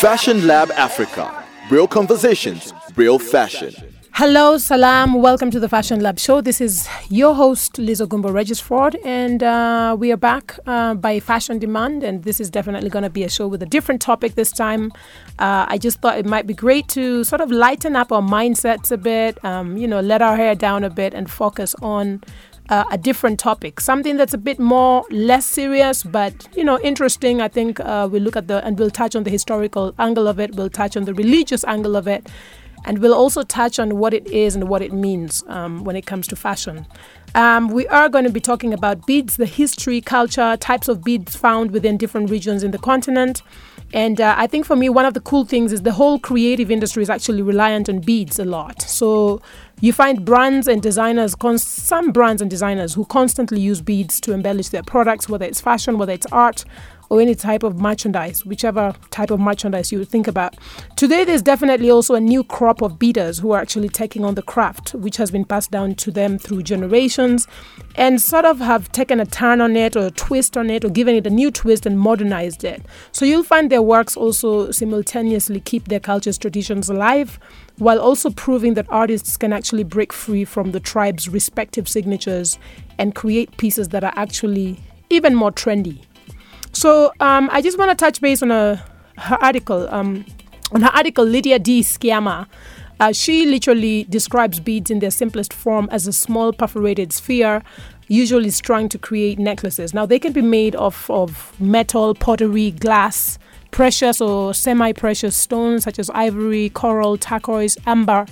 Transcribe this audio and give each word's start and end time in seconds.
Fashion 0.00 0.46
Lab 0.46 0.70
Africa. 0.72 1.42
Real 1.70 1.88
conversations, 1.88 2.74
real 2.96 3.18
fashion. 3.18 3.74
Hello, 4.12 4.58
salam. 4.58 5.14
Welcome 5.14 5.50
to 5.50 5.58
the 5.58 5.70
Fashion 5.70 6.00
Lab 6.00 6.18
Show. 6.18 6.42
This 6.42 6.60
is 6.60 6.86
your 7.08 7.34
host, 7.34 7.78
Liz 7.78 8.02
Ogumbo 8.02 8.30
Regisford, 8.30 8.98
and 9.06 9.42
uh, 9.42 9.96
we 9.98 10.12
are 10.12 10.18
back 10.18 10.58
uh, 10.66 10.92
by 10.92 11.18
Fashion 11.18 11.58
Demand. 11.58 12.02
And 12.02 12.24
this 12.24 12.40
is 12.40 12.50
definitely 12.50 12.90
going 12.90 13.04
to 13.04 13.10
be 13.10 13.24
a 13.24 13.30
show 13.30 13.48
with 13.48 13.62
a 13.62 13.66
different 13.66 14.02
topic 14.02 14.34
this 14.34 14.52
time. 14.52 14.92
Uh, 15.38 15.64
I 15.66 15.78
just 15.78 16.02
thought 16.02 16.18
it 16.18 16.26
might 16.26 16.46
be 16.46 16.52
great 16.52 16.88
to 16.88 17.24
sort 17.24 17.40
of 17.40 17.50
lighten 17.50 17.96
up 17.96 18.12
our 18.12 18.20
mindsets 18.20 18.92
a 18.92 18.98
bit, 18.98 19.42
um, 19.46 19.78
you 19.78 19.88
know, 19.88 20.00
let 20.00 20.20
our 20.20 20.36
hair 20.36 20.54
down 20.54 20.84
a 20.84 20.90
bit 20.90 21.14
and 21.14 21.30
focus 21.30 21.74
on 21.80 22.22
uh, 22.68 22.84
a 22.90 22.98
different 22.98 23.38
topic, 23.38 23.80
something 23.80 24.16
that's 24.16 24.34
a 24.34 24.38
bit 24.38 24.58
more 24.58 25.04
less 25.10 25.46
serious, 25.46 26.02
but 26.02 26.48
you 26.56 26.64
know 26.64 26.78
interesting. 26.80 27.40
I 27.40 27.48
think 27.48 27.80
uh, 27.80 28.08
we'll 28.10 28.22
look 28.22 28.36
at 28.36 28.48
the 28.48 28.64
and 28.64 28.78
we'll 28.78 28.90
touch 28.90 29.14
on 29.14 29.24
the 29.24 29.30
historical 29.30 29.94
angle 29.98 30.26
of 30.26 30.40
it. 30.40 30.54
We'll 30.54 30.70
touch 30.70 30.96
on 30.96 31.04
the 31.04 31.14
religious 31.14 31.64
angle 31.64 31.96
of 31.96 32.08
it, 32.08 32.28
and 32.84 32.98
we'll 32.98 33.14
also 33.14 33.42
touch 33.42 33.78
on 33.78 33.98
what 33.98 34.14
it 34.14 34.26
is 34.26 34.54
and 34.54 34.68
what 34.68 34.82
it 34.82 34.92
means 34.92 35.44
um, 35.48 35.84
when 35.84 35.96
it 35.96 36.06
comes 36.06 36.26
to 36.28 36.36
fashion. 36.36 36.86
Um, 37.34 37.68
we 37.68 37.86
are 37.88 38.08
going 38.08 38.24
to 38.24 38.30
be 38.30 38.40
talking 38.40 38.72
about 38.72 39.06
beads, 39.06 39.36
the 39.36 39.46
history, 39.46 40.00
culture, 40.00 40.56
types 40.56 40.88
of 40.88 41.04
beads 41.04 41.36
found 41.36 41.70
within 41.72 41.96
different 41.96 42.30
regions 42.30 42.62
in 42.62 42.70
the 42.70 42.78
continent. 42.78 43.42
And 43.92 44.20
uh, 44.20 44.34
I 44.36 44.46
think 44.46 44.64
for 44.64 44.74
me, 44.74 44.88
one 44.88 45.04
of 45.04 45.14
the 45.14 45.20
cool 45.20 45.44
things 45.44 45.72
is 45.72 45.82
the 45.82 45.92
whole 45.92 46.18
creative 46.18 46.70
industry 46.70 47.02
is 47.02 47.10
actually 47.10 47.42
reliant 47.42 47.88
on 47.88 48.00
beads 48.00 48.38
a 48.38 48.44
lot. 48.44 48.82
So 48.82 49.42
you 49.80 49.92
find 49.92 50.24
brands 50.24 50.68
and 50.68 50.80
designers, 50.82 51.34
some 51.58 52.10
brands 52.10 52.40
and 52.40 52.50
designers 52.50 52.94
who 52.94 53.04
constantly 53.04 53.60
use 53.60 53.82
beads 53.82 54.20
to 54.22 54.32
embellish 54.32 54.70
their 54.70 54.82
products, 54.82 55.28
whether 55.28 55.44
it's 55.44 55.60
fashion, 55.60 55.98
whether 55.98 56.12
it's 56.12 56.26
art, 56.32 56.64
or 57.08 57.20
any 57.20 57.34
type 57.34 57.62
of 57.62 57.80
merchandise, 57.80 58.44
whichever 58.44 58.94
type 59.10 59.30
of 59.30 59.40
merchandise 59.40 59.92
you 59.92 60.04
think 60.04 60.26
about. 60.26 60.56
Today, 60.96 61.24
there's 61.24 61.42
definitely 61.42 61.90
also 61.90 62.14
a 62.14 62.20
new 62.20 62.42
crop 62.44 62.82
of 62.82 62.98
beaters 62.98 63.38
who 63.38 63.52
are 63.52 63.60
actually 63.60 63.88
taking 63.88 64.24
on 64.24 64.34
the 64.34 64.42
craft, 64.42 64.94
which 64.94 65.16
has 65.16 65.30
been 65.30 65.44
passed 65.44 65.70
down 65.70 65.94
to 65.96 66.10
them 66.10 66.38
through 66.38 66.62
generations, 66.62 67.46
and 67.94 68.20
sort 68.20 68.44
of 68.44 68.58
have 68.58 68.90
taken 68.92 69.20
a 69.20 69.26
turn 69.26 69.60
on 69.60 69.76
it 69.76 69.96
or 69.96 70.06
a 70.06 70.10
twist 70.10 70.56
on 70.56 70.70
it 70.70 70.84
or 70.84 70.90
given 70.90 71.14
it 71.14 71.26
a 71.26 71.30
new 71.30 71.50
twist 71.50 71.86
and 71.86 71.98
modernized 71.98 72.64
it. 72.64 72.84
So 73.12 73.24
you'll 73.24 73.42
find 73.42 73.70
their 73.70 73.82
works 73.82 74.16
also 74.16 74.70
simultaneously 74.70 75.60
keep 75.60 75.88
their 75.88 76.00
culture's 76.00 76.38
traditions 76.38 76.88
alive 76.88 77.38
while 77.78 77.98
also 77.98 78.30
proving 78.30 78.74
that 78.74 78.86
artists 78.88 79.36
can 79.36 79.52
actually 79.52 79.84
break 79.84 80.12
free 80.12 80.44
from 80.44 80.72
the 80.72 80.80
tribe's 80.80 81.28
respective 81.28 81.88
signatures 81.88 82.58
and 82.98 83.14
create 83.14 83.56
pieces 83.56 83.88
that 83.88 84.04
are 84.04 84.14
actually 84.16 84.78
even 85.10 85.34
more 85.34 85.52
trendy. 85.52 86.00
So 86.76 87.10
um, 87.20 87.48
I 87.52 87.62
just 87.62 87.78
want 87.78 87.90
to 87.90 87.94
touch 87.94 88.20
base 88.20 88.42
on 88.42 88.50
a, 88.50 88.84
her 89.16 89.42
article. 89.42 89.88
Um, 89.90 90.26
on 90.72 90.82
her 90.82 90.90
article, 90.94 91.24
Lidia 91.24 91.58
D. 91.58 91.80
Sciama, 91.80 92.46
uh, 93.00 93.12
she 93.12 93.46
literally 93.46 94.04
describes 94.10 94.60
beads 94.60 94.90
in 94.90 94.98
their 94.98 95.10
simplest 95.10 95.54
form 95.54 95.88
as 95.90 96.06
a 96.06 96.12
small 96.12 96.52
perforated 96.52 97.14
sphere, 97.14 97.62
usually 98.08 98.50
strung 98.50 98.90
to 98.90 98.98
create 98.98 99.38
necklaces. 99.38 99.94
Now, 99.94 100.04
they 100.04 100.18
can 100.18 100.34
be 100.34 100.42
made 100.42 100.76
of, 100.76 101.10
of 101.10 101.58
metal, 101.58 102.14
pottery, 102.14 102.72
glass, 102.72 103.38
precious 103.70 104.20
or 104.20 104.52
semi 104.52 104.92
precious 104.92 105.34
stones 105.34 105.84
such 105.84 105.98
as 105.98 106.10
ivory, 106.10 106.68
coral, 106.68 107.16
turquoise, 107.16 107.78
amber, 107.86 108.26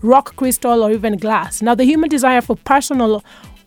rock 0.00 0.34
crystal, 0.36 0.82
or 0.82 0.92
even 0.92 1.18
glass. 1.18 1.60
Now, 1.60 1.74
the 1.74 1.84
human 1.84 2.08
desire 2.08 2.40
for 2.40 2.56
personal 2.56 3.22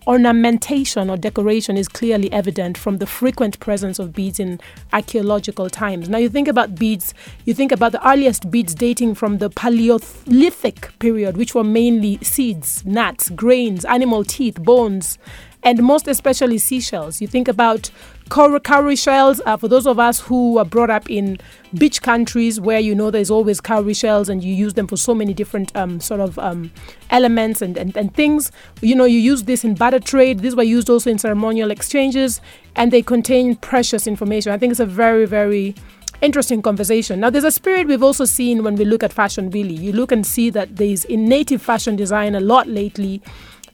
ornamentation 0.07 1.09
or 1.09 1.17
decoration 1.17 1.77
is 1.77 1.87
clearly 1.87 2.31
evident 2.31 2.77
from 2.77 2.97
the 2.97 3.07
frequent 3.07 3.59
presence 3.59 3.99
of 3.99 4.13
beads 4.13 4.39
in 4.39 4.59
archaeological 4.93 5.69
times. 5.69 6.09
Now, 6.09 6.17
you 6.17 6.29
think 6.29 6.47
about 6.47 6.75
beads, 6.75 7.13
you 7.45 7.53
think 7.53 7.71
about 7.71 7.91
the 7.91 8.07
earliest 8.07 8.51
beads 8.51 8.75
dating 8.75 9.15
from 9.15 9.39
the 9.39 9.49
Paleolithic 9.49 10.97
period, 10.99 11.37
which 11.37 11.55
were 11.55 11.63
mainly 11.63 12.19
seeds, 12.21 12.85
nuts, 12.85 13.29
grains, 13.29 13.85
animal 13.85 14.23
teeth, 14.23 14.61
bones, 14.61 15.17
and 15.65 15.81
most 15.81 16.07
especially 16.07 16.59
seashells. 16.59 17.19
You 17.19 17.27
think 17.27 17.47
about 17.47 17.89
cowrie 18.29 18.95
shells. 18.95 19.41
Uh, 19.45 19.57
for 19.57 19.67
those 19.67 19.85
of 19.87 19.99
us 19.99 20.19
who 20.19 20.53
were 20.53 20.63
brought 20.63 20.91
up 20.91 21.09
in 21.09 21.37
beach 21.73 22.01
countries 22.01 22.61
where 22.61 22.79
you 22.79 22.95
know 22.95 23.11
there's 23.11 23.31
always 23.31 23.59
cowrie 23.59 23.93
shells 23.93 24.29
and 24.29 24.43
you 24.43 24.53
use 24.53 24.75
them 24.75 24.87
for 24.87 24.95
so 24.95 25.13
many 25.13 25.33
different 25.33 25.75
um, 25.75 25.99
sort 25.99 26.21
of 26.21 26.37
um, 26.39 26.71
elements 27.09 27.61
and, 27.61 27.77
and, 27.77 27.97
and 27.97 28.13
things. 28.13 28.51
You 28.81 28.95
know, 28.95 29.05
you 29.05 29.19
use 29.19 29.43
this 29.43 29.63
in 29.63 29.73
barter 29.73 29.99
trade. 29.99 30.39
These 30.39 30.55
were 30.55 30.63
used 30.63 30.89
also 30.89 31.09
in 31.09 31.17
ceremonial 31.17 31.71
exchanges 31.71 32.41
and 32.75 32.93
they 32.93 33.01
contain 33.01 33.55
precious 33.55 34.05
information. 34.05 34.51
I 34.51 34.57
think 34.59 34.71
it's 34.71 34.79
a 34.79 34.85
very, 34.85 35.25
very 35.25 35.75
interesting 36.21 36.61
conversation. 36.61 37.19
Now, 37.19 37.29
there's 37.29 37.43
a 37.43 37.51
spirit 37.51 37.87
we've 37.87 38.03
also 38.03 38.25
seen 38.25 38.63
when 38.63 38.75
we 38.75 38.85
look 38.85 39.03
at 39.03 39.11
fashion, 39.11 39.49
really. 39.49 39.73
You 39.73 39.93
look 39.93 40.11
and 40.11 40.25
see 40.25 40.49
that 40.51 40.77
there's 40.77 41.05
in 41.05 41.25
native 41.25 41.61
fashion 41.61 41.95
design 41.95 42.35
a 42.35 42.39
lot 42.39 42.67
lately. 42.67 43.21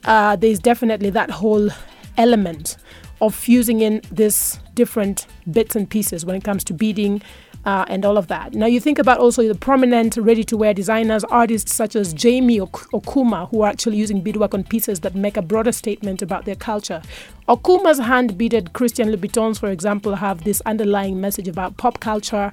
Uh, 0.04 0.36
there's 0.36 0.58
definitely 0.58 1.10
that 1.10 1.30
whole 1.30 1.70
element 2.16 2.76
of 3.20 3.34
fusing 3.34 3.80
in 3.80 4.02
these 4.10 4.58
different 4.74 5.26
bits 5.50 5.76
and 5.76 5.88
pieces 5.88 6.24
when 6.26 6.34
it 6.34 6.44
comes 6.44 6.64
to 6.64 6.74
beading 6.74 7.22
uh, 7.64 7.84
and 7.88 8.04
all 8.04 8.16
of 8.16 8.26
that. 8.26 8.54
Now, 8.54 8.66
you 8.66 8.80
think 8.80 8.98
about 8.98 9.18
also 9.18 9.46
the 9.46 9.54
prominent 9.54 10.16
ready 10.16 10.42
to 10.44 10.56
wear 10.56 10.74
designers, 10.74 11.22
artists 11.24 11.72
such 11.72 11.94
as 11.94 12.12
Jamie 12.12 12.58
Okuma, 12.58 13.48
who 13.50 13.62
are 13.62 13.68
actually 13.68 13.96
using 13.96 14.20
beadwork 14.20 14.54
on 14.54 14.64
pieces 14.64 15.00
that 15.00 15.14
make 15.14 15.36
a 15.36 15.42
broader 15.42 15.72
statement 15.72 16.22
about 16.22 16.44
their 16.44 16.56
culture. 16.56 17.02
Okuma's 17.48 17.98
hand 17.98 18.36
beaded 18.36 18.72
Christian 18.72 19.08
Louboutins, 19.08 19.60
for 19.60 19.70
example, 19.70 20.16
have 20.16 20.42
this 20.44 20.60
underlying 20.62 21.20
message 21.20 21.46
about 21.46 21.76
pop 21.76 22.00
culture 22.00 22.50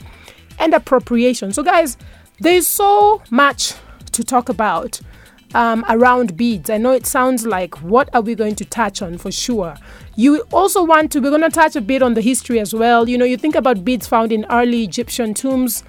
and 0.59 0.73
appropriation. 0.73 1.53
So, 1.53 1.63
guys, 1.63 1.97
there's 2.39 2.67
so 2.67 3.23
much 3.31 3.73
to 4.11 4.23
talk 4.23 4.49
about 4.49 5.01
um, 5.53 5.85
around 5.89 6.37
beads. 6.37 6.69
I 6.69 6.77
know 6.77 6.91
it 6.91 7.05
sounds 7.05 7.45
like 7.45 7.81
what 7.81 8.09
are 8.13 8.21
we 8.21 8.35
going 8.35 8.55
to 8.55 8.65
touch 8.65 9.01
on 9.01 9.17
for 9.17 9.31
sure. 9.31 9.75
You 10.15 10.41
also 10.51 10.83
want 10.83 11.11
to, 11.13 11.19
we're 11.19 11.29
going 11.29 11.41
to 11.41 11.49
touch 11.49 11.75
a 11.75 11.81
bit 11.81 12.01
on 12.01 12.13
the 12.13 12.21
history 12.21 12.59
as 12.59 12.73
well. 12.73 13.09
You 13.09 13.17
know, 13.17 13.25
you 13.25 13.37
think 13.37 13.55
about 13.55 13.83
beads 13.83 14.07
found 14.07 14.31
in 14.31 14.45
early 14.49 14.83
Egyptian 14.83 15.33
tombs 15.33 15.83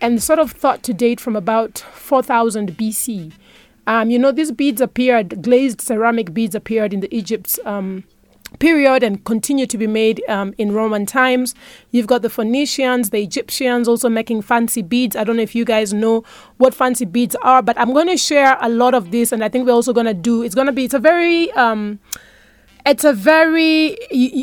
and 0.00 0.22
sort 0.22 0.38
of 0.38 0.52
thought 0.52 0.82
to 0.84 0.92
date 0.92 1.20
from 1.20 1.36
about 1.36 1.78
4000 1.78 2.76
BC. 2.76 3.32
Um, 3.86 4.10
you 4.10 4.18
know, 4.18 4.32
these 4.32 4.50
beads 4.50 4.80
appeared, 4.80 5.42
glazed 5.42 5.80
ceramic 5.80 6.34
beads 6.34 6.54
appeared 6.54 6.92
in 6.92 7.00
the 7.00 7.14
Egypt's 7.14 7.58
um, 7.64 8.04
period 8.58 9.02
and 9.02 9.24
continue 9.24 9.66
to 9.66 9.78
be 9.78 9.86
made 9.86 10.22
um, 10.28 10.54
in 10.58 10.72
Roman 10.72 11.06
times. 11.06 11.54
You've 11.90 12.06
got 12.06 12.22
the 12.22 12.30
Phoenicians, 12.30 13.10
the 13.10 13.22
Egyptians 13.22 13.88
also 13.88 14.08
making 14.08 14.42
fancy 14.42 14.82
beads. 14.82 15.16
I 15.16 15.24
don't 15.24 15.36
know 15.36 15.42
if 15.42 15.54
you 15.54 15.64
guys 15.64 15.92
know 15.92 16.24
what 16.58 16.74
fancy 16.74 17.04
beads 17.04 17.36
are, 17.42 17.62
but 17.62 17.78
I'm 17.78 17.92
going 17.92 18.08
to 18.08 18.16
share 18.16 18.56
a 18.60 18.68
lot 18.68 18.94
of 18.94 19.10
this, 19.10 19.32
and 19.32 19.44
I 19.44 19.48
think 19.48 19.66
we're 19.66 19.72
also 19.72 19.92
going 19.92 20.06
to 20.06 20.14
do. 20.14 20.42
It's 20.42 20.54
going 20.54 20.66
to 20.66 20.72
be. 20.72 20.84
It's 20.84 20.94
a 20.94 20.98
very. 20.98 21.50
Um, 21.52 21.98
it's 22.86 23.02
a 23.02 23.12
very 23.12 23.98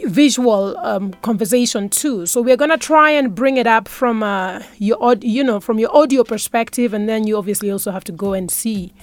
visual 0.06 0.78
um, 0.80 1.14
conversation 1.22 1.88
too. 1.88 2.26
So 2.26 2.42
we're 2.42 2.58
gonna 2.58 2.78
try 2.78 3.10
and 3.10 3.34
bring 3.34 3.56
it 3.56 3.66
up 3.66 3.88
from 3.88 4.22
uh, 4.22 4.62
your 4.80 5.16
you 5.22 5.46
know 5.46 5.62
from 5.62 5.80
your 5.80 5.96
audio 5.96 6.26
perspective, 6.26 6.94
and 6.94 7.08
then 7.08 7.26
you 7.26 7.38
obviously 7.38 7.72
also 7.72 7.92
have 7.92 8.04
to 8.04 8.12
go 8.12 8.34
and 8.34 8.52
see 8.52 8.94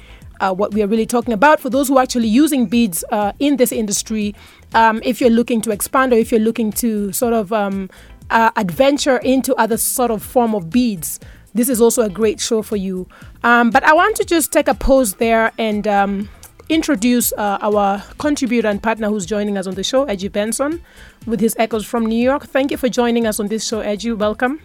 uh, 0.40 0.52
what 0.52 0.74
we 0.74 0.82
are 0.82 0.86
really 0.86 1.06
talking 1.06 1.32
about. 1.32 1.60
For 1.60 1.70
those 1.70 1.88
who 1.88 1.96
are 1.96 2.02
actually 2.02 2.28
using 2.28 2.66
beads 2.66 3.04
uh, 3.10 3.32
in 3.38 3.56
this 3.56 3.72
industry, 3.72 4.34
um, 4.74 5.00
if 5.04 5.20
you're 5.20 5.30
looking 5.30 5.60
to 5.62 5.70
expand 5.70 6.12
or 6.12 6.16
if 6.16 6.30
you're 6.30 6.40
looking 6.40 6.72
to 6.72 7.12
sort 7.12 7.32
of 7.32 7.52
um, 7.52 7.90
uh, 8.30 8.50
adventure 8.56 9.18
into 9.18 9.54
other 9.56 9.76
sort 9.76 10.10
of 10.10 10.22
form 10.22 10.54
of 10.54 10.70
beads, 10.70 11.20
this 11.54 11.68
is 11.68 11.80
also 11.80 12.02
a 12.02 12.08
great 12.08 12.40
show 12.40 12.62
for 12.62 12.76
you. 12.76 13.08
Um, 13.42 13.70
but 13.70 13.82
I 13.82 13.92
want 13.92 14.16
to 14.16 14.24
just 14.24 14.52
take 14.52 14.68
a 14.68 14.74
pause 14.74 15.14
there 15.14 15.52
and 15.58 15.86
um, 15.86 16.28
introduce 16.68 17.32
uh, 17.32 17.58
our 17.60 18.02
contributor 18.18 18.68
and 18.68 18.82
partner 18.82 19.08
who's 19.08 19.26
joining 19.26 19.58
us 19.58 19.66
on 19.66 19.74
the 19.74 19.82
show, 19.82 20.04
Edgy 20.04 20.28
Benson, 20.28 20.82
with 21.26 21.40
his 21.40 21.56
echoes 21.58 21.84
from 21.84 22.06
New 22.06 22.22
York. 22.22 22.46
Thank 22.46 22.70
you 22.70 22.76
for 22.76 22.88
joining 22.88 23.26
us 23.26 23.40
on 23.40 23.48
this 23.48 23.66
show, 23.66 23.80
Edgy. 23.80 24.12
Welcome. 24.12 24.60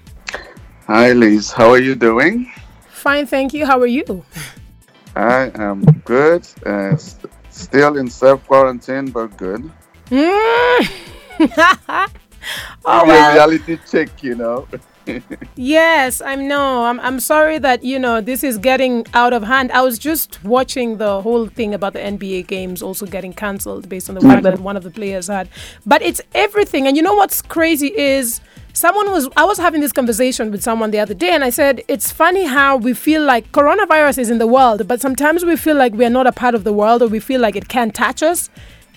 Hi, 0.88 1.14
Liz. 1.14 1.52
How 1.52 1.72
are 1.72 1.82
you 1.82 1.96
doing? 1.96 2.52
Fine, 2.90 3.26
thank 3.26 3.54
you. 3.54 3.66
How 3.66 3.80
are 3.80 3.88
you? 3.88 4.24
I 5.16 5.52
am 5.56 5.84
good. 6.06 6.48
Uh, 6.66 6.96
st- 6.98 7.32
still 7.50 7.98
in 7.98 8.10
self 8.10 8.46
quarantine, 8.46 9.10
but 9.10 9.36
good. 9.38 9.72
Mm. 10.08 10.92
oh, 12.86 13.06
well. 13.06 13.34
reality 13.34 13.80
check, 13.90 14.24
you 14.24 14.36
know. 14.36 14.68
yes, 15.56 16.22
I'm 16.22 16.48
no. 16.48 16.86
I'm 16.86 17.00
I'm 17.00 17.20
sorry 17.20 17.60
that 17.60 17.84
you 17.84 18.00
know 18.00 18.22
this 18.22 18.44
is 18.44 18.58
getting 18.58 19.06
out 19.14 19.34
of 19.34 19.44
hand. 19.44 19.72
I 19.72 19.82
was 19.82 20.00
just 20.00 20.44
watching 20.44 20.98
the 20.98 21.22
whole 21.22 21.48
thing 21.48 21.74
about 21.74 21.94
the 21.94 22.00
NBA 22.00 22.48
games 22.48 22.82
also 22.82 23.06
getting 23.06 23.34
cancelled 23.34 23.88
based 23.88 24.10
on 24.10 24.16
the 24.16 24.22
fact 24.22 24.44
that 24.44 24.60
one 24.60 24.78
of 24.78 24.84
the 24.84 24.92
players 24.92 25.28
had. 25.28 25.50
But 25.86 26.02
it's 26.02 26.22
everything, 26.34 26.88
and 26.88 26.98
you 26.98 27.04
know 27.04 27.14
what's 27.14 27.42
crazy 27.42 27.96
is 27.96 28.42
someone 28.74 29.12
was 29.12 29.30
I 29.38 29.46
was 29.46 29.58
having 29.58 29.82
this 29.82 29.92
conversation 29.92 30.52
with 30.52 30.62
someone 30.62 30.92
the 30.92 31.00
other 31.00 31.14
day 31.14 31.30
and 31.30 31.44
I 31.44 31.50
said 31.50 31.82
it's 31.88 32.12
funny 32.12 32.46
how 32.46 32.76
we 32.76 32.94
feel 32.94 33.24
like 33.24 33.52
coronavirus 33.54 34.18
is 34.20 34.30
in 34.30 34.38
the 34.38 34.48
world 34.48 34.86
but 34.86 35.00
sometimes 35.00 35.46
we 35.46 35.56
feel 35.56 35.78
like 35.78 35.94
we're 35.94 36.10
not 36.10 36.28
a 36.28 36.34
part 36.34 36.56
of 36.56 36.66
the 36.66 36.74
world 36.74 37.02
or 37.02 37.08
we 37.08 37.22
feel 37.22 37.40
like 37.40 37.56
it 37.56 37.70
can't 37.70 37.96
touch 37.96 38.22
us 38.22 38.50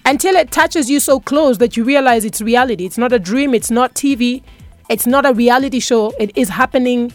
until 0.05 0.35
it 0.37 0.51
touches 0.51 0.89
you 0.91 1.01
so 1.01 1.21
close 1.21 1.59
that 1.59 1.77
you 1.77 1.85
realize 1.85 2.25
it's 2.25 2.41
reality 2.41 2.85
it's 2.85 2.99
not 2.99 3.13
a 3.13 3.19
dream 3.19 3.55
it's 3.55 3.71
not 3.71 3.95
TV 3.95 4.43
it's 4.89 5.07
not 5.07 5.27
a 5.27 5.33
reality 5.35 5.81
show 5.81 6.13
it 6.19 6.37
is 6.37 6.49
happening 6.49 7.13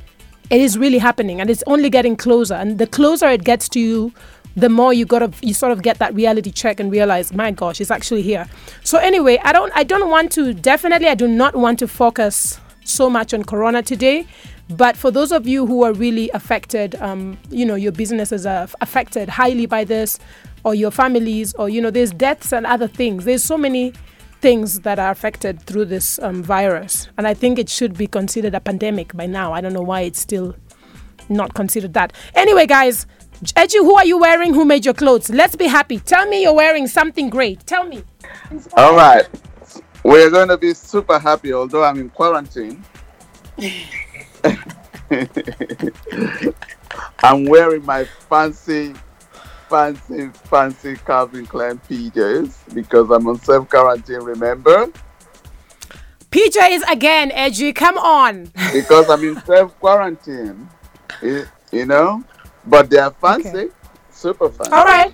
It 0.50 0.62
is 0.62 0.78
really 0.78 0.98
happening, 1.00 1.42
and 1.42 1.50
it's 1.50 1.64
only 1.66 1.90
getting 1.90 2.16
closer. 2.16 2.54
And 2.54 2.78
the 2.78 2.86
closer 2.86 3.28
it 3.28 3.44
gets 3.44 3.70
to 3.70 3.80
you, 3.80 4.14
the 4.56 4.70
more 4.70 4.94
you 4.94 5.06
gotta 5.06 5.32
you 5.42 5.54
sort 5.54 5.72
of 5.72 5.82
get 5.82 5.98
that 5.98 6.14
reality 6.14 6.52
check 6.52 6.80
and 6.80 6.92
realize, 6.92 7.34
my 7.34 7.50
gosh, 7.50 7.82
it's 7.82 7.90
actually 7.90 8.22
here. 8.22 8.48
So 8.84 9.00
anyway, 9.00 9.40
I 9.44 9.52
don't 9.52 9.72
I 9.76 9.84
don't 9.84 10.10
want 10.10 10.32
to 10.34 10.54
definitely 10.54 11.08
I 11.08 11.16
do 11.16 11.28
not 11.28 11.56
want 11.56 11.80
to 11.80 11.88
focus 11.88 12.60
so 12.84 13.10
much 13.10 13.34
on 13.34 13.44
Corona 13.46 13.82
today. 13.82 14.28
But 14.70 14.96
for 14.96 15.12
those 15.12 15.32
of 15.32 15.48
you 15.48 15.66
who 15.66 15.84
are 15.84 15.94
really 15.94 16.30
affected, 16.34 16.96
um, 17.02 17.38
you 17.50 17.66
know, 17.66 17.76
your 17.76 17.92
businesses 17.92 18.46
are 18.46 18.68
affected 18.80 19.30
highly 19.30 19.66
by 19.66 19.84
this, 19.84 20.20
or 20.64 20.76
your 20.76 20.92
families, 20.92 21.54
or 21.56 21.70
you 21.70 21.82
know, 21.82 21.92
there's 21.92 22.12
deaths 22.12 22.54
and 22.54 22.66
other 22.66 22.88
things. 22.88 23.26
There's 23.26 23.44
so 23.44 23.58
many 23.58 23.94
things 24.42 24.82
that 24.82 25.00
are 25.00 25.12
affected 25.12 25.62
through 25.62 25.86
this 25.86 26.20
um, 26.20 26.44
virus, 26.44 27.10
and 27.18 27.28
I 27.28 27.34
think 27.34 27.60
it 27.60 27.70
should 27.70 27.98
be 27.98 28.08
considered 28.08 28.56
a 28.56 28.60
pandemic 28.60 29.14
by 29.16 29.26
now. 29.26 29.54
I 29.54 29.62
don't 29.62 29.74
know 29.74 29.82
why 29.82 30.02
it's 30.02 30.20
still 30.20 30.56
not 31.30 31.54
considered 31.54 31.94
that. 31.94 32.14
Anyway, 32.36 32.66
guys, 32.66 33.06
Edgy, 33.56 33.80
who 33.80 33.96
are 33.96 34.06
you 34.06 34.18
wearing? 34.18 34.54
Who 34.54 34.66
made 34.66 34.86
your 34.86 34.94
clothes? 34.94 35.30
Let's 35.30 35.56
be 35.56 35.68
happy. 35.68 36.00
Tell 36.00 36.28
me 36.28 36.44
you're 36.44 36.54
wearing 36.54 36.88
something 36.88 37.30
great. 37.30 37.66
Tell 37.66 37.86
me. 37.86 38.04
All 38.78 38.96
right. 38.96 39.28
We're 40.04 40.30
going 40.30 40.50
to 40.50 40.58
be 40.58 40.74
super 40.74 41.18
happy, 41.20 41.54
although 41.54 41.84
I'm 41.84 42.00
in 42.00 42.10
quarantine. 42.10 42.84
I'm 47.24 47.46
wearing 47.46 47.86
my 47.86 48.04
fancy, 48.30 48.94
fancy, 49.70 50.30
fancy 50.46 50.96
Calvin 50.98 51.46
Klein 51.46 51.80
PJs 51.90 52.74
because 52.74 53.10
I'm 53.10 53.28
on 53.28 53.40
self 53.40 53.70
quarantine, 53.70 54.22
remember? 54.22 54.88
PJs 56.32 56.82
again, 56.92 57.32
Edgy, 57.32 57.74
come 57.74 57.98
on. 57.98 58.52
because 58.74 59.10
I'm 59.10 59.24
in 59.24 59.42
self 59.42 59.80
quarantine. 59.80 60.70
You 61.22 61.86
know? 61.86 62.24
But 62.66 62.90
they 62.90 62.98
are 62.98 63.12
fancy, 63.12 63.50
okay. 63.50 63.70
super 64.12 64.50
fancy. 64.50 64.72
All 64.72 64.86
right. 64.86 65.14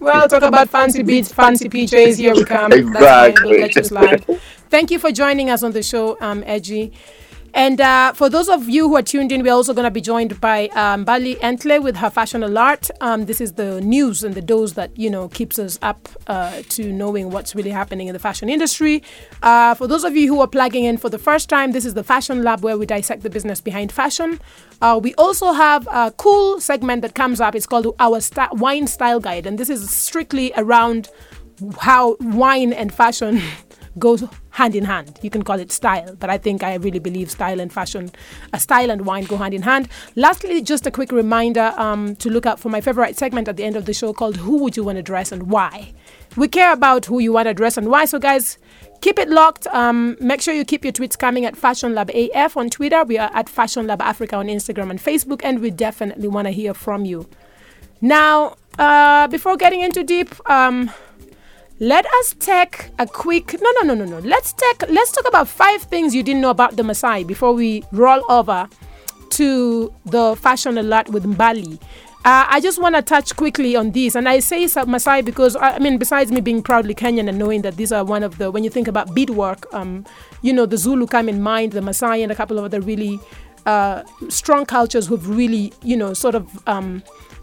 Well, 0.00 0.28
talk 0.28 0.42
about 0.42 0.70
fancy 0.70 1.02
beats, 1.02 1.32
fancy 1.32 1.68
PJs. 1.68 2.16
Here 2.16 2.34
we 2.34 2.44
come. 2.44 2.72
Exactly. 2.72 4.40
Thank 4.70 4.90
you 4.90 4.98
for 4.98 5.12
joining 5.12 5.50
us 5.50 5.62
on 5.62 5.72
the 5.72 5.82
show, 5.82 6.16
um, 6.20 6.42
Edgy. 6.46 6.92
And 7.54 7.80
uh, 7.80 8.12
for 8.12 8.28
those 8.28 8.48
of 8.48 8.68
you 8.68 8.88
who 8.88 8.96
are 8.96 9.02
tuned 9.02 9.32
in, 9.32 9.42
we're 9.42 9.52
also 9.52 9.74
going 9.74 9.84
to 9.84 9.90
be 9.90 10.00
joined 10.00 10.40
by 10.40 10.68
um, 10.68 11.04
Bali 11.04 11.34
Entle 11.36 11.82
with 11.82 11.96
her 11.96 12.10
fashion 12.10 12.42
alert. 12.42 12.90
Um, 13.00 13.26
this 13.26 13.40
is 13.40 13.52
the 13.54 13.80
news 13.80 14.22
and 14.22 14.34
the 14.34 14.42
dose 14.42 14.72
that 14.72 14.96
you 14.96 15.10
know 15.10 15.28
keeps 15.28 15.58
us 15.58 15.78
up 15.82 16.08
uh, 16.26 16.62
to 16.70 16.92
knowing 16.92 17.30
what's 17.30 17.54
really 17.54 17.70
happening 17.70 18.06
in 18.08 18.12
the 18.12 18.18
fashion 18.18 18.48
industry. 18.48 19.02
Uh, 19.42 19.74
for 19.74 19.86
those 19.86 20.04
of 20.04 20.16
you 20.16 20.32
who 20.32 20.40
are 20.40 20.46
plugging 20.46 20.84
in 20.84 20.96
for 20.96 21.08
the 21.08 21.18
first 21.18 21.48
time, 21.48 21.72
this 21.72 21.84
is 21.84 21.94
the 21.94 22.04
Fashion 22.04 22.42
Lab 22.42 22.62
where 22.62 22.78
we 22.78 22.86
dissect 22.86 23.22
the 23.22 23.30
business 23.30 23.60
behind 23.60 23.90
fashion. 23.92 24.40
Uh, 24.80 24.98
we 25.02 25.14
also 25.14 25.52
have 25.52 25.86
a 25.90 26.12
cool 26.16 26.60
segment 26.60 27.02
that 27.02 27.14
comes 27.14 27.40
up. 27.40 27.54
It's 27.54 27.66
called 27.66 27.94
our 27.98 28.20
st- 28.20 28.54
wine 28.54 28.86
style 28.86 29.20
guide, 29.20 29.46
and 29.46 29.58
this 29.58 29.68
is 29.68 29.90
strictly 29.90 30.52
around 30.56 31.08
how 31.80 32.16
wine 32.20 32.72
and 32.72 32.92
fashion 32.92 33.42
goes 33.98 34.24
hand 34.50 34.74
in 34.74 34.84
hand. 34.84 35.18
You 35.22 35.30
can 35.30 35.42
call 35.42 35.58
it 35.58 35.72
style, 35.72 36.16
but 36.18 36.30
I 36.30 36.38
think 36.38 36.62
I 36.62 36.74
really 36.74 36.98
believe 36.98 37.30
style 37.30 37.60
and 37.60 37.72
fashion, 37.72 38.10
uh, 38.52 38.58
style 38.58 38.90
and 38.90 39.04
wine 39.04 39.24
go 39.24 39.36
hand 39.36 39.54
in 39.54 39.62
hand. 39.62 39.88
Lastly, 40.16 40.62
just 40.62 40.86
a 40.86 40.90
quick 40.90 41.12
reminder 41.12 41.72
um, 41.76 42.16
to 42.16 42.30
look 42.30 42.46
out 42.46 42.60
for 42.60 42.68
my 42.68 42.80
favorite 42.80 43.16
segment 43.16 43.48
at 43.48 43.56
the 43.56 43.64
end 43.64 43.76
of 43.76 43.86
the 43.86 43.94
show 43.94 44.12
called 44.12 44.36
Who 44.36 44.58
Would 44.58 44.76
You 44.76 44.84
Want 44.84 44.96
to 44.96 45.02
Dress 45.02 45.32
and 45.32 45.44
Why? 45.50 45.92
We 46.36 46.46
care 46.46 46.72
about 46.72 47.06
who 47.06 47.18
you 47.18 47.32
want 47.32 47.48
to 47.48 47.54
dress 47.54 47.76
and 47.76 47.88
why. 47.88 48.04
So, 48.04 48.20
guys, 48.20 48.56
keep 49.00 49.18
it 49.18 49.28
locked. 49.28 49.66
Um, 49.68 50.16
make 50.20 50.40
sure 50.40 50.54
you 50.54 50.64
keep 50.64 50.84
your 50.84 50.92
tweets 50.92 51.18
coming 51.18 51.44
at 51.44 51.56
Fashion 51.56 51.94
Lab 51.94 52.10
AF 52.10 52.56
on 52.56 52.70
Twitter. 52.70 53.02
We 53.02 53.18
are 53.18 53.30
at 53.34 53.48
Fashion 53.48 53.88
Lab 53.88 54.00
Africa 54.00 54.36
on 54.36 54.46
Instagram 54.46 54.90
and 54.90 55.00
Facebook, 55.00 55.40
and 55.42 55.60
we 55.60 55.70
definitely 55.70 56.28
want 56.28 56.46
to 56.46 56.52
hear 56.52 56.72
from 56.72 57.04
you. 57.04 57.28
Now, 58.00 58.56
uh, 58.78 59.26
before 59.26 59.56
getting 59.56 59.80
into 59.80 60.04
deep, 60.04 60.34
um, 60.48 60.90
let 61.80 62.04
us 62.06 62.34
take 62.38 62.90
a 62.98 63.06
quick 63.06 63.54
no 63.60 63.70
no 63.80 63.94
no 63.94 63.94
no 63.94 64.04
no 64.04 64.18
let's 64.18 64.52
take 64.52 64.88
let's 64.90 65.10
talk 65.12 65.26
about 65.26 65.48
five 65.48 65.82
things 65.82 66.14
you 66.14 66.22
didn't 66.22 66.42
know 66.42 66.50
about 66.50 66.76
the 66.76 66.82
Maasai 66.82 67.26
before 67.26 67.54
we 67.54 67.82
roll 67.90 68.22
over 68.30 68.68
to 69.30 69.92
the 70.04 70.36
fashion 70.36 70.76
alert 70.76 71.08
with 71.08 71.24
Mbali. 71.24 71.80
Uh, 72.22 72.44
I 72.48 72.60
just 72.60 72.82
want 72.82 72.96
to 72.96 73.00
touch 73.00 73.34
quickly 73.34 73.74
on 73.76 73.92
this, 73.92 74.14
and 74.14 74.28
I 74.28 74.40
say 74.40 74.64
Maasai 74.64 75.24
because 75.24 75.56
I 75.56 75.78
mean, 75.78 75.96
besides 75.96 76.30
me 76.30 76.42
being 76.42 76.62
proudly 76.62 76.94
Kenyan 76.94 77.28
and 77.30 77.38
knowing 77.38 77.62
that 77.62 77.78
these 77.78 77.92
are 77.92 78.04
one 78.04 78.22
of 78.22 78.36
the 78.36 78.50
when 78.50 78.62
you 78.62 78.68
think 78.68 78.86
about 78.86 79.14
beadwork, 79.14 79.66
um, 79.72 80.04
you 80.42 80.52
know, 80.52 80.66
the 80.66 80.76
Zulu 80.76 81.06
come 81.06 81.30
in 81.30 81.40
mind, 81.40 81.72
the 81.72 81.80
Maasai, 81.80 82.22
and 82.22 82.30
a 82.30 82.34
couple 82.34 82.58
of 82.58 82.64
other 82.66 82.82
really 82.82 83.18
uh, 83.64 84.02
strong 84.28 84.66
cultures 84.66 85.06
who've 85.06 85.26
really, 85.30 85.72
you 85.82 85.96
know, 85.96 86.12
sort 86.12 86.34
of 86.34 86.46
um, 86.68 87.02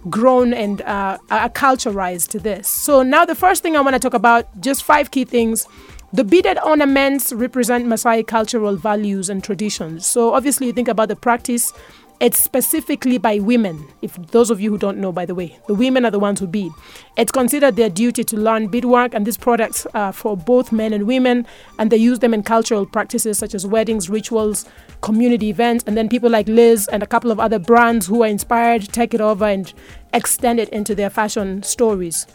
grown 0.09 0.53
and 0.53 0.81
uh, 0.81 1.17
acculturized 1.29 2.29
to 2.29 2.39
this. 2.39 2.67
So 2.67 3.03
now 3.03 3.25
the 3.25 3.35
first 3.35 3.63
thing 3.63 3.75
I 3.75 3.81
want 3.81 3.95
to 3.95 3.99
talk 3.99 4.13
about, 4.13 4.61
just 4.61 4.83
five 4.83 5.11
key 5.11 5.25
things. 5.25 5.67
The 6.13 6.23
beaded 6.23 6.57
ornaments 6.63 7.33
represent 7.33 7.85
Maasai 7.85 8.25
cultural 8.25 8.77
values 8.77 9.29
and 9.29 9.43
traditions. 9.43 10.05
So 10.05 10.33
obviously 10.33 10.67
you 10.67 10.73
think 10.73 10.87
about 10.87 11.09
the 11.09 11.17
practice 11.17 11.73
it's 12.19 12.39
specifically 12.39 13.17
by 13.17 13.39
women. 13.39 13.87
If 14.01 14.15
those 14.31 14.49
of 14.49 14.59
you 14.59 14.71
who 14.71 14.77
don't 14.77 14.97
know, 14.97 15.11
by 15.11 15.25
the 15.25 15.35
way, 15.35 15.57
the 15.67 15.75
women 15.75 16.03
are 16.03 16.11
the 16.11 16.19
ones 16.19 16.39
who 16.39 16.47
bead. 16.47 16.71
It's 17.15 17.31
considered 17.31 17.75
their 17.75 17.89
duty 17.89 18.23
to 18.23 18.37
learn 18.37 18.67
beadwork, 18.67 19.13
and 19.13 19.25
these 19.25 19.37
products 19.37 19.85
are 19.93 20.11
for 20.11 20.35
both 20.35 20.71
men 20.71 20.93
and 20.93 21.05
women, 21.05 21.45
and 21.77 21.91
they 21.91 21.97
use 21.97 22.19
them 22.19 22.33
in 22.33 22.41
cultural 22.41 22.85
practices 22.85 23.37
such 23.37 23.53
as 23.53 23.67
weddings, 23.67 24.09
rituals, 24.09 24.65
community 25.01 25.49
events, 25.49 25.83
and 25.85 25.95
then 25.95 26.09
people 26.09 26.29
like 26.29 26.47
Liz 26.47 26.87
and 26.87 27.03
a 27.03 27.07
couple 27.07 27.29
of 27.29 27.39
other 27.39 27.59
brands 27.59 28.07
who 28.07 28.23
are 28.23 28.27
inspired 28.27 28.81
take 28.91 29.13
it 29.13 29.21
over 29.21 29.45
and 29.45 29.73
extend 30.13 30.59
it 30.59 30.69
into 30.69 30.95
their 30.95 31.11
fashion 31.11 31.61
stories. 31.61 32.25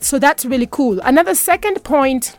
So 0.00 0.18
that's 0.18 0.44
really 0.44 0.68
cool. 0.70 0.98
Another 1.00 1.34
second 1.34 1.84
point 1.84 2.36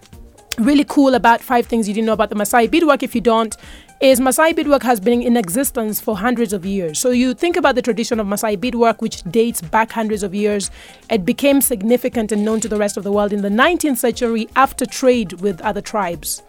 really 0.58 0.84
cool 0.84 1.16
about 1.16 1.42
five 1.42 1.66
things 1.66 1.88
you 1.88 1.94
didn't 1.94 2.06
know 2.06 2.14
about 2.14 2.30
the 2.30 2.36
Maasai 2.36 2.70
beadwork 2.70 3.04
if 3.04 3.16
you 3.16 3.22
don't 3.22 3.56
is 4.02 4.20
Maasai 4.20 4.56
beadwork 4.56 4.82
has 4.82 5.00
been 5.00 5.22
in 5.22 5.38
existence 5.38 6.02
for 6.02 6.18
hundreds 6.18 6.54
of 6.54 6.66
years. 6.66 6.98
So 6.98 7.12
you 7.12 7.36
think 7.36 7.56
about 7.56 7.76
the 7.76 7.84
tradition 7.84 8.20
of 8.20 8.26
Maasai 8.26 8.60
beadwork, 8.60 9.00
which 9.00 9.22
dates 9.24 9.62
back 9.62 9.92
hundreds 9.92 10.24
of 10.24 10.34
years. 10.34 10.72
It 11.12 11.24
became 11.24 11.62
significant 11.62 12.32
and 12.32 12.44
known 12.44 12.60
to 12.62 12.68
the 12.68 12.78
rest 12.78 12.98
of 12.98 13.04
the 13.04 13.12
world 13.12 13.32
in 13.32 13.44
the 13.44 13.50
19th 13.50 13.98
century 13.98 14.50
after 14.56 14.88
trade 14.88 15.34
with 15.34 15.62
other 15.62 15.82
tribes. 15.82 16.42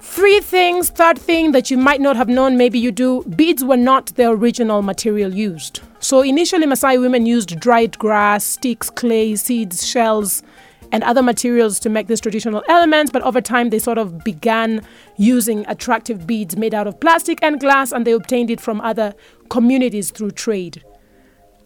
Three 0.00 0.38
things. 0.38 0.90
Third 0.90 1.18
thing 1.18 1.50
that 1.52 1.72
you 1.72 1.76
might 1.76 2.00
not 2.00 2.14
have 2.14 2.28
known, 2.28 2.56
maybe 2.56 2.78
you 2.78 2.92
do. 2.92 3.24
Beads 3.24 3.64
were 3.64 3.76
not 3.76 4.06
the 4.14 4.30
original 4.30 4.80
material 4.80 5.34
used. 5.34 5.80
So 5.98 6.22
initially, 6.22 6.66
Maasai 6.66 7.00
women 7.00 7.26
used 7.26 7.58
dried 7.58 7.98
grass, 7.98 8.44
sticks, 8.44 8.90
clay, 8.90 9.34
seeds, 9.34 9.86
shells, 9.86 10.44
and 10.92 11.02
other 11.04 11.22
materials 11.22 11.78
to 11.80 11.88
make 11.88 12.06
these 12.06 12.20
traditional 12.20 12.62
elements, 12.68 13.10
but 13.10 13.22
over 13.22 13.40
time 13.40 13.70
they 13.70 13.78
sort 13.78 13.98
of 13.98 14.24
began 14.24 14.82
using 15.16 15.64
attractive 15.68 16.26
beads 16.26 16.56
made 16.56 16.74
out 16.74 16.86
of 16.86 16.98
plastic 17.00 17.38
and 17.42 17.60
glass, 17.60 17.92
and 17.92 18.06
they 18.06 18.12
obtained 18.12 18.50
it 18.50 18.60
from 18.60 18.80
other 18.80 19.14
communities 19.48 20.10
through 20.10 20.30
trade. 20.32 20.82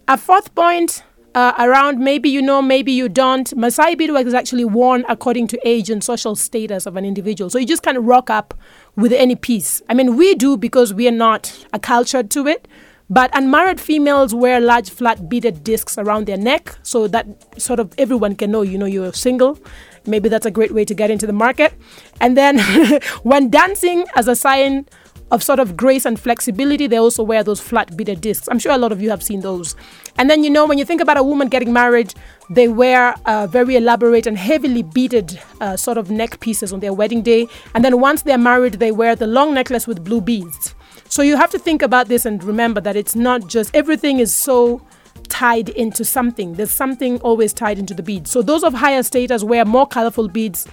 A 0.07 0.19
fourth 0.19 0.55
point 0.55 1.03
uh, 1.35 1.53
around 1.59 1.99
maybe 1.99 2.29
you 2.29 2.41
know, 2.41 2.63
maybe 2.63 2.93
you 2.93 3.09
don't. 3.09 3.51
Maasai 3.57 3.99
beadwork 3.99 4.27
is 4.27 4.35
actually 4.35 4.65
worn 4.65 5.05
according 5.09 5.49
to 5.49 5.69
age 5.69 5.91
and 5.91 6.03
social 6.03 6.37
status 6.37 6.87
of 6.87 6.97
an 6.97 7.05
individual. 7.05 7.51
So 7.51 7.59
you 7.59 7.67
just 7.67 7.83
kind 7.83 7.97
of 7.97 8.05
rock 8.05 8.31
up 8.31 8.55
with 8.97 9.13
any 9.13 9.35
piece. 9.35 9.83
I 9.89 9.95
mean, 9.95 10.17
we 10.17 10.35
do 10.35 10.57
because 10.57 10.95
we 10.95 11.09
are 11.09 11.13
not 11.13 11.67
accultured 11.73 12.31
to 12.33 12.47
it. 12.47 12.69
But 13.11 13.31
unmarried 13.35 13.81
females 13.81 14.35
wear 14.35 14.61
large 14.61 14.91
flat 14.91 15.29
beaded 15.29 15.63
discs 15.63 15.99
around 15.99 16.27
their 16.27 16.39
neck 16.39 16.75
so 16.83 17.07
that 17.09 17.27
sort 17.61 17.79
of 17.79 17.93
everyone 17.99 18.35
can 18.35 18.51
know, 18.51 18.63
you 18.63 18.79
know, 18.79 18.87
you're 18.87 19.13
single. 19.13 19.59
Maybe 20.07 20.29
that's 20.29 20.47
a 20.47 20.51
great 20.51 20.73
way 20.73 20.85
to 20.87 20.95
get 20.95 21.11
into 21.11 21.27
the 21.27 21.33
market. 21.33 21.75
And 22.21 22.37
then 22.37 22.59
when 23.23 23.51
dancing 23.51 24.07
as 24.17 24.27
a 24.27 24.35
sign 24.35 24.87
of 25.31 25.43
sort 25.43 25.59
of 25.59 25.77
grace 25.77 26.05
and 26.07 26.19
flexibility, 26.19 26.87
they 26.87 26.97
also 26.97 27.23
wear 27.23 27.43
those 27.43 27.61
flat 27.61 27.97
beaded 27.97 28.21
discs. 28.21 28.49
I'm 28.51 28.59
sure 28.59 28.73
a 28.73 28.79
lot 28.79 28.93
of 28.93 29.03
you 29.03 29.11
have 29.11 29.23
seen 29.23 29.41
those. 29.41 29.75
And 30.17 30.31
then, 30.31 30.45
you 30.45 30.51
know, 30.51 30.67
when 30.67 30.79
you 30.79 30.85
think 30.85 31.01
about 31.01 31.17
a 31.17 31.23
woman 31.23 31.49
getting 31.49 31.73
married, 31.73 32.15
they 32.51 32.69
wear 32.69 33.15
uh, 33.27 33.47
very 33.47 33.77
elaborate 33.77 34.27
and 34.27 34.39
heavily 34.39 34.83
beaded 34.83 35.41
uh, 35.61 35.77
sort 35.77 35.99
of 35.99 36.11
neck 36.11 36.41
pieces 36.41 36.73
on 36.73 36.81
their 36.81 36.93
wedding 36.93 37.23
day. 37.23 37.49
And 37.75 37.85
then 37.85 38.01
once 38.01 38.23
they're 38.23 38.39
married, 38.39 38.75
they 38.75 38.93
wear 38.93 39.17
the 39.17 39.27
long 39.27 39.55
necklace 39.55 39.87
with 39.87 40.05
blue 40.05 40.21
beads. 40.21 40.75
So 41.09 41.23
you 41.23 41.37
have 41.37 41.51
to 41.51 41.59
think 41.59 41.83
about 41.83 42.09
this 42.09 42.27
and 42.27 42.43
remember 42.43 42.81
that 42.81 42.97
it's 42.97 43.15
not 43.15 43.47
just 43.47 43.75
everything 43.75 44.19
is 44.19 44.35
so 44.35 44.83
tied 45.29 45.69
into 45.71 46.05
something. 46.05 46.55
There's 46.55 46.71
something 46.71 47.21
always 47.21 47.53
tied 47.53 47.79
into 47.79 47.95
the 47.95 48.03
beads. 48.03 48.31
So 48.31 48.43
those 48.43 48.65
of 48.65 48.75
higher 48.75 49.03
status 49.03 49.45
wear 49.45 49.65
more 49.65 49.87
colorful 49.87 50.29
beads, 50.29 50.67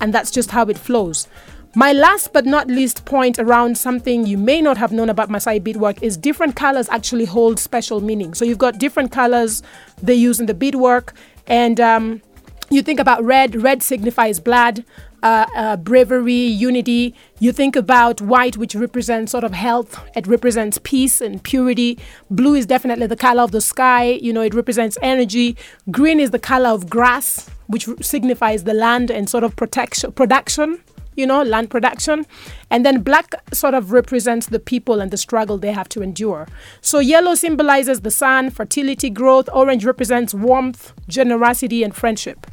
and 0.00 0.12
that's 0.12 0.30
just 0.30 0.50
how 0.50 0.66
it 0.66 0.78
flows. 0.78 1.28
My 1.74 1.92
last 1.92 2.32
but 2.32 2.46
not 2.46 2.68
least 2.68 3.04
point 3.04 3.38
around 3.38 3.76
something 3.76 4.26
you 4.26 4.38
may 4.38 4.62
not 4.62 4.78
have 4.78 4.92
known 4.92 5.10
about 5.10 5.28
Maasai 5.28 5.62
beadwork 5.62 6.02
is 6.02 6.16
different 6.16 6.56
colors 6.56 6.88
actually 6.88 7.26
hold 7.26 7.58
special 7.58 8.00
meaning. 8.00 8.32
So 8.32 8.46
you've 8.46 8.56
got 8.56 8.78
different 8.78 9.12
colors 9.12 9.62
they 10.00 10.14
use 10.14 10.40
in 10.40 10.46
the 10.46 10.54
beadwork, 10.54 11.12
and 11.46 11.78
um, 11.78 12.22
you 12.70 12.80
think 12.82 12.98
about 12.98 13.22
red, 13.22 13.62
red 13.62 13.82
signifies 13.82 14.40
blood. 14.40 14.84
Uh, 15.22 15.46
uh, 15.56 15.76
bravery, 15.76 16.34
unity. 16.34 17.14
You 17.38 17.52
think 17.52 17.76
about 17.76 18.20
white, 18.20 18.56
which 18.56 18.74
represents 18.74 19.32
sort 19.32 19.44
of 19.44 19.52
health. 19.52 20.00
It 20.14 20.26
represents 20.26 20.78
peace 20.82 21.20
and 21.20 21.42
purity. 21.42 21.98
Blue 22.30 22.54
is 22.54 22.66
definitely 22.66 23.06
the 23.06 23.16
color 23.16 23.42
of 23.42 23.52
the 23.52 23.60
sky. 23.60 24.04
You 24.22 24.32
know, 24.32 24.42
it 24.42 24.54
represents 24.54 24.98
energy. 25.02 25.56
Green 25.90 26.20
is 26.20 26.30
the 26.30 26.38
color 26.38 26.70
of 26.70 26.88
grass, 26.88 27.48
which 27.66 27.88
signifies 28.00 28.64
the 28.64 28.74
land 28.74 29.10
and 29.10 29.28
sort 29.28 29.44
of 29.44 29.56
protection, 29.56 30.12
production 30.12 30.80
you 31.16 31.26
know, 31.26 31.42
land 31.42 31.70
production. 31.70 32.26
And 32.70 32.84
then 32.84 33.02
black 33.02 33.34
sort 33.52 33.74
of 33.74 33.90
represents 33.90 34.46
the 34.46 34.58
people 34.58 35.00
and 35.00 35.10
the 35.10 35.16
struggle 35.16 35.58
they 35.58 35.72
have 35.72 35.88
to 35.90 36.02
endure. 36.02 36.46
So 36.80 36.98
yellow 36.98 37.34
symbolizes 37.34 38.02
the 38.02 38.10
sun, 38.10 38.50
fertility, 38.50 39.10
growth. 39.10 39.48
Orange 39.52 39.84
represents 39.84 40.34
warmth, 40.34 40.92
generosity, 41.08 41.82
and 41.82 41.94
friendship. 41.94 42.46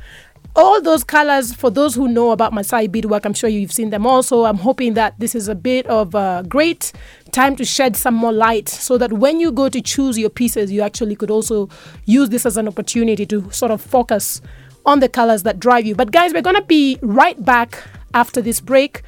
All 0.55 0.79
those 0.81 1.03
colors, 1.03 1.51
for 1.51 1.71
those 1.71 1.95
who 1.95 2.07
know 2.07 2.29
about 2.29 2.53
Masai 2.53 2.87
beadwork, 2.87 3.25
I'm 3.25 3.33
sure 3.33 3.49
you've 3.49 3.71
seen 3.71 3.89
them 3.89 4.05
also. 4.05 4.43
I'm 4.43 4.57
hoping 4.57 4.93
that 4.93 5.19
this 5.19 5.33
is 5.33 5.47
a 5.47 5.55
bit 5.55 5.87
of 5.87 6.13
a 6.13 6.45
great 6.47 6.91
time 7.31 7.55
to 7.55 7.65
shed 7.65 7.95
some 7.95 8.13
more 8.13 8.31
light 8.31 8.69
so 8.69 8.99
that 8.99 9.13
when 9.13 9.39
you 9.39 9.51
go 9.51 9.67
to 9.67 9.81
choose 9.81 10.15
your 10.15 10.29
pieces, 10.29 10.71
you 10.71 10.83
actually 10.83 11.15
could 11.15 11.31
also 11.31 11.69
use 12.05 12.29
this 12.29 12.45
as 12.45 12.55
an 12.55 12.67
opportunity 12.67 13.25
to 13.25 13.49
sort 13.49 13.71
of 13.71 13.81
focus 13.81 14.41
on 14.85 14.99
the 14.99 15.09
colors 15.09 15.41
that 15.41 15.59
drive 15.59 15.87
you. 15.87 15.95
But 15.95 16.11
guys, 16.11 16.33
we're 16.33 16.43
going 16.43 16.55
to 16.55 16.61
be 16.61 16.99
right 17.01 17.43
back 17.43 17.83
after 18.13 18.39
this 18.39 18.61
break. 18.61 19.01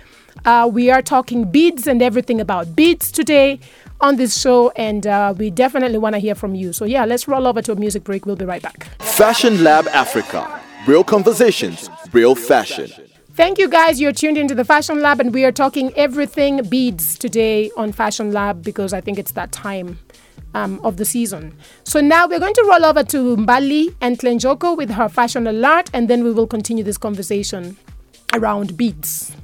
Uh, 0.46 0.68
we 0.72 0.90
are 0.90 1.04
talking 1.04 1.52
beads 1.52 1.86
and 1.86 2.02
everything 2.02 2.42
about 2.42 2.75
beads 2.75 3.12
today 3.12 3.60
on 4.02 4.16
this 4.16 4.40
show, 4.40 4.72
and 4.72 5.06
uh, 5.06 5.34
we 5.38 5.52
definitely 5.52 6.00
want 6.00 6.14
to 6.14 6.20
hear 6.20 6.34
from 6.34 6.56
you. 6.56 6.74
So, 6.74 6.86
yeah, 6.86 7.06
let's 7.06 7.28
roll 7.28 7.46
over 7.46 7.62
to 7.62 7.72
a 7.72 7.75
music 7.75 8.04
break. 8.04 8.25
We'll 8.25 8.36
be 8.36 8.46
right 8.46 8.64
back. 8.64 8.86
Fashion 9.00 9.64
Lab 9.64 9.88
Africa. 9.90 10.62
Real 10.88 11.04
conversations, 11.04 11.89
real 12.12 12.36
fashion. 12.36 12.92
Thank 13.34 13.58
you 13.58 13.68
guys. 13.68 14.00
You're 14.00 14.12
tuned 14.12 14.38
into 14.38 14.54
the 14.54 14.63
Fashion 14.63 15.01
Lab, 15.01 15.20
and 15.20 15.34
we 15.34 15.44
are 15.44 15.51
talking 15.51 15.92
everything 15.96 16.62
beads 16.70 17.18
today 17.18 17.72
on 17.75 17.92
Fashion 17.92 18.32
Lab 18.32 18.63
because 18.63 18.94
I 18.94 19.01
think 19.01 19.18
it's 19.18 19.32
that 19.32 19.51
time 19.51 19.98
um, 20.54 20.80
of 20.84 20.98
the 20.98 21.06
season. 21.06 21.58
So 21.86 22.01
now 22.01 22.27
we're 22.27 22.39
going 22.39 22.54
to 22.54 22.65
roll 22.70 22.86
over 22.86 23.04
to 23.04 23.36
Mbali 23.36 23.96
and 24.00 24.20
Tlenjoko 24.20 24.77
with 24.77 24.92
her 24.92 25.10
fashion 25.10 25.48
alert, 25.48 25.89
and 25.92 26.08
then 26.08 26.24
we 26.24 26.32
will 26.32 26.48
continue 26.48 26.84
this 26.84 27.00
conversation 27.00 27.77
around 28.34 28.77
beads. 28.77 29.36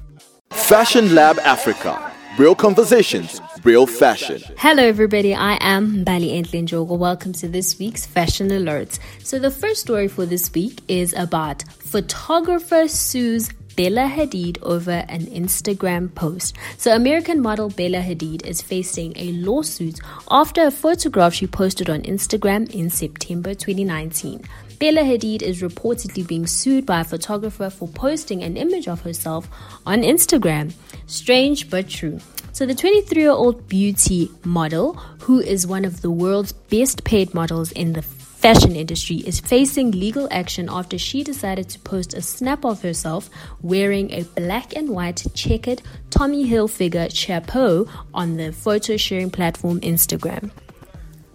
Fashion 0.51 1.15
Lab 1.15 1.39
Africa. 1.39 2.10
Real 2.37 2.55
conversations, 2.55 3.41
real 3.65 3.85
fashion. 3.85 4.41
Hello, 4.57 4.83
everybody. 4.83 5.35
I 5.35 5.57
am 5.59 6.05
Bali 6.05 6.29
Entlenjogo. 6.29 6.97
Welcome 6.97 7.33
to 7.33 7.47
this 7.49 7.77
week's 7.77 8.05
Fashion 8.05 8.47
Alerts. 8.47 8.99
So, 9.21 9.37
the 9.37 9.51
first 9.51 9.81
story 9.81 10.07
for 10.07 10.25
this 10.25 10.49
week 10.53 10.81
is 10.87 11.13
about 11.13 11.63
photographer 11.63 12.87
sues 12.87 13.49
Bella 13.75 14.09
Hadid 14.09 14.61
over 14.61 15.03
an 15.09 15.25
Instagram 15.25 16.15
post. 16.15 16.55
So, 16.77 16.95
American 16.95 17.41
model 17.41 17.69
Bella 17.69 17.99
Hadid 17.99 18.45
is 18.45 18.61
facing 18.61 19.11
a 19.17 19.33
lawsuit 19.33 19.99
after 20.29 20.65
a 20.65 20.71
photograph 20.71 21.33
she 21.33 21.47
posted 21.47 21.89
on 21.89 22.01
Instagram 22.03 22.69
in 22.71 22.89
September 22.89 23.53
2019. 23.53 24.41
Bella 24.81 25.01
Hadid 25.01 25.43
is 25.43 25.61
reportedly 25.61 26.27
being 26.27 26.47
sued 26.47 26.87
by 26.87 27.01
a 27.01 27.03
photographer 27.03 27.69
for 27.69 27.87
posting 27.87 28.41
an 28.41 28.57
image 28.57 28.87
of 28.87 29.01
herself 29.01 29.47
on 29.85 30.01
Instagram. 30.01 30.73
Strange 31.05 31.69
but 31.69 31.87
true. 31.87 32.19
So, 32.51 32.65
the 32.65 32.73
23 32.73 33.21
year 33.21 33.29
old 33.29 33.67
beauty 33.67 34.31
model, 34.43 34.93
who 35.21 35.39
is 35.39 35.67
one 35.67 35.85
of 35.85 36.01
the 36.01 36.09
world's 36.09 36.51
best 36.51 37.03
paid 37.03 37.31
models 37.35 37.71
in 37.73 37.93
the 37.93 38.01
fashion 38.01 38.75
industry, 38.75 39.17
is 39.17 39.39
facing 39.39 39.91
legal 39.91 40.27
action 40.31 40.67
after 40.67 40.97
she 40.97 41.23
decided 41.23 41.69
to 41.69 41.79
post 41.81 42.15
a 42.15 42.21
snap 42.23 42.65
of 42.65 42.81
herself 42.81 43.29
wearing 43.61 44.11
a 44.11 44.23
black 44.35 44.75
and 44.75 44.89
white 44.89 45.27
checkered 45.35 45.83
Tommy 46.09 46.49
Hilfiger 46.49 47.15
chapeau 47.15 47.87
on 48.15 48.37
the 48.37 48.51
photo 48.51 48.97
sharing 48.97 49.29
platform 49.29 49.79
Instagram. 49.81 50.49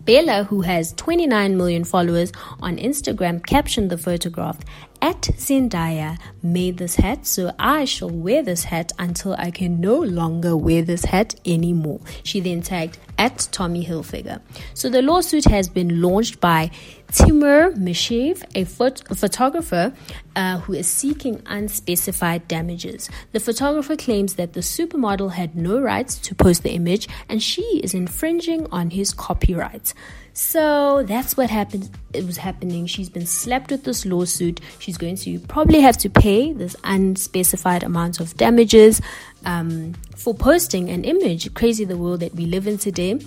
Bella, 0.07 0.45
who 0.45 0.61
has 0.61 0.93
29 0.93 1.57
million 1.57 1.83
followers 1.83 2.31
on 2.61 2.77
Instagram, 2.77 3.45
captioned 3.45 3.91
the 3.91 3.99
photograph 3.99 4.57
at 5.03 5.23
Zendaya 5.23 6.19
made 6.43 6.79
this 6.79 6.97
hat, 6.97 7.27
so 7.27 7.53
I 7.59 7.85
shall 7.85 8.11
wear 8.11 8.43
this 8.43 8.65
hat 8.65 8.93
until 8.99 9.35
I 9.35 9.51
can 9.51 9.81
no 9.81 9.97
longer 9.99 10.57
wear 10.57 10.83
this 10.83 11.05
hat 11.05 11.35
anymore. 11.45 12.01
She 12.23 12.41
then 12.41 12.63
tagged 12.63 12.99
at 13.19 13.49
Tommy 13.53 13.85
Hilfiger. 13.85 14.41
So 14.75 14.89
the 14.89 15.03
lawsuit 15.03 15.45
has 15.47 15.69
been 15.69 16.03
launched 16.03 16.41
by 16.41 16.71
Timur 17.13 17.73
Mishev, 17.73 18.43
a, 18.55 18.65
phot- 18.65 19.09
a 19.11 19.15
photographer 19.15 19.93
uh, 20.35 20.59
who 20.59 20.75
is 20.75 20.89
seeking 20.89 21.41
unspecified 21.47 22.49
damages. 22.49 23.09
The 23.33 23.41
photographer 23.41 23.97
claims 23.97 24.35
that 24.35 24.53
the 24.53 24.61
supermodel 24.61 25.33
had 25.33 25.57
no 25.57 25.81
rights 25.81 26.19
to 26.19 26.35
post 26.35 26.63
the 26.63 26.71
image 26.71 27.09
and 27.29 27.43
she 27.43 27.81
is 27.83 27.95
infringing 27.95 28.67
on 28.73 28.91
his 28.91 29.13
copyrights. 29.13 29.95
So 30.37 31.03
that's 31.03 31.35
what 31.35 31.49
happened. 31.49 31.89
It 32.13 32.27
was 32.27 32.37
happening. 32.37 32.85
She's 32.85 33.09
been 33.09 33.25
slapped 33.25 33.71
with 33.71 33.85
this 33.85 34.05
lawsuit. 34.05 34.61
She's 34.79 34.99
going 34.99 35.17
to 35.17 35.41
probably 35.41 35.81
have 35.81 35.97
to 35.97 36.11
pay 36.11 36.53
this 36.53 36.77
unspecified 36.85 37.83
amount 37.83 38.21
of 38.21 38.37
damages 38.37 39.01
um, 39.47 39.95
for 40.15 40.35
posting 40.35 40.91
an 40.91 41.05
image. 41.05 41.55
Crazy 41.55 41.87
the 41.87 41.97
world 41.97 42.21
that 42.21 42.35
we 42.35 42.45
live 42.45 42.67
in 42.67 42.77
today. 42.77 43.19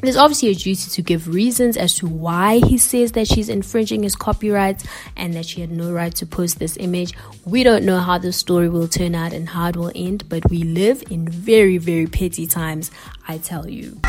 There's 0.00 0.16
obviously 0.16 0.48
a 0.48 0.54
duty 0.54 0.88
to 0.88 1.02
give 1.02 1.28
reasons 1.28 1.76
as 1.76 1.94
to 1.96 2.06
why 2.06 2.60
he 2.66 2.78
says 2.78 3.12
that 3.12 3.26
she's 3.26 3.50
infringing 3.50 4.02
his 4.02 4.16
copyrights 4.16 4.86
and 5.16 5.34
that 5.34 5.44
she 5.44 5.60
had 5.60 5.70
no 5.70 5.92
right 5.92 6.14
to 6.14 6.24
post 6.24 6.58
this 6.58 6.78
image. 6.78 7.12
We 7.44 7.62
don't 7.62 7.84
know 7.84 7.98
how 7.98 8.16
the 8.16 8.32
story 8.32 8.70
will 8.70 8.88
turn 8.88 9.14
out 9.14 9.34
and 9.34 9.50
how 9.50 9.68
it 9.68 9.76
will 9.76 9.92
end, 9.94 10.26
but 10.30 10.48
we 10.48 10.62
live 10.62 11.04
in 11.10 11.28
very, 11.28 11.76
very 11.76 12.06
petty 12.06 12.46
times, 12.46 12.90
I 13.26 13.36
tell 13.36 13.68
you. 13.68 14.00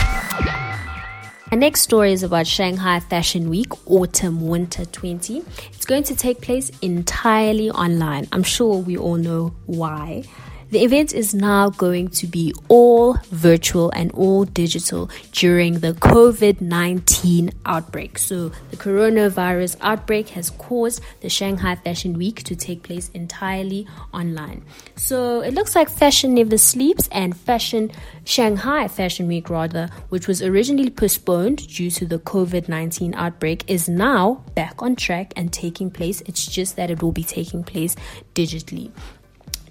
Our 1.52 1.58
next 1.58 1.82
story 1.82 2.14
is 2.14 2.22
about 2.22 2.46
Shanghai 2.46 3.00
Fashion 3.00 3.50
Week 3.50 3.72
Autumn 3.90 4.48
Winter 4.48 4.86
20. 4.86 5.42
It's 5.74 5.84
going 5.84 6.04
to 6.04 6.16
take 6.16 6.42
place 6.42 6.70
entirely 6.84 7.72
online. 7.72 8.28
I'm 8.32 8.44
sure 8.44 8.78
we 8.78 8.96
all 8.96 9.16
know 9.16 9.56
why. 9.66 10.26
The 10.72 10.84
event 10.84 11.16
is 11.16 11.34
now 11.34 11.72
going 11.72 12.10
to 12.10 12.28
be 12.28 12.54
all 12.68 13.16
virtual 13.32 13.90
and 13.90 14.12
all 14.12 14.46
digital 14.46 15.10
during 15.32 15.80
the 15.80 15.94
COVID 15.94 16.62
19 16.62 17.52
outbreak. 17.66 18.20
So, 18.20 18.50
the 18.70 18.78
coronavirus 18.78 19.78
outbreak 19.82 20.30
has 20.30 20.52
caused 20.52 21.02
the 21.22 21.30
Shanghai 21.30 21.74
Fashion 21.74 22.14
Week 22.20 22.44
to 22.44 22.56
take 22.56 22.84
place 22.84 23.10
entirely 23.16 23.88
online. 24.14 24.64
So, 24.96 25.42
it 25.42 25.56
looks 25.56 25.76
like 25.76 25.90
Fashion 25.90 26.36
Never 26.36 26.60
Sleeps 26.60 27.10
and 27.12 27.36
Fashion 27.36 27.90
Shanghai 28.24 28.88
Fashion 28.88 29.28
Week, 29.28 29.50
rather, 29.50 29.90
which 30.10 30.28
was 30.28 30.44
originally 30.44 30.92
postponed 30.92 31.68
due 31.68 31.90
to 31.90 32.06
the 32.06 32.20
COVID 32.20 32.70
19 32.70 33.16
outbreak, 33.16 33.64
is 33.68 33.90
now 33.90 34.44
back 34.54 34.84
on 34.84 34.96
track 34.96 35.34
and 35.36 35.52
taking 35.52 35.90
place. 35.90 36.22
It's 36.28 36.46
just 36.46 36.76
that 36.76 36.92
it 36.92 37.02
will 37.02 37.12
be 37.12 37.24
taking 37.24 37.64
place 37.64 37.96
digitally. 38.36 38.92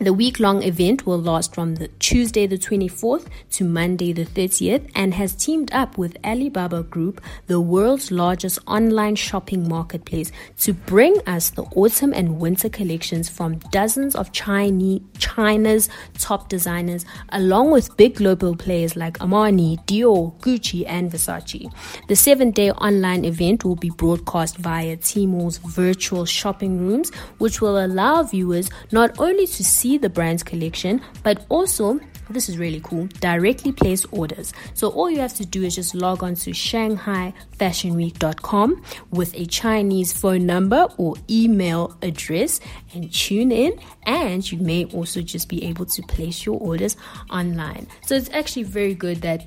The 0.00 0.12
week 0.12 0.38
long 0.38 0.62
event 0.62 1.06
will 1.06 1.20
last 1.20 1.52
from 1.56 1.74
the 1.74 1.88
Tuesday 1.98 2.46
the 2.46 2.56
24th 2.56 3.26
to 3.50 3.64
Monday 3.64 4.12
the 4.12 4.24
30th 4.24 4.88
and 4.94 5.12
has 5.14 5.34
teamed 5.34 5.72
up 5.72 5.98
with 5.98 6.16
Alibaba 6.24 6.84
Group, 6.84 7.20
the 7.48 7.60
world's 7.60 8.12
largest 8.12 8.60
online 8.68 9.16
shopping 9.16 9.68
marketplace, 9.68 10.30
to 10.58 10.72
bring 10.72 11.18
us 11.26 11.50
the 11.50 11.64
autumn 11.74 12.12
and 12.14 12.38
winter 12.38 12.68
collections 12.68 13.28
from 13.28 13.58
dozens 13.72 14.14
of 14.14 14.30
Chinese, 14.30 15.00
China's 15.18 15.88
top 16.16 16.48
designers, 16.48 17.04
along 17.30 17.72
with 17.72 17.96
big 17.96 18.14
global 18.14 18.54
players 18.54 18.94
like 18.94 19.18
Armani, 19.18 19.84
Dior, 19.86 20.32
Gucci, 20.38 20.84
and 20.86 21.10
Versace. 21.10 21.72
The 22.06 22.14
seven 22.14 22.52
day 22.52 22.70
online 22.70 23.24
event 23.24 23.64
will 23.64 23.74
be 23.74 23.90
broadcast 23.90 24.58
via 24.58 24.96
Tmall's 24.96 25.58
virtual 25.58 26.24
shopping 26.24 26.86
rooms, 26.86 27.10
which 27.38 27.60
will 27.60 27.84
allow 27.84 28.22
viewers 28.22 28.70
not 28.92 29.18
only 29.18 29.48
to 29.48 29.64
see 29.64 29.87
see 29.88 29.98
the 29.98 30.10
brand's 30.10 30.42
collection, 30.42 31.00
but 31.22 31.46
also 31.48 32.00
this 32.30 32.50
is 32.50 32.58
really 32.58 32.80
cool 32.84 33.06
directly 33.20 33.72
place 33.72 34.04
orders. 34.12 34.52
So 34.74 34.90
all 34.90 35.10
you 35.10 35.20
have 35.20 35.32
to 35.36 35.46
do 35.46 35.64
is 35.64 35.76
just 35.76 35.94
log 35.94 36.22
on 36.22 36.34
to 36.34 36.50
shanghaifashionweek.com 36.50 38.82
with 39.10 39.34
a 39.34 39.46
chinese 39.46 40.12
phone 40.12 40.44
number 40.44 40.88
or 40.98 41.14
email 41.30 41.96
address 42.02 42.60
and 42.92 43.10
tune 43.10 43.50
in 43.50 43.80
and 44.02 44.52
you 44.52 44.58
may 44.58 44.84
also 44.86 45.22
just 45.22 45.48
be 45.48 45.64
able 45.64 45.86
to 45.86 46.02
place 46.02 46.44
your 46.44 46.60
orders 46.60 46.98
online. 47.30 47.86
So 48.06 48.14
it's 48.14 48.28
actually 48.30 48.64
very 48.64 48.94
good 48.94 49.22
that 49.22 49.46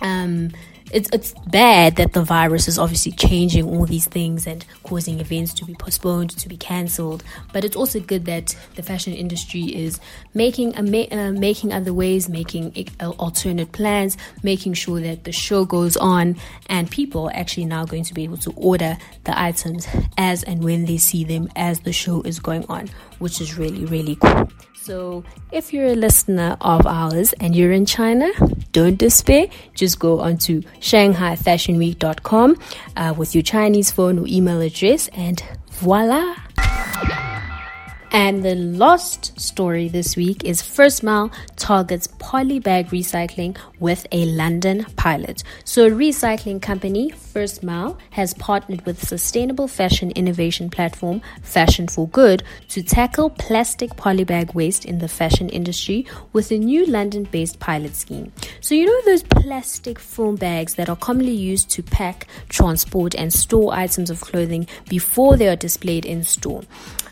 um 0.00 0.52
it's 0.92 1.08
it's 1.12 1.32
bad 1.46 1.96
that 1.96 2.12
the 2.12 2.22
virus 2.22 2.68
is 2.68 2.78
obviously 2.78 3.12
changing 3.12 3.68
all 3.68 3.86
these 3.86 4.06
things 4.06 4.46
and 4.46 4.64
causing 4.82 5.20
events 5.20 5.54
to 5.54 5.64
be 5.64 5.74
postponed, 5.74 6.30
to 6.30 6.48
be 6.48 6.56
cancelled. 6.56 7.22
But 7.52 7.64
it's 7.64 7.76
also 7.76 8.00
good 8.00 8.24
that 8.26 8.54
the 8.76 8.82
fashion 8.82 9.12
industry 9.12 9.64
is 9.64 10.00
making 10.34 10.76
uh, 10.76 11.32
making 11.32 11.72
other 11.72 11.92
ways, 11.92 12.28
making 12.28 12.88
uh, 13.00 13.10
alternate 13.10 13.72
plans, 13.72 14.16
making 14.42 14.74
sure 14.74 15.00
that 15.00 15.24
the 15.24 15.32
show 15.32 15.64
goes 15.64 15.96
on, 15.96 16.36
and 16.66 16.90
people 16.90 17.28
are 17.28 17.36
actually 17.36 17.66
now 17.66 17.84
going 17.84 18.04
to 18.04 18.14
be 18.14 18.24
able 18.24 18.38
to 18.38 18.52
order 18.56 18.96
the 19.24 19.38
items 19.40 19.86
as 20.18 20.42
and 20.44 20.62
when 20.64 20.84
they 20.86 20.98
see 20.98 21.24
them 21.24 21.48
as 21.56 21.80
the 21.80 21.92
show 21.92 22.22
is 22.22 22.40
going 22.40 22.64
on, 22.68 22.88
which 23.18 23.40
is 23.40 23.56
really 23.56 23.84
really 23.84 24.16
cool. 24.16 24.48
So, 24.82 25.24
if 25.52 25.74
you're 25.74 25.88
a 25.88 25.94
listener 25.94 26.56
of 26.62 26.86
ours 26.86 27.34
and 27.34 27.54
you're 27.54 27.70
in 27.70 27.84
China, 27.84 28.30
don't 28.72 28.96
despair. 28.96 29.48
Just 29.74 29.98
go 29.98 30.20
onto 30.20 30.62
shanghai.fashionweek.com 30.80 32.56
uh, 32.96 33.14
with 33.14 33.34
your 33.34 33.42
Chinese 33.42 33.90
phone 33.90 34.18
or 34.18 34.26
email 34.26 34.62
address, 34.62 35.08
and 35.08 35.42
voila! 35.72 36.34
And 38.12 38.42
the 38.42 38.56
last 38.56 39.38
story 39.38 39.86
this 39.86 40.16
week 40.16 40.42
is 40.42 40.60
First 40.60 41.04
Mile 41.04 41.30
targets 41.54 42.08
polybag 42.08 42.88
recycling 42.88 43.56
with 43.78 44.04
a 44.10 44.24
London 44.24 44.84
pilot. 44.96 45.44
So, 45.62 45.86
a 45.86 45.90
recycling 45.90 46.60
company, 46.60 47.10
First 47.10 47.62
Mile, 47.62 47.96
has 48.10 48.34
partnered 48.34 48.84
with 48.84 49.06
sustainable 49.06 49.68
fashion 49.68 50.10
innovation 50.10 50.70
platform 50.70 51.22
Fashion 51.42 51.86
for 51.86 52.08
Good 52.08 52.42
to 52.70 52.82
tackle 52.82 53.30
plastic 53.30 53.90
polybag 53.90 54.54
waste 54.54 54.84
in 54.84 54.98
the 54.98 55.06
fashion 55.08 55.48
industry 55.48 56.04
with 56.32 56.50
a 56.50 56.58
new 56.58 56.86
London 56.86 57.24
based 57.24 57.60
pilot 57.60 57.94
scheme. 57.94 58.32
So, 58.60 58.74
you 58.74 58.86
know 58.86 59.00
those 59.04 59.22
plastic 59.22 60.00
foam 60.00 60.34
bags 60.34 60.74
that 60.74 60.88
are 60.88 60.96
commonly 60.96 61.34
used 61.34 61.70
to 61.70 61.82
pack, 61.84 62.26
transport, 62.48 63.14
and 63.14 63.32
store 63.32 63.72
items 63.72 64.10
of 64.10 64.20
clothing 64.20 64.66
before 64.88 65.36
they 65.36 65.46
are 65.46 65.54
displayed 65.54 66.04
in 66.04 66.24
store? 66.24 66.64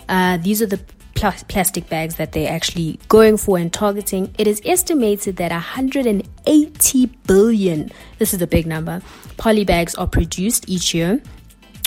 Uh, 0.08 0.38
these 0.38 0.62
are 0.62 0.66
the 0.66 0.80
pl- 1.18 1.32
plastic 1.48 1.88
bags 1.88 2.16
that 2.16 2.32
they're 2.32 2.50
actually 2.50 2.98
going 3.08 3.36
for 3.36 3.58
and 3.58 3.72
targeting. 3.72 4.34
It 4.38 4.46
is 4.46 4.62
estimated 4.64 5.36
that 5.36 5.50
180 5.50 7.06
billion, 7.26 7.90
this 8.18 8.32
is 8.32 8.40
a 8.40 8.46
big 8.46 8.66
number, 8.66 9.02
poly 9.36 9.64
bags 9.64 9.94
are 9.96 10.06
produced 10.06 10.68
each 10.68 10.94
year 10.94 11.20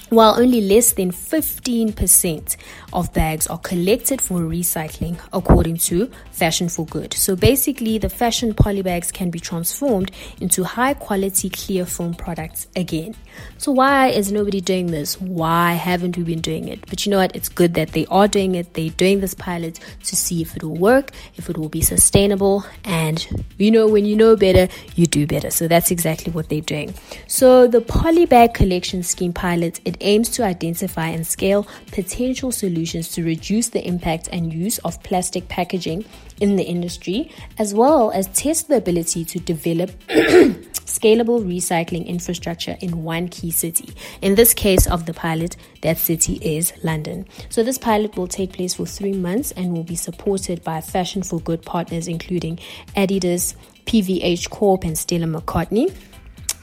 while 0.09 0.37
only 0.37 0.59
less 0.59 0.91
than 0.91 1.09
15% 1.09 2.57
of 2.91 3.13
bags 3.13 3.47
are 3.47 3.59
collected 3.59 4.21
for 4.21 4.39
recycling, 4.41 5.17
according 5.31 5.77
to 5.77 6.11
Fashion 6.41 6.69
for 6.69 6.87
Good. 6.87 7.13
So 7.13 7.35
basically, 7.35 7.99
the 7.99 8.09
fashion 8.09 8.55
polybags 8.55 9.13
can 9.13 9.29
be 9.29 9.39
transformed 9.39 10.09
into 10.39 10.63
high 10.63 10.95
quality 10.95 11.51
clear 11.51 11.85
film 11.85 12.15
products 12.15 12.67
again. 12.75 13.13
So, 13.59 13.71
why 13.71 14.07
is 14.07 14.31
nobody 14.31 14.59
doing 14.59 14.87
this? 14.87 15.21
Why 15.21 15.73
haven't 15.73 16.17
we 16.17 16.23
been 16.23 16.41
doing 16.41 16.67
it? 16.67 16.83
But 16.89 17.05
you 17.05 17.11
know 17.11 17.19
what? 17.19 17.35
It's 17.35 17.47
good 17.47 17.75
that 17.75 17.91
they 17.91 18.07
are 18.07 18.27
doing 18.27 18.55
it. 18.55 18.73
They're 18.73 18.89
doing 18.89 19.19
this 19.19 19.35
pilot 19.35 19.79
to 20.05 20.15
see 20.15 20.41
if 20.41 20.55
it 20.55 20.63
will 20.63 20.77
work, 20.77 21.11
if 21.35 21.47
it 21.47 21.59
will 21.59 21.69
be 21.69 21.81
sustainable, 21.81 22.65
and 22.85 23.45
you 23.59 23.69
know, 23.69 23.87
when 23.87 24.05
you 24.05 24.15
know 24.15 24.35
better, 24.35 24.67
you 24.95 25.05
do 25.05 25.27
better. 25.27 25.51
So, 25.51 25.67
that's 25.67 25.91
exactly 25.91 26.33
what 26.33 26.49
they're 26.49 26.61
doing. 26.61 26.95
So, 27.27 27.67
the 27.67 27.81
polybag 27.81 28.55
collection 28.55 29.03
scheme 29.03 29.31
pilot, 29.31 29.79
it 29.85 29.95
aims 30.01 30.29
to 30.29 30.43
identify 30.43 31.09
and 31.09 31.27
scale 31.27 31.67
potential 31.91 32.51
solutions 32.51 33.09
to 33.09 33.23
reduce 33.23 33.69
the 33.69 33.87
impact 33.87 34.27
and 34.31 34.51
use 34.51 34.79
of 34.79 35.01
plastic 35.03 35.47
packaging 35.47 36.03
in 36.41 36.57
the 36.57 36.63
industry, 36.63 37.31
as 37.57 37.73
well 37.73 38.11
as 38.11 38.27
test 38.27 38.67
the 38.67 38.75
ability 38.75 39.23
to 39.23 39.39
develop 39.39 39.91
scalable 40.09 41.41
recycling 41.45 42.05
infrastructure 42.05 42.75
in 42.81 43.03
one 43.03 43.29
key 43.29 43.51
city. 43.51 43.93
In 44.21 44.35
this 44.35 44.53
case 44.53 44.87
of 44.87 45.05
the 45.05 45.13
pilot, 45.13 45.55
that 45.83 45.97
city 45.97 46.33
is 46.41 46.73
London. 46.83 47.25
So, 47.49 47.63
this 47.63 47.77
pilot 47.77 48.17
will 48.17 48.27
take 48.27 48.53
place 48.53 48.73
for 48.73 48.85
three 48.85 49.13
months 49.13 49.51
and 49.51 49.71
will 49.73 49.83
be 49.83 49.95
supported 49.95 50.63
by 50.63 50.81
Fashion 50.81 51.23
for 51.23 51.39
Good 51.39 51.61
partners, 51.61 52.07
including 52.07 52.57
Adidas, 52.95 53.55
PVH 53.85 54.49
Corp, 54.49 54.83
and 54.83 54.97
Stella 54.97 55.27
McCartney. 55.27 55.95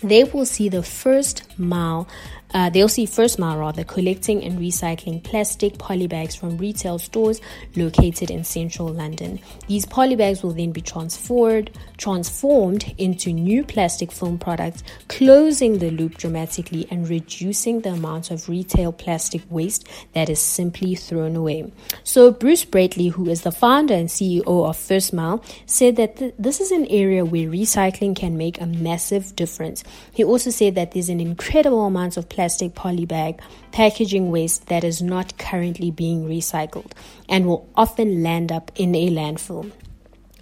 They 0.02 0.24
will 0.24 0.46
see 0.46 0.68
the 0.68 0.82
first 0.82 1.58
mile 1.58 2.06
uh, 2.54 2.70
they'll 2.70 2.88
see 2.88 3.06
First 3.06 3.38
Mile 3.38 3.58
rather 3.58 3.84
collecting 3.84 4.42
and 4.42 4.58
recycling 4.58 5.22
plastic 5.22 5.74
polybags 5.74 6.36
from 6.36 6.56
retail 6.56 6.98
stores 6.98 7.40
located 7.76 8.30
in 8.30 8.44
central 8.44 8.88
London. 8.88 9.38
These 9.66 9.86
polybags 9.86 10.42
will 10.42 10.52
then 10.52 10.72
be 10.72 10.80
transferred, 10.80 11.70
transformed 11.98 12.94
into 12.96 13.32
new 13.32 13.64
plastic 13.64 14.10
film 14.10 14.38
products, 14.38 14.82
closing 15.08 15.78
the 15.78 15.90
loop 15.90 16.16
dramatically 16.16 16.86
and 16.90 17.08
reducing 17.08 17.80
the 17.80 17.90
amount 17.90 18.30
of 18.30 18.48
retail 18.48 18.92
plastic 18.92 19.42
waste 19.50 19.86
that 20.14 20.30
is 20.30 20.40
simply 20.40 20.94
thrown 20.94 21.36
away. 21.36 21.70
So, 22.04 22.30
Bruce 22.30 22.64
Bratley, 22.64 23.12
who 23.12 23.28
is 23.28 23.42
the 23.42 23.52
founder 23.52 23.94
and 23.94 24.08
CEO 24.08 24.42
of 24.46 24.76
First 24.76 25.12
Mile, 25.12 25.42
said 25.66 25.96
that 25.96 26.16
th- 26.16 26.34
this 26.38 26.60
is 26.60 26.70
an 26.70 26.86
area 26.86 27.24
where 27.24 27.48
recycling 27.48 28.16
can 28.16 28.38
make 28.38 28.60
a 28.60 28.66
massive 28.66 29.36
difference. 29.36 29.84
He 30.12 30.24
also 30.24 30.50
said 30.50 30.74
that 30.76 30.92
there's 30.92 31.08
an 31.08 31.20
incredible 31.20 31.84
amount 31.84 32.16
of 32.16 32.28
plastic 32.28 32.37
polybag 32.38 33.40
packaging 33.72 34.30
waste 34.30 34.66
that 34.68 34.84
is 34.84 35.02
not 35.02 35.36
currently 35.38 35.90
being 35.90 36.28
recycled 36.28 36.92
and 37.28 37.46
will 37.46 37.68
often 37.74 38.22
land 38.22 38.52
up 38.52 38.70
in 38.76 38.94
a 38.94 39.10
landfill. 39.10 39.70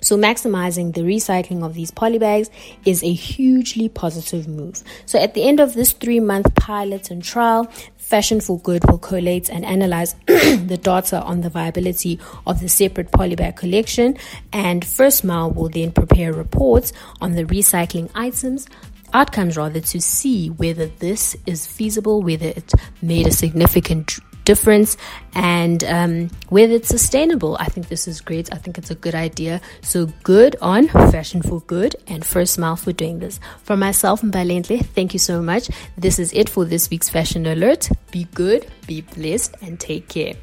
So, 0.02 0.16
maximizing 0.16 0.94
the 0.94 1.00
recycling 1.00 1.64
of 1.64 1.74
these 1.74 1.90
polybags 1.90 2.50
is 2.84 3.02
a 3.02 3.12
hugely 3.12 3.88
positive 3.88 4.46
move. 4.46 4.84
So, 5.06 5.18
at 5.18 5.34
the 5.34 5.42
end 5.42 5.58
of 5.58 5.74
this 5.74 5.92
three 5.92 6.20
month 6.20 6.54
pilot 6.54 7.10
and 7.10 7.24
trial, 7.24 7.68
Fashion 7.96 8.40
for 8.40 8.60
Good 8.60 8.88
will 8.88 8.98
collate 8.98 9.48
and 9.50 9.64
analyze 9.64 10.14
the 10.26 10.78
data 10.80 11.20
on 11.22 11.40
the 11.40 11.50
viability 11.50 12.20
of 12.46 12.60
the 12.60 12.68
separate 12.68 13.10
polybag 13.10 13.56
collection, 13.56 14.16
and 14.52 14.84
First 14.84 15.24
Mile 15.24 15.50
will 15.50 15.70
then 15.70 15.90
prepare 15.90 16.32
reports 16.32 16.92
on 17.20 17.32
the 17.32 17.44
recycling 17.44 18.08
items 18.14 18.68
outcomes 19.16 19.56
rather 19.56 19.80
to 19.80 20.00
see 20.00 20.48
whether 20.48 20.86
this 20.86 21.36
is 21.46 21.66
feasible, 21.66 22.22
whether 22.22 22.46
it 22.46 22.72
made 23.02 23.26
a 23.26 23.32
significant 23.32 24.18
difference, 24.44 24.96
and 25.34 25.82
um, 25.84 26.30
whether 26.50 26.74
it's 26.74 26.88
sustainable. 26.88 27.56
I 27.58 27.66
think 27.66 27.88
this 27.88 28.06
is 28.06 28.20
great. 28.20 28.52
I 28.52 28.56
think 28.56 28.78
it's 28.78 28.90
a 28.90 28.94
good 28.94 29.14
idea. 29.14 29.60
So 29.82 30.06
good 30.22 30.56
on 30.62 30.88
Fashion 30.88 31.42
for 31.42 31.60
Good 31.62 31.96
and 32.06 32.24
First 32.24 32.54
Smile 32.54 32.76
for 32.76 32.92
doing 32.92 33.18
this. 33.18 33.40
For 33.64 33.76
myself, 33.76 34.22
Mbalentle, 34.22 34.86
thank 34.86 35.12
you 35.12 35.18
so 35.18 35.42
much. 35.42 35.68
This 35.98 36.18
is 36.18 36.32
it 36.32 36.48
for 36.48 36.64
this 36.64 36.88
week's 36.90 37.10
Fashion 37.10 37.44
Alert. 37.46 37.90
Be 38.10 38.24
good, 38.34 38.66
be 38.86 39.00
blessed, 39.02 39.56
and 39.62 39.80
take 39.80 40.08
care. 40.08 40.34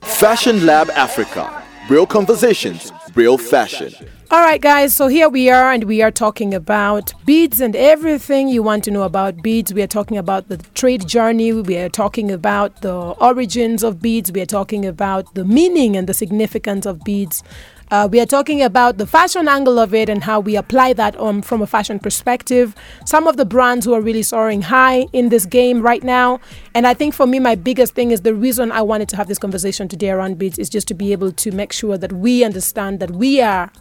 Fashion 0.00 0.64
Lab 0.66 0.88
Africa. 0.90 1.62
Real 1.90 2.06
conversations, 2.06 2.92
real 3.16 3.36
fashion. 3.36 3.92
All 4.30 4.38
right, 4.38 4.60
guys, 4.60 4.94
so 4.94 5.08
here 5.08 5.28
we 5.28 5.50
are, 5.50 5.72
and 5.72 5.82
we 5.82 6.02
are 6.02 6.12
talking 6.12 6.54
about 6.54 7.12
beads 7.26 7.60
and 7.60 7.74
everything 7.74 8.46
you 8.46 8.62
want 8.62 8.84
to 8.84 8.92
know 8.92 9.02
about 9.02 9.42
beads. 9.42 9.74
We 9.74 9.82
are 9.82 9.88
talking 9.88 10.16
about 10.16 10.46
the 10.46 10.58
trade 10.74 11.08
journey, 11.08 11.52
we 11.52 11.76
are 11.78 11.88
talking 11.88 12.30
about 12.30 12.82
the 12.82 12.94
origins 12.94 13.82
of 13.82 14.00
beads, 14.00 14.30
we 14.30 14.40
are 14.40 14.46
talking 14.46 14.86
about 14.86 15.34
the 15.34 15.44
meaning 15.44 15.96
and 15.96 16.08
the 16.08 16.14
significance 16.14 16.86
of 16.86 17.02
beads. 17.02 17.42
Uh, 17.90 18.08
we 18.10 18.20
are 18.20 18.26
talking 18.26 18.62
about 18.62 18.98
the 18.98 19.06
fashion 19.06 19.48
angle 19.48 19.76
of 19.76 19.92
it 19.92 20.08
and 20.08 20.22
how 20.22 20.38
we 20.38 20.54
apply 20.54 20.92
that 20.92 21.18
um, 21.18 21.42
from 21.42 21.60
a 21.60 21.66
fashion 21.66 21.98
perspective. 21.98 22.72
Some 23.04 23.26
of 23.26 23.36
the 23.36 23.44
brands 23.44 23.84
who 23.84 23.92
are 23.94 24.00
really 24.00 24.22
soaring 24.22 24.62
high 24.62 25.06
in 25.12 25.28
this 25.28 25.44
game 25.44 25.82
right 25.82 26.04
now. 26.04 26.38
And 26.72 26.86
I 26.86 26.94
think 26.94 27.14
for 27.14 27.26
me, 27.26 27.40
my 27.40 27.56
biggest 27.56 27.96
thing 27.96 28.12
is 28.12 28.20
the 28.20 28.34
reason 28.34 28.70
I 28.70 28.82
wanted 28.82 29.08
to 29.08 29.16
have 29.16 29.26
this 29.26 29.38
conversation 29.38 29.88
today 29.88 30.10
around 30.10 30.38
beads 30.38 30.56
is 30.56 30.70
just 30.70 30.86
to 30.88 30.94
be 30.94 31.10
able 31.10 31.32
to 31.32 31.50
make 31.50 31.72
sure 31.72 31.98
that 31.98 32.12
we 32.12 32.44
understand 32.44 33.00
that 33.00 33.10
we 33.10 33.40
are 33.40 33.72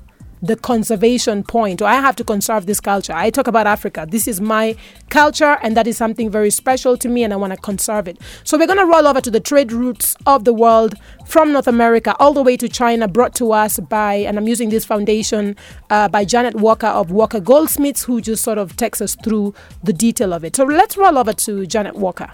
the 0.42 0.56
conservation 0.56 1.44
point, 1.44 1.82
or 1.82 1.86
I 1.86 1.96
have 1.96 2.16
to 2.18 2.24
conserve 2.24 2.66
this 2.66 2.80
culture. 2.80 3.14
I 3.14 3.30
talk 3.30 3.48
about 3.48 3.68
Africa. 3.68 4.06
This 4.10 4.28
is 4.28 4.40
my 4.40 4.76
culture, 5.10 5.58
and 5.62 5.76
that 5.76 5.88
is 5.88 5.98
something 5.98 6.30
very 6.30 6.50
special 6.50 6.98
to 6.98 7.10
me, 7.10 7.24
and 7.24 7.34
I 7.34 7.36
want 7.36 7.54
to 7.54 7.60
conserve 7.60 8.08
it. 8.08 8.18
So, 8.44 8.58
we're 8.58 8.68
going 8.68 8.80
to 8.80 8.86
roll 8.86 9.08
over 9.08 9.22
to 9.22 9.32
the 9.32 9.40
trade 9.40 9.72
routes 9.72 10.16
of 10.26 10.46
the 10.46 10.54
world 10.54 10.96
from 11.26 11.52
North 11.52 11.68
America 11.68 12.16
all 12.20 12.34
the 12.34 12.44
way 12.44 12.58
to 12.58 12.70
China, 12.70 13.08
brought 13.08 13.36
to 13.36 13.52
us 13.52 13.80
by, 13.80 14.16
and 14.16 14.38
I'm 14.38 14.48
using 14.48 14.70
this 14.70 14.86
foundation 14.86 15.56
uh, 15.90 16.08
by 16.08 16.26
Janet 16.26 16.56
Walker 16.56 16.88
of 16.88 17.12
Walker 17.12 17.40
Goldsmiths, 17.40 18.04
who 18.04 18.22
just 18.22 18.44
sort 18.44 18.58
of 18.58 18.76
takes 18.76 19.02
us 19.02 19.16
through 19.16 19.54
the 19.84 19.94
detail 19.94 20.34
of 20.34 20.44
it. 20.44 20.56
So, 20.56 20.64
let's 20.64 20.98
roll 20.98 21.18
over 21.18 21.34
to 21.34 21.66
Janet 21.66 21.96
Walker 21.96 22.32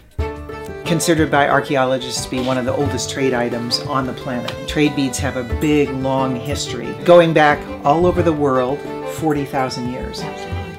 considered 0.86 1.32
by 1.32 1.50
archaeologists 1.50 2.24
to 2.26 2.32
be 2.32 2.42
one 2.42 2.58
of 2.58 2.66
the 2.66 2.74
oldest 2.74 3.10
trade 3.10 3.34
items 3.34 3.80
on 3.82 4.06
the 4.06 4.14
planet. 4.14 4.54
Trade 4.68 4.96
beads 4.96 5.18
have 5.18 5.38
a 5.38 5.44
big, 5.60 5.90
long 5.90 6.36
history, 6.36 6.94
going 7.04 7.34
back 7.34 7.60
all 7.84 8.06
over 8.06 8.22
the 8.22 8.34
world 8.34 8.80
40,000 9.16 9.92
years. 9.92 10.24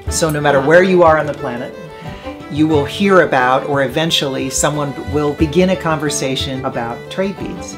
So, 0.09 0.29
no 0.29 0.39
matter 0.39 0.61
where 0.61 0.83
you 0.83 1.03
are 1.03 1.17
on 1.17 1.25
the 1.25 1.33
planet, 1.33 1.73
you 2.51 2.67
will 2.67 2.85
hear 2.85 3.21
about, 3.21 3.65
or 3.67 3.83
eventually 3.83 4.49
someone 4.49 4.93
will 5.13 5.33
begin 5.33 5.71
a 5.71 5.75
conversation 5.75 6.63
about 6.63 6.97
trade 7.11 7.37
beads. 7.37 7.77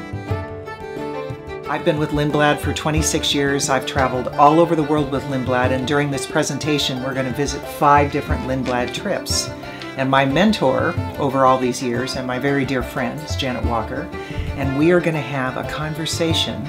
I've 1.68 1.84
been 1.84 1.98
with 1.98 2.10
Lindblad 2.10 2.58
for 2.58 2.72
26 2.72 3.32
years. 3.32 3.70
I've 3.70 3.86
traveled 3.86 4.28
all 4.28 4.58
over 4.58 4.74
the 4.74 4.82
world 4.82 5.12
with 5.12 5.22
Lindblad, 5.24 5.70
and 5.70 5.86
during 5.86 6.10
this 6.10 6.26
presentation, 6.26 7.02
we're 7.02 7.14
going 7.14 7.26
to 7.26 7.32
visit 7.32 7.60
five 7.60 8.10
different 8.10 8.42
Lindblad 8.42 8.92
trips. 8.92 9.48
And 10.00 10.10
my 10.10 10.24
mentor 10.24 10.94
over 11.18 11.44
all 11.44 11.58
these 11.58 11.82
years, 11.82 12.16
and 12.16 12.26
my 12.26 12.38
very 12.38 12.64
dear 12.64 12.82
friend, 12.82 13.20
is 13.20 13.36
Janet 13.36 13.66
Walker. 13.66 14.08
And 14.56 14.78
we 14.78 14.92
are 14.92 14.98
going 14.98 15.12
to 15.12 15.20
have 15.20 15.58
a 15.58 15.70
conversation 15.70 16.64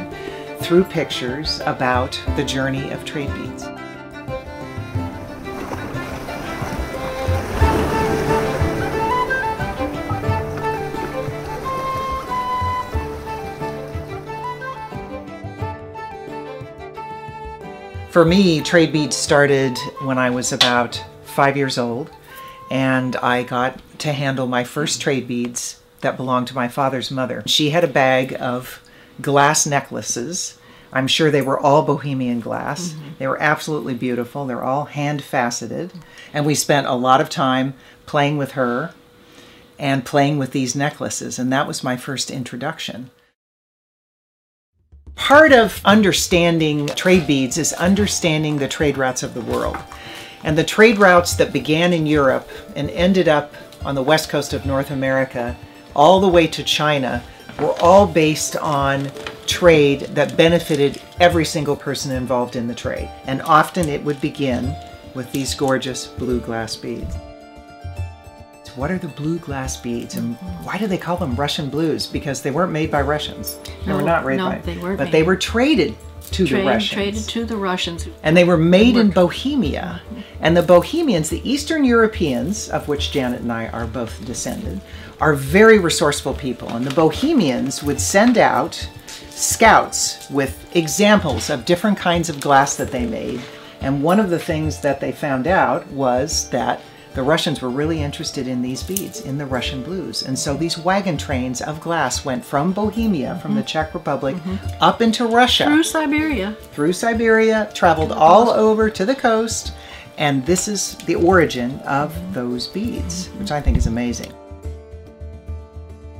through 0.60 0.84
pictures 0.84 1.62
about 1.62 2.22
the 2.36 2.44
journey 2.44 2.92
of 2.92 3.06
trade 3.06 3.34
beads. 3.34 3.64
For 18.10 18.26
me, 18.26 18.60
trade 18.60 18.92
beads 18.92 19.16
started 19.16 19.78
when 20.02 20.18
I 20.18 20.30
was 20.30 20.52
about 20.52 21.02
five 21.24 21.56
years 21.56 21.78
old, 21.78 22.12
and 22.72 23.18
I 23.18 23.44
got 23.44 23.82
to 24.00 24.14
handle 24.14 24.48
my 24.48 24.64
first 24.64 25.02
trade 25.02 25.28
beads 25.28 25.82
that 26.00 26.16
belonged 26.16 26.48
to 26.48 26.56
my 26.56 26.70
father's 26.70 27.12
mother. 27.12 27.44
She 27.46 27.72
had 27.72 27.84
a 27.84 27.88
bag 27.88 28.34
of 28.40 28.82
glass 29.20 29.68
necklaces. 29.68 30.58
I'm 30.94 31.08
sure 31.08 31.30
they 31.30 31.42
were 31.42 31.60
all 31.60 31.84
Bohemian 31.84 32.40
glass. 32.40 32.94
Mm-hmm. 32.94 33.10
They 33.20 33.28
were 33.28 33.42
absolutely 33.42 33.94
beautiful. 33.94 34.46
They're 34.46 34.64
all 34.64 34.86
hand 34.86 35.22
faceted. 35.22 35.92
And 36.34 36.46
we 36.46 36.56
spent 36.56 36.88
a 36.88 36.94
lot 36.94 37.20
of 37.20 37.30
time 37.30 37.74
playing 38.06 38.38
with 38.38 38.52
her 38.52 38.94
and 39.78 40.06
playing 40.06 40.38
with 40.38 40.52
these 40.52 40.74
necklaces. 40.74 41.38
And 41.38 41.52
that 41.52 41.68
was 41.68 41.84
my 41.84 41.98
first 41.98 42.32
introduction. 42.32 43.12
Part 45.16 45.52
of 45.52 45.82
understanding 45.84 46.88
trade 46.88 47.28
beads 47.28 47.58
is 47.58 47.74
understanding 47.74 48.58
the 48.58 48.70
trade 48.70 48.98
routes 48.98 49.24
of 49.24 49.34
the 49.34 49.42
world. 49.42 49.78
And 50.44 50.58
the 50.58 50.64
trade 50.64 50.98
routes 50.98 51.36
that 51.36 51.54
began 51.54 51.94
in 51.94 52.06
Europe 52.06 52.50
and 52.76 52.90
ended 52.92 53.28
up 53.28 53.54
on 53.86 53.96
the 53.96 54.02
west 54.02 54.30
coast 54.30 54.54
of 54.54 54.66
North 54.66 54.92
America, 54.92 55.56
all 55.96 56.20
the 56.20 56.28
way 56.28 56.48
to 56.48 56.64
China, 56.64 57.24
were 57.60 57.76
all 57.82 58.08
based 58.08 58.56
on 58.58 59.12
trade 59.46 60.02
that 60.16 60.38
benefited 60.38 61.02
every 61.20 61.46
single 61.46 61.76
person 61.76 62.12
involved 62.12 62.56
in 62.56 62.68
the 62.68 62.76
trade. 62.76 63.10
And 63.26 63.42
often 63.44 63.90
it 63.90 64.04
would 64.04 64.22
begin 64.22 64.76
with 65.14 65.32
these 65.32 65.54
gorgeous 65.54 66.08
blue 66.08 66.40
glass 66.40 66.76
beads. 66.76 67.16
What 68.76 68.90
are 68.90 68.98
the 68.98 69.10
blue 69.10 69.38
glass 69.38 69.76
beads 69.76 70.16
and 70.16 70.38
why 70.64 70.78
do 70.78 70.88
they 70.88 70.98
call 70.98 71.18
them 71.18 71.36
Russian 71.36 71.70
blues? 71.70 72.08
Because 72.08 72.42
they 72.42 72.52
weren't 72.52 72.72
made 72.72 72.90
by 72.90 73.02
Russians. 73.02 73.58
They 73.86 73.92
were 73.92 74.02
not 74.02 74.26
made 74.26 74.38
no, 74.38 74.50
by 74.50 74.60
they 74.60 74.78
weren't 74.78 74.98
but 74.98 75.12
they 75.12 75.24
were 75.24 75.36
traded 75.36 75.98
to 76.32 76.46
the 76.46 76.64
Russians. 76.64 76.92
traded 76.92 77.24
to 77.30 77.46
the 77.46 77.58
Russians. 77.58 78.08
And 78.24 78.36
they 78.36 78.44
were 78.44 78.58
made 78.58 78.98
in 78.98 79.12
Bohemia. 79.12 80.02
And 80.40 80.56
the 80.56 80.62
Bohemians, 80.62 81.30
the 81.30 81.48
Eastern 81.50 81.84
Europeans, 81.84 82.70
of 82.70 82.88
which 82.88 83.12
Janet 83.12 83.42
and 83.42 83.52
I 83.52 83.68
are 83.68 83.88
both 83.88 84.24
descended, 84.26 84.82
are 85.20 85.34
very 85.34 85.78
resourceful 85.78 86.34
people. 86.34 86.70
And 86.70 86.86
the 86.86 86.96
Bohemians 86.96 87.84
would 87.84 88.02
send 88.02 88.38
out 88.38 88.88
scouts 89.30 90.30
with 90.30 90.76
examples 90.76 91.50
of 91.50 91.66
different 91.66 91.98
kinds 91.98 92.30
of 92.30 92.40
glass 92.40 92.76
that 92.76 92.92
they 92.92 93.06
made. 93.06 93.42
And 93.82 94.04
one 94.04 94.20
of 94.20 94.30
the 94.30 94.40
things 94.40 94.82
that 94.82 95.00
they 95.00 95.12
found 95.12 95.48
out 95.48 95.88
was 95.88 96.50
that 96.50 96.82
the 97.14 97.24
Russians 97.24 97.62
were 97.62 97.70
really 97.70 98.02
interested 98.02 98.48
in 98.48 98.62
these 98.62 98.84
beads, 98.84 99.22
in 99.22 99.38
the 99.38 99.46
Russian 99.46 99.84
blues. 99.84 100.24
And 100.24 100.38
so 100.38 100.56
these 100.56 100.78
wagon 100.78 101.18
trains 101.18 101.62
of 101.62 101.82
glass 101.82 102.24
went 102.24 102.44
from 102.46 102.72
Bohemia, 102.72 103.38
from 103.42 103.56
the 103.56 103.64
Czech 103.64 103.94
Republic, 103.94 104.36
mm-hmm. 104.36 104.84
up 104.84 105.02
into 105.02 105.26
Russia 105.26 105.66
Through 105.66 105.84
Siberia. 105.84 106.56
through 106.72 106.94
Siberia, 106.94 107.70
traveled 107.74 108.14
all 108.14 108.50
over 108.50 108.90
to 108.90 109.04
the 109.06 109.16
coast, 109.16 109.74
and 110.18 110.46
this 110.46 110.70
is 110.70 110.96
the 111.06 111.16
origin 111.16 111.80
of 111.80 112.14
those 112.34 112.68
beads, 112.68 113.28
mm-hmm. 113.28 113.40
which 113.40 113.52
I 113.52 113.60
think 113.60 113.78
is 113.78 113.88
amazing. 113.88 114.32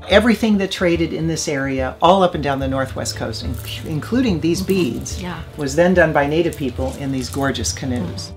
Everything 0.10 0.58
that 0.58 0.72
traded 0.72 1.14
in 1.14 1.26
this 1.26 1.48
area, 1.48 1.96
all 2.02 2.22
up 2.22 2.36
and 2.36 2.44
down 2.44 2.60
the 2.60 2.68
northwest 2.68 3.16
coast, 3.16 3.46
including 3.86 4.42
these 4.42 4.60
mm-hmm. 4.60 4.68
beads, 4.68 5.22
Yeah. 5.22 5.42
was 5.56 5.74
then 5.74 5.94
done 5.94 6.12
by 6.12 6.28
native 6.28 6.58
people 6.58 6.94
in 6.96 7.14
these 7.14 7.30
gorgeous 7.30 7.72
canoes. 7.72 8.34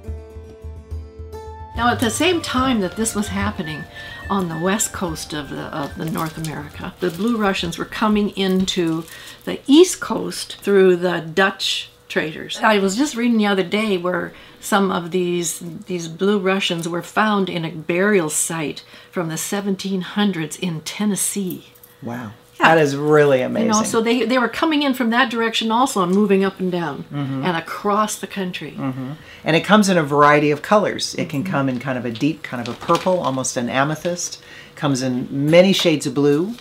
Now, 1.77 1.91
at 1.91 1.99
the 1.99 2.11
same 2.11 2.41
time 2.41 2.81
that 2.81 2.97
this 2.97 3.17
was 3.17 3.29
happening 3.29 3.85
on 4.31 4.49
the 4.49 4.59
west 4.59 4.93
coast 4.93 5.33
of 5.33 5.51
the, 5.51 5.65
of 5.77 5.97
the 5.97 6.05
North 6.05 6.39
America, 6.39 6.95
the 7.01 7.11
Blue 7.11 7.37
Russians 7.37 7.79
were 7.79 7.85
coming 7.85 8.31
into 8.31 9.05
the 9.45 9.61
east 9.67 10.01
coast 10.01 10.57
through 10.61 10.97
the 10.97 11.21
Dutch 11.21 11.91
traders. 12.09 12.59
I 12.63 12.79
was 12.79 12.97
just 12.97 13.17
reading 13.17 13.39
the 13.39 13.47
other 13.47 13.65
day 13.65 13.99
where 13.99 14.33
some 14.61 14.93
of 14.93 15.11
these 15.11 15.59
these 15.59 16.07
Blue 16.07 16.39
Russians 16.39 16.89
were 16.89 17.03
found 17.03 17.51
in 17.51 17.65
a 17.65 17.71
burial 17.73 18.31
site 18.31 18.85
from 19.11 19.29
the 19.29 19.35
1700s 19.35 20.59
in 20.61 20.81
Tennessee. 20.83 21.67
Wow. 22.01 22.33
Yeah. 22.61 22.75
That 22.75 22.79
is 22.83 22.97
really 22.97 23.43
amazing. 23.43 23.67
You 23.69 23.73
know, 23.75 23.83
so 23.83 24.01
they, 24.01 24.25
they 24.25 24.39
were 24.39 24.49
coming 24.49 24.83
in 24.85 24.95
from 24.95 25.11
that 25.11 25.29
direction 25.31 25.73
also 25.73 26.03
and 26.03 26.13
moving 26.13 26.45
up 26.45 26.61
and 26.61 26.71
down 26.71 27.05
Mm-hmm. 27.13 27.45
and 27.45 27.57
across 27.57 28.17
the 28.17 28.27
country. 28.29 28.75
And 29.45 29.57
it 29.57 29.65
comes 29.65 29.89
in 29.89 29.99
a 29.99 30.03
variety 30.05 30.51
of 30.51 30.63
colors. 30.63 31.15
It 31.17 31.29
can 31.29 31.43
come 31.45 31.69
in 31.69 31.79
kind 31.81 31.99
of 31.99 32.05
a 32.05 32.11
deep, 32.11 32.43
kind 32.43 32.67
of 32.67 32.75
a 32.75 32.79
purple, 32.79 33.19
almost 33.21 33.57
an 33.57 33.69
amethyst. 33.69 34.41
Comes 34.77 35.03
in 35.03 35.29
many 35.51 35.73
shades 35.73 36.07
of 36.07 36.15
blue. 36.15 36.55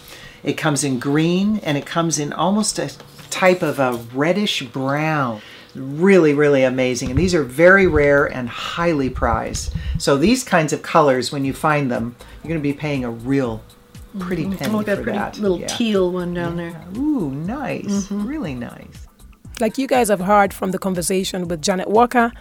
It 0.44 0.54
comes 0.54 0.84
in 0.84 1.00
green, 1.00 1.60
and 1.64 1.78
it 1.78 1.86
comes 1.86 2.20
in 2.20 2.34
almost 2.34 2.78
a 2.80 2.92
type 3.30 3.62
of 3.62 3.80
a 3.80 3.94
reddish 4.14 4.64
brown. 4.64 5.42
Really, 5.76 6.34
really 6.34 6.64
amazing. 6.64 7.10
And 7.10 7.18
these 7.18 7.34
are 7.34 7.44
very 7.44 7.88
rare 7.88 8.26
and 8.26 8.48
highly 8.50 9.10
prized. 9.10 9.74
So 9.98 10.18
these 10.18 10.44
kinds 10.44 10.74
of 10.74 10.82
colors, 10.84 11.32
when 11.32 11.46
you 11.46 11.54
find 11.54 11.90
them, 11.90 12.16
you're 12.44 12.50
going 12.50 12.60
to 12.60 12.64
be 12.64 12.74
paying 12.74 13.04
a 13.06 13.10
real 13.10 13.64
pretty 14.20 14.44
penny 14.44 14.72
Look 14.72 14.88
at 14.88 14.98
for 15.00 15.04
that 15.04 15.04
pretty 15.04 15.18
that. 15.18 15.38
little 15.40 15.60
Yeah. 15.60 15.68
teal 15.68 16.12
one 16.12 16.34
down 16.34 16.58
there. 16.58 16.80
Ooh, 16.98 17.32
nice. 17.32 17.86
Mm-hmm. 17.86 18.28
Really 18.28 18.56
nice. 18.56 19.08
like 19.60 19.78
you 19.78 19.88
guys 19.88 20.10
have 20.10 20.20
heard 20.22 20.52
from 20.54 20.72
the 20.72 20.80
conversation 20.80 21.48
with 21.48 21.62
Janet 21.62 21.88
Walker 21.88 22.32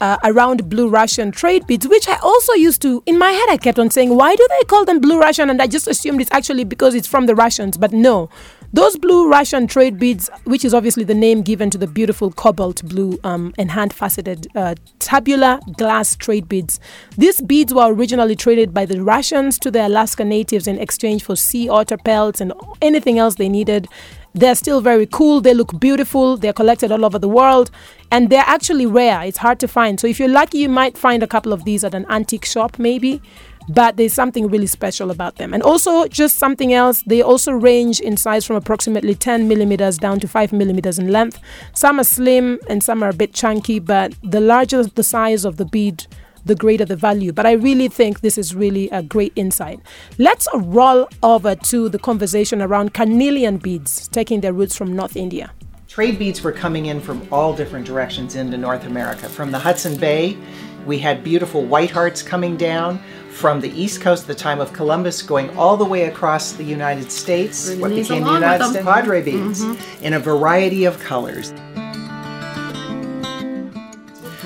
uh, 0.00 0.16
around 0.24 0.70
blue 0.70 0.88
Russian 0.88 1.30
trade 1.32 1.66
beads, 1.66 1.86
which 1.86 2.08
I 2.08 2.16
also 2.22 2.52
used 2.54 2.80
to, 2.82 3.02
in 3.06 3.18
my 3.18 3.32
head, 3.32 3.48
I 3.50 3.56
kept 3.58 3.78
on 3.78 3.90
saying, 3.90 4.14
why 4.16 4.34
do 4.34 4.46
they 4.48 4.64
call 4.66 4.84
them 4.84 4.98
blue 5.00 5.18
Russian? 5.20 5.50
And 5.50 5.60
I 5.60 5.66
just 5.66 5.86
assumed 5.88 6.20
it's 6.22 6.30
actually 6.32 6.64
because 6.64 6.94
it's 6.94 7.08
from 7.08 7.26
the 7.26 7.34
Russians. 7.34 7.76
But 7.76 7.92
no, 7.92 8.30
those 8.72 8.96
blue 8.96 9.28
Russian 9.28 9.66
trade 9.66 9.98
beads, 9.98 10.30
which 10.44 10.64
is 10.64 10.72
obviously 10.72 11.02
the 11.02 11.14
name 11.14 11.42
given 11.42 11.70
to 11.70 11.78
the 11.78 11.88
beautiful 11.88 12.30
cobalt 12.30 12.82
blue 12.84 13.18
um, 13.24 13.52
and 13.58 13.70
hand 13.72 13.92
faceted 13.92 14.46
uh, 14.54 14.76
tabular 15.00 15.58
glass 15.76 16.14
trade 16.14 16.48
beads, 16.48 16.78
these 17.18 17.40
beads 17.40 17.74
were 17.74 17.92
originally 17.92 18.36
traded 18.36 18.72
by 18.72 18.86
the 18.86 19.02
Russians 19.02 19.58
to 19.58 19.70
the 19.70 19.86
Alaska 19.86 20.24
natives 20.24 20.68
in 20.68 20.78
exchange 20.78 21.24
for 21.24 21.34
sea 21.34 21.68
otter 21.68 21.96
pelts 21.96 22.40
and 22.40 22.52
anything 22.80 23.18
else 23.18 23.34
they 23.34 23.48
needed. 23.48 23.88
They're 24.34 24.54
still 24.54 24.80
very 24.80 25.06
cool. 25.06 25.40
They 25.40 25.54
look 25.54 25.80
beautiful. 25.80 26.36
They're 26.36 26.52
collected 26.52 26.92
all 26.92 27.04
over 27.04 27.18
the 27.18 27.28
world. 27.28 27.72
And 28.12 28.30
they're 28.30 28.44
actually 28.46 28.86
rare. 28.86 29.22
It's 29.22 29.38
hard 29.38 29.58
to 29.60 29.68
find. 29.68 29.98
So 29.98 30.06
if 30.06 30.20
you're 30.20 30.28
lucky, 30.28 30.58
you 30.58 30.68
might 30.68 30.96
find 30.96 31.22
a 31.24 31.26
couple 31.26 31.52
of 31.52 31.64
these 31.64 31.82
at 31.82 31.94
an 31.94 32.06
antique 32.08 32.44
shop, 32.44 32.78
maybe. 32.78 33.20
But 33.68 33.96
there's 33.96 34.14
something 34.14 34.48
really 34.48 34.66
special 34.66 35.10
about 35.10 35.36
them. 35.36 35.54
And 35.54 35.62
also, 35.62 36.06
just 36.08 36.36
something 36.36 36.72
else, 36.72 37.02
they 37.02 37.22
also 37.22 37.52
range 37.52 38.00
in 38.00 38.16
size 38.16 38.44
from 38.44 38.56
approximately 38.56 39.14
10 39.14 39.46
millimeters 39.48 39.98
down 39.98 40.18
to 40.20 40.28
5 40.28 40.52
millimeters 40.52 40.98
in 40.98 41.12
length. 41.12 41.38
Some 41.74 42.00
are 42.00 42.04
slim 42.04 42.58
and 42.68 42.82
some 42.82 43.02
are 43.02 43.10
a 43.10 43.14
bit 43.14 43.32
chunky, 43.32 43.78
but 43.78 44.14
the 44.22 44.40
larger 44.40 44.84
the 44.84 45.02
size 45.02 45.44
of 45.44 45.56
the 45.56 45.64
bead, 45.64 46.06
the 46.44 46.54
greater 46.54 46.84
the 46.84 46.96
value. 46.96 47.32
But 47.32 47.46
I 47.46 47.52
really 47.52 47.88
think 47.88 48.20
this 48.20 48.38
is 48.38 48.54
really 48.54 48.88
a 48.90 49.02
great 49.02 49.32
insight. 49.36 49.80
Let's 50.18 50.48
roll 50.54 51.08
over 51.22 51.54
to 51.54 51.88
the 51.88 51.98
conversation 51.98 52.62
around 52.62 52.94
carnelian 52.94 53.58
beads, 53.58 54.08
taking 54.08 54.40
their 54.40 54.52
roots 54.52 54.76
from 54.76 54.96
North 54.96 55.16
India. 55.16 55.52
Trade 55.86 56.18
beads 56.18 56.42
were 56.42 56.52
coming 56.52 56.86
in 56.86 57.00
from 57.00 57.26
all 57.32 57.52
different 57.52 57.84
directions 57.84 58.36
into 58.36 58.56
North 58.56 58.84
America. 58.84 59.28
From 59.28 59.50
the 59.50 59.58
Hudson 59.58 59.96
Bay, 59.96 60.38
we 60.86 60.98
had 60.98 61.24
beautiful 61.24 61.64
white 61.64 61.90
hearts 61.90 62.22
coming 62.22 62.56
down. 62.56 63.02
From 63.40 63.62
the 63.62 63.70
East 63.70 64.02
Coast, 64.02 64.26
the 64.26 64.34
time 64.34 64.60
of 64.60 64.74
Columbus, 64.74 65.22
going 65.22 65.48
all 65.56 65.74
the 65.78 65.84
way 65.84 66.04
across 66.04 66.52
the 66.52 66.62
United 66.62 67.10
States, 67.10 67.74
what 67.76 67.88
became 67.88 68.22
the 68.22 68.34
United. 68.34 68.66
States 68.66 68.84
Padre 68.84 69.22
beads, 69.22 69.62
in 70.02 70.12
a 70.12 70.18
variety 70.20 70.84
of 70.84 70.98
colors. 70.98 71.54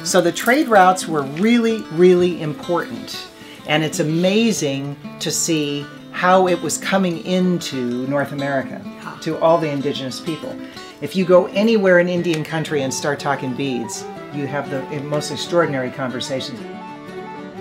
So 0.04 0.20
the 0.20 0.30
trade 0.30 0.68
routes 0.68 1.08
were 1.08 1.22
really, 1.22 1.82
really 1.94 2.40
important. 2.40 3.26
And 3.66 3.82
it's 3.82 3.98
amazing 3.98 4.96
to 5.18 5.32
see 5.32 5.84
how 6.12 6.46
it 6.46 6.62
was 6.62 6.78
coming 6.78 7.18
into 7.26 8.06
North 8.06 8.30
America 8.30 8.80
to 9.22 9.36
all 9.40 9.58
the 9.58 9.70
indigenous 9.70 10.20
people. 10.20 10.56
If 11.00 11.16
you 11.16 11.24
go 11.24 11.46
anywhere 11.46 11.98
in 11.98 12.08
Indian 12.08 12.44
country 12.44 12.82
and 12.82 12.94
start 12.94 13.18
talking 13.18 13.54
beads, 13.56 14.04
you 14.32 14.46
have 14.46 14.70
the 14.70 14.82
most 15.00 15.32
extraordinary 15.32 15.90
conversations. 15.90 16.60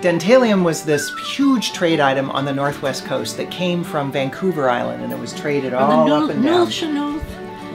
Dentalium 0.03 0.63
was 0.65 0.83
this 0.83 1.13
huge 1.33 1.71
trade 1.71 2.01
item 2.01 2.29
on 2.31 2.43
the 2.43 2.51
northwest 2.53 3.05
coast 3.05 3.37
that 3.37 3.49
came 3.49 3.85
from 3.85 4.11
Vancouver 4.11 4.69
Island 4.69 5.01
and 5.01 5.13
it 5.13 5.17
was 5.17 5.31
traded 5.33 5.73
all 5.73 6.05
the 6.05 6.13
up 6.13 6.29
and 6.29 6.43
down. 6.43 6.67
Nuu-chah-nulth 6.67 7.23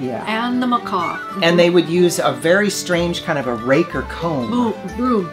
Yeah. 0.02 0.22
and 0.26 0.62
the 0.62 0.66
Makah. 0.66 1.42
And 1.42 1.58
they 1.58 1.70
would 1.70 1.88
use 1.88 2.18
a 2.18 2.32
very 2.32 2.68
strange 2.68 3.22
kind 3.24 3.38
of 3.38 3.46
a 3.46 3.54
rake 3.54 3.94
or 3.94 4.02
comb. 4.02 4.74
Broom. 4.98 5.30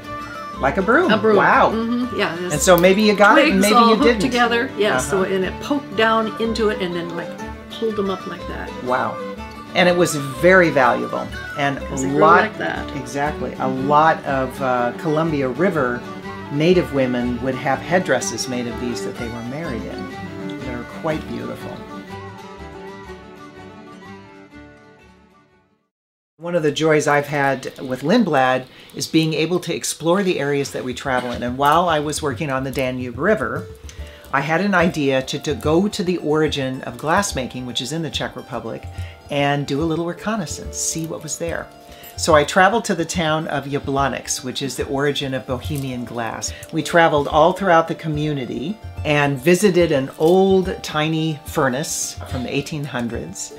Like 0.61 0.77
a 0.77 0.81
broom. 0.81 1.11
A 1.11 1.17
broom. 1.17 1.35
Wow. 1.35 1.71
Mm-hmm. 1.73 2.17
Yeah. 2.17 2.33
And 2.49 2.61
so 2.61 2.77
maybe 2.77 3.01
you 3.01 3.13
got 3.13 3.39
it 3.39 3.49
and 3.49 3.59
maybe 3.59 3.75
all 3.75 3.89
you 3.93 4.01
didn't. 4.01 4.21
together. 4.21 4.69
So 5.01 5.23
Uh-huh. 5.23 5.33
and 5.33 5.43
it 5.43 5.53
poked 5.61 5.97
down 5.97 6.33
into 6.41 6.69
it 6.69 6.81
and 6.81 6.95
then 6.95 7.13
like 7.17 7.27
pulled 7.71 7.97
them 7.97 8.09
up 8.09 8.25
like 8.25 8.47
that. 8.47 8.71
Wow. 8.85 9.17
And 9.75 9.89
it 9.89 9.97
was 9.97 10.15
very 10.15 10.69
valuable. 10.69 11.27
And 11.57 11.77
a 11.77 11.95
lot 12.17 12.43
like 12.43 12.57
that. 12.57 12.89
Exactly. 12.95 13.53
A 13.59 13.67
lot 13.67 14.23
of 14.23 14.61
uh, 14.61 14.93
Columbia 14.97 15.49
River 15.49 16.01
native 16.51 16.93
women 16.93 17.41
would 17.41 17.55
have 17.55 17.79
headdresses 17.79 18.47
made 18.47 18.67
of 18.67 18.79
these 18.79 19.03
that 19.03 19.15
they 19.15 19.27
were 19.27 19.43
married 19.43 19.81
in. 19.81 20.59
They're 20.59 20.83
quite 21.01 21.25
beautiful. 21.27 21.75
One 26.37 26.55
of 26.55 26.63
the 26.63 26.71
joys 26.71 27.07
I've 27.07 27.27
had 27.27 27.79
with 27.79 28.01
Lindblad 28.01 28.65
is 28.93 29.07
being 29.07 29.33
able 29.33 29.59
to 29.61 29.73
explore 29.73 30.21
the 30.21 30.39
areas 30.39 30.71
that 30.71 30.83
we 30.83 30.93
travel 30.93 31.31
in. 31.31 31.41
And 31.41 31.57
while 31.57 31.89
I 31.89 31.99
was 31.99 32.21
working 32.21 32.51
on 32.51 32.63
the 32.63 32.71
Danube 32.71 33.17
River, 33.17 33.65
I 34.31 34.41
had 34.41 34.61
an 34.61 34.75
idea 34.75 35.21
to, 35.23 35.39
to 35.39 35.55
go 35.55 35.87
to 35.87 36.03
the 36.03 36.17
origin 36.17 36.81
of 36.81 36.97
glassmaking, 36.97 37.65
which 37.65 37.81
is 37.81 37.93
in 37.93 38.01
the 38.01 38.09
Czech 38.09 38.35
Republic, 38.35 38.83
and 39.31 39.65
do 39.65 39.81
a 39.81 39.85
little 39.85 40.05
reconnaissance, 40.05 40.77
see 40.77 41.07
what 41.07 41.23
was 41.23 41.37
there. 41.37 41.67
So 42.17 42.33
I 42.33 42.45
traveled 42.45 42.85
to 42.85 42.95
the 42.95 43.03
town 43.03 43.47
of 43.49 43.65
Jablonec, 43.65 44.41
which 44.43 44.61
is 44.61 44.77
the 44.77 44.87
origin 44.87 45.33
of 45.33 45.45
Bohemian 45.45 46.05
glass. 46.05 46.53
We 46.71 46.81
traveled 46.81 47.27
all 47.27 47.51
throughout 47.51 47.89
the 47.89 47.95
community 47.95 48.77
and 49.03 49.37
visited 49.37 49.91
an 49.91 50.09
old 50.17 50.81
tiny 50.81 51.39
furnace 51.45 52.17
from 52.29 52.43
the 52.43 52.49
1800s 52.49 53.57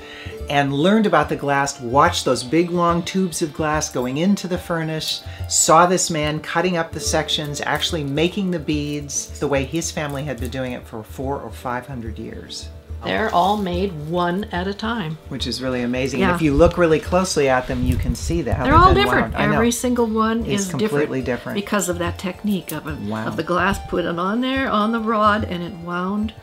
and 0.49 0.73
learned 0.73 1.05
about 1.05 1.29
the 1.29 1.35
glass, 1.35 1.79
watched 1.79 2.25
those 2.25 2.43
big 2.43 2.71
long 2.71 3.03
tubes 3.03 3.43
of 3.43 3.53
glass 3.53 3.91
going 3.91 4.17
into 4.17 4.47
the 4.47 4.57
furnace, 4.57 5.23
saw 5.47 5.85
this 5.85 6.09
man 6.09 6.39
cutting 6.39 6.77
up 6.77 6.91
the 6.91 6.99
sections, 6.99 7.61
actually 7.61 8.03
making 8.03 8.49
the 8.49 8.59
beads 8.59 9.39
the 9.39 9.47
way 9.47 9.63
his 9.65 9.91
family 9.91 10.23
had 10.23 10.39
been 10.39 10.49
doing 10.49 10.71
it 10.71 10.85
for 10.85 11.03
four 11.03 11.39
or 11.39 11.51
five 11.51 11.85
hundred 11.85 12.17
years. 12.17 12.69
They're 13.07 13.33
all 13.33 13.57
made 13.57 13.91
one 14.09 14.43
at 14.51 14.67
a 14.67 14.73
time. 14.73 15.17
Which 15.29 15.47
is 15.47 15.61
really 15.61 15.81
amazing. 15.81 16.19
Yeah. 16.19 16.27
And 16.27 16.35
if 16.35 16.41
you 16.41 16.53
look 16.53 16.77
really 16.77 16.99
closely 16.99 17.49
at 17.49 17.67
them, 17.67 17.83
you 17.83 17.95
can 17.95 18.15
see 18.15 18.41
that. 18.43 18.63
They're 18.63 18.75
all 18.75 18.93
different. 18.93 19.33
wound. 19.33 19.53
Every 19.53 19.71
single 19.71 20.07
one 20.07 20.45
It's 20.45 20.63
is 20.63 20.69
completely 20.69 21.21
different, 21.21 21.25
different. 21.25 21.55
because 21.55 21.89
of 21.89 21.99
that 21.99 22.19
technique 22.19 22.71
of, 22.71 22.87
a, 22.87 22.95
Wow. 23.07 23.25
of 23.27 23.35
the 23.37 23.43
glass 23.43 23.79
put 23.89 24.05
it 24.05 24.19
on 24.19 24.41
there 24.41 24.69
on 24.69 24.91
the 24.91 24.99
rod 24.99 25.43
and 25.45 25.63
it 25.63 25.73
wound 25.85 26.33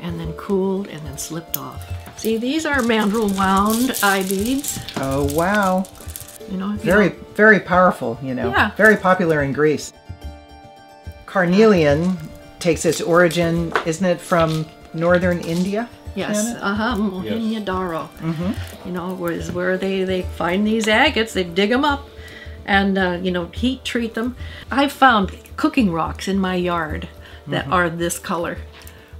and 0.00 0.18
then 0.20 0.32
cooled 0.34 0.88
and 0.88 1.04
then 1.06 1.16
slipped 1.18 1.56
off. 1.56 1.82
See, 2.18 2.36
these 2.36 2.64
are 2.66 2.80
mandrel 2.80 3.34
wound 3.36 3.92
eye 4.02 4.22
beads. 4.28 4.78
Oh, 4.96 5.24
wow. 5.34 5.84
You 6.50 6.58
know, 6.58 6.72
if 6.74 6.84
you 6.84 6.90
Very, 6.92 7.08
very 7.34 7.58
powerful, 7.60 8.18
you 8.22 8.34
know. 8.34 8.50
Yeah. 8.50 8.70
Very 8.76 8.96
popular 8.96 9.42
in 9.42 9.52
Greece. 9.52 9.92
Carnelian 11.26 12.16
takes 12.60 12.84
its 12.84 13.00
origin, 13.00 13.72
isn't 13.86 14.04
it, 14.06 14.20
from 14.20 14.66
northern 14.92 15.40
India? 15.40 15.88
Yes, 16.14 16.54
uh 16.60 16.74
huh, 16.74 16.96
Mohenjo-daro. 16.96 18.08
You 18.86 18.92
know, 18.92 19.14
where 19.14 19.32
is 19.32 19.50
where 19.52 19.76
they 19.76 20.04
they 20.04 20.22
find 20.22 20.66
these 20.66 20.86
agates, 20.86 21.32
they 21.32 21.44
dig 21.44 21.70
them 21.70 21.84
up, 21.84 22.08
and 22.64 22.96
uh, 22.98 23.18
you 23.22 23.30
know 23.30 23.46
heat 23.46 23.84
treat 23.84 24.14
them. 24.14 24.36
I've 24.70 24.92
found 24.92 25.32
cooking 25.56 25.92
rocks 25.92 26.28
in 26.28 26.38
my 26.38 26.54
yard 26.54 27.08
that 27.46 27.66
are 27.68 27.90
this 27.90 28.18
color 28.18 28.58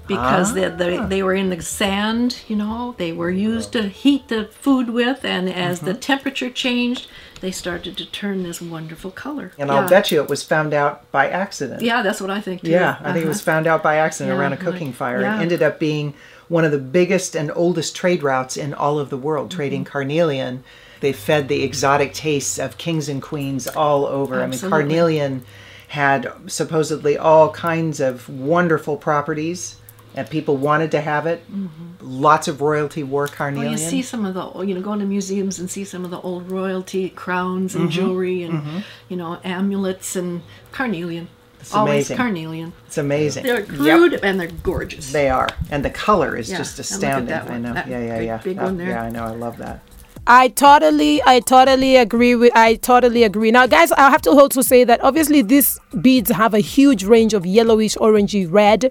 because 0.07 0.53
they, 0.55 0.69
they 0.69 0.99
they 1.07 1.23
were 1.23 1.35
in 1.35 1.51
the 1.51 1.61
sand. 1.63 2.43
You 2.49 2.57
know, 2.57 2.95
they 2.99 3.13
were 3.13 3.31
used 3.31 3.73
to 3.73 3.89
heat 3.89 4.29
the 4.29 4.45
food 4.47 4.91
with, 4.91 5.25
and 5.25 5.49
as 5.49 5.81
the 5.81 5.95
temperature 5.95 6.51
changed, 6.51 7.09
they 7.41 7.51
started 7.51 7.97
to 7.97 8.07
turn 8.11 8.43
this 8.43 8.61
wonderful 8.63 9.11
color. 9.11 9.53
And 9.59 9.69
yeah. 9.69 9.77
I'll 9.77 9.89
bet 9.89 10.11
you 10.13 10.23
it 10.23 10.29
was 10.29 10.43
found 10.43 10.73
out 10.75 11.11
by 11.11 11.29
accident. 11.29 11.83
Yeah, 11.83 12.03
that's 12.03 12.21
what 12.21 12.31
I 12.31 12.41
think. 12.41 12.63
Too. 12.63 12.71
Yeah, 12.71 12.99
I 13.03 13.13
think 13.13 13.25
it 13.25 13.29
was 13.29 13.39
Uh-huh. 13.41 13.53
found 13.53 13.67
out 13.67 13.83
by 13.83 13.97
accident 13.97 14.35
Yeah, 14.35 14.41
around 14.41 14.53
a 14.53 14.57
like- 14.57 14.65
cooking 14.65 14.93
fire. 14.93 15.21
yeah. 15.23 15.39
It 15.39 15.43
ended 15.43 15.63
up 15.63 15.79
being 15.81 16.15
one 16.49 16.65
of 16.65 16.73
the 16.73 16.79
biggest 16.79 17.35
and 17.35 17.51
oldest 17.55 17.97
trade 17.97 18.23
routes 18.23 18.57
in 18.57 18.75
all 18.75 18.99
of 18.99 19.11
the 19.11 19.17
world, 19.17 19.51
Mm-hmm. 19.51 19.57
trading 19.57 19.85
carnelian. 19.85 20.65
They 21.01 21.13
fed 21.13 21.49
the 21.49 21.63
exotic 21.63 22.15
tastes 22.15 22.59
of 22.59 22.79
kings 22.79 23.09
and 23.09 23.21
queens 23.21 23.67
all 23.67 24.07
over. 24.07 24.43
I 24.43 24.47
mean, 24.47 24.59
carnelian 24.59 25.45
had 25.89 26.33
supposedly 26.47 27.19
all 27.19 27.51
kinds 27.51 28.01
of 28.01 28.29
wonderful 28.29 28.97
properties, 28.97 29.77
and 30.15 30.29
people 30.31 30.57
wanted 30.57 30.91
to 30.93 31.01
have 31.01 31.27
it. 31.27 31.43
Mm-hmm. 31.51 31.97
Lots 32.01 32.49
of 32.49 32.61
royalty 32.61 33.03
wore 33.03 33.29
carnelian. 33.29 33.73
Well, 33.73 33.81
you 33.81 33.91
see 33.91 34.01
some 34.03 34.25
of 34.25 34.35
the, 34.35 34.63
you 34.63 34.75
know, 34.75 34.81
go 34.81 34.93
into 34.93 35.05
museums 35.05 35.59
and 35.59 35.71
see 35.71 35.85
some 35.85 36.05
of 36.05 36.11
the 36.11 36.21
old 36.21 36.51
royalty 36.51 37.11
crowns 37.11 37.75
and 37.75 37.85
mm-hmm. 37.85 37.93
jewelry 37.93 38.43
and, 38.43 38.55
mm-hmm. 38.55 38.79
you 39.09 39.17
know, 39.17 39.39
amulets 39.45 40.17
and 40.17 40.43
carnelian. 40.73 41.29
Always 41.72 41.94
amazing. 42.11 42.16
carnelian. 42.16 42.72
it's 42.87 42.98
amazing. 42.98 43.44
They're 43.44 43.61
Yep. 43.61 43.68
crude 43.68 44.14
and 44.22 44.40
they're 44.40 44.50
gorgeous. 44.62 45.12
They 45.12 45.29
are, 45.31 45.48
and 45.70 45.85
the 45.85 45.90
color 45.90 46.37
is 46.37 46.50
Yeah, 46.50 46.59
just 46.59 46.79
and 46.79 46.88
look 46.90 46.94
at 47.11 47.18
astounding. 47.22 47.29
that 47.29 47.50
I 47.50 47.59
know. 47.59 47.72
that 47.74 47.88
yeah, 47.88 48.00
yeah, 48.00 48.18
big- 48.18 48.27
yeah. 48.27 48.37
big 48.38 48.57
That- 48.57 48.64
one 48.64 48.77
there. 48.79 48.88
Yeah, 48.90 49.03
I 49.05 49.11
know. 49.11 49.24
I 49.24 49.31
love 49.31 49.57
that. 49.59 49.81
I 50.27 50.48
totally, 50.48 51.22
I 51.27 51.40
totally 51.40 51.96
agree 51.96 52.35
with. 52.35 52.50
I 52.57 52.77
totally 52.77 53.24
agree. 53.24 53.50
Now, 53.50 53.66
guys, 53.66 53.92
I 53.92 54.09
have 54.11 54.22
to 54.22 54.31
also 54.31 54.62
say 54.62 54.83
that 54.85 55.03
obviously 55.05 55.42
these 55.42 55.79
beads 56.00 56.31
have 56.31 56.55
a 56.55 56.61
huge 56.61 57.05
range 57.05 57.35
of 57.35 57.44
yellowish, 57.44 57.94
orangey, 57.96 58.46
red, 58.50 58.90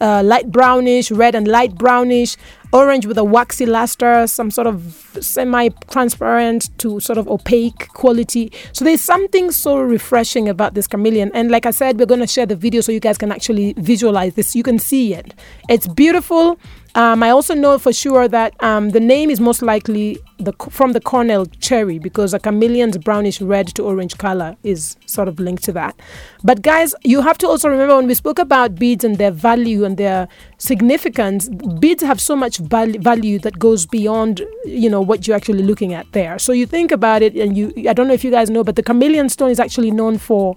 uh, 0.00 0.22
light 0.22 0.50
brownish, 0.50 1.10
red 1.10 1.34
and 1.34 1.46
light 1.46 1.74
brownish, 1.74 2.36
orange 2.72 3.06
with 3.06 3.18
a 3.18 3.24
waxy 3.24 3.66
luster, 3.66 4.26
some 4.26 4.50
sort 4.50 4.66
of 4.66 5.16
semi-transparent 5.20 6.76
to 6.78 7.00
sort 7.00 7.18
of 7.18 7.28
opaque 7.28 7.88
quality. 7.88 8.50
So 8.72 8.84
there's 8.84 9.00
something 9.00 9.50
so 9.50 9.78
refreshing 9.78 10.48
about 10.48 10.74
this 10.74 10.86
chameleon. 10.86 11.30
And 11.34 11.50
like 11.50 11.66
I 11.66 11.70
said, 11.70 11.98
we're 11.98 12.06
going 12.06 12.20
to 12.20 12.26
share 12.26 12.46
the 12.46 12.56
video 12.56 12.80
so 12.80 12.92
you 12.92 13.00
guys 13.00 13.18
can 13.18 13.30
actually 13.30 13.74
visualize 13.76 14.34
this. 14.34 14.56
You 14.56 14.62
can 14.62 14.78
see 14.78 15.14
it. 15.14 15.34
It's 15.68 15.86
beautiful. 15.86 16.58
Um, 16.94 17.22
I 17.22 17.30
also 17.30 17.54
know 17.54 17.78
for 17.78 17.92
sure 17.92 18.28
that 18.28 18.54
um, 18.62 18.90
the 18.90 19.00
name 19.00 19.30
is 19.30 19.40
most 19.40 19.62
likely 19.62 20.18
the 20.38 20.52
from 20.70 20.92
the 20.92 21.00
cornel 21.00 21.46
cherry 21.60 21.98
because 21.98 22.34
a 22.34 22.38
chameleon's 22.38 22.98
brownish 22.98 23.40
red 23.40 23.68
to 23.68 23.82
orange 23.82 24.18
color 24.18 24.56
is 24.62 24.96
sort 25.06 25.28
of 25.28 25.38
linked 25.40 25.64
to 25.64 25.72
that. 25.72 25.98
But 26.44 26.60
guys, 26.60 26.94
you 27.02 27.22
have 27.22 27.38
to 27.38 27.48
also 27.48 27.70
remember 27.70 27.96
when 27.96 28.08
we 28.08 28.14
spoke 28.14 28.38
about 28.38 28.74
beads 28.74 29.04
and 29.04 29.16
their 29.16 29.30
value 29.30 29.84
and 29.84 29.96
their 29.96 30.28
significance, 30.58 31.48
beads 31.80 32.02
have 32.02 32.20
so 32.20 32.36
much 32.36 32.58
val- 32.58 32.98
value 32.98 33.38
that 33.38 33.58
goes 33.58 33.86
beyond 33.86 34.42
you 34.66 34.90
know 34.90 35.00
what 35.00 35.26
you're 35.26 35.36
actually 35.36 35.62
looking 35.62 35.94
at 35.94 36.10
there. 36.12 36.38
So 36.38 36.52
you 36.52 36.66
think 36.66 36.92
about 36.92 37.22
it, 37.22 37.34
and 37.36 37.56
you 37.56 37.72
I 37.88 37.94
don't 37.94 38.06
know 38.06 38.14
if 38.14 38.24
you 38.24 38.30
guys 38.30 38.50
know, 38.50 38.64
but 38.64 38.76
the 38.76 38.82
chameleon 38.82 39.30
stone 39.30 39.50
is 39.50 39.60
actually 39.60 39.90
known 39.92 40.18
for 40.18 40.56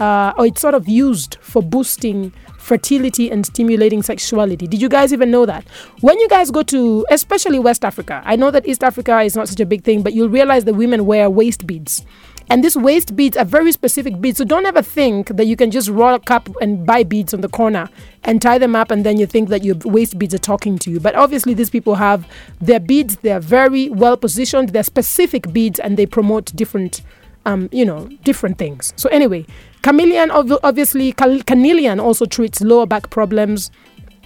uh, 0.00 0.32
or 0.36 0.46
it's 0.46 0.60
sort 0.60 0.74
of 0.74 0.88
used 0.88 1.36
for 1.40 1.62
boosting 1.62 2.32
fertility 2.58 3.30
and 3.30 3.46
stimulating 3.46 4.02
sexuality. 4.02 4.66
Did 4.66 4.82
you 4.82 4.88
guys 4.88 5.12
even 5.12 5.30
know 5.30 5.46
that? 5.46 5.64
When 6.00 6.18
you 6.18 6.28
guys 6.28 6.50
go 6.50 6.62
to, 6.64 7.06
especially 7.10 7.58
West 7.58 7.84
Africa, 7.84 8.22
I 8.24 8.36
know 8.36 8.50
that 8.50 8.66
East 8.66 8.82
Africa 8.82 9.20
is 9.20 9.36
not 9.36 9.48
such 9.48 9.60
a 9.60 9.66
big 9.66 9.84
thing, 9.84 10.02
but 10.02 10.14
you'll 10.14 10.28
realize 10.28 10.64
that 10.64 10.74
women 10.74 11.06
wear 11.06 11.30
waist 11.30 11.66
beads. 11.66 12.04
And 12.48 12.62
these 12.62 12.76
waist 12.76 13.16
beads 13.16 13.36
are 13.36 13.44
very 13.44 13.72
specific 13.72 14.20
beads. 14.20 14.38
So 14.38 14.44
don't 14.44 14.66
ever 14.66 14.82
think 14.82 15.28
that 15.28 15.46
you 15.46 15.56
can 15.56 15.70
just 15.72 15.88
rock 15.88 16.30
up 16.30 16.48
and 16.60 16.86
buy 16.86 17.02
beads 17.02 17.34
on 17.34 17.40
the 17.40 17.48
corner 17.48 17.88
and 18.22 18.40
tie 18.40 18.58
them 18.58 18.76
up 18.76 18.90
and 18.90 19.04
then 19.04 19.18
you 19.18 19.26
think 19.26 19.48
that 19.48 19.64
your 19.64 19.76
waist 19.84 20.18
beads 20.18 20.34
are 20.34 20.38
talking 20.38 20.78
to 20.78 20.90
you. 20.90 21.00
But 21.00 21.16
obviously, 21.16 21.54
these 21.54 21.70
people 21.70 21.96
have 21.96 22.28
their 22.60 22.78
beads, 22.78 23.16
they're 23.16 23.40
very 23.40 23.88
well 23.90 24.16
positioned, 24.16 24.68
they're 24.68 24.84
specific 24.84 25.52
beads, 25.52 25.80
and 25.80 25.96
they 25.96 26.06
promote 26.06 26.54
different 26.54 27.02
um, 27.46 27.68
you 27.72 27.84
know, 27.84 28.08
different 28.24 28.58
things. 28.58 28.92
So 28.96 29.08
anyway, 29.10 29.46
chameleon 29.86 30.32
ob- 30.32 30.58
obviously 30.64 31.12
carnelian 31.12 32.00
also 32.00 32.26
treats 32.26 32.60
lower 32.60 32.86
back 32.86 33.08
problems, 33.10 33.70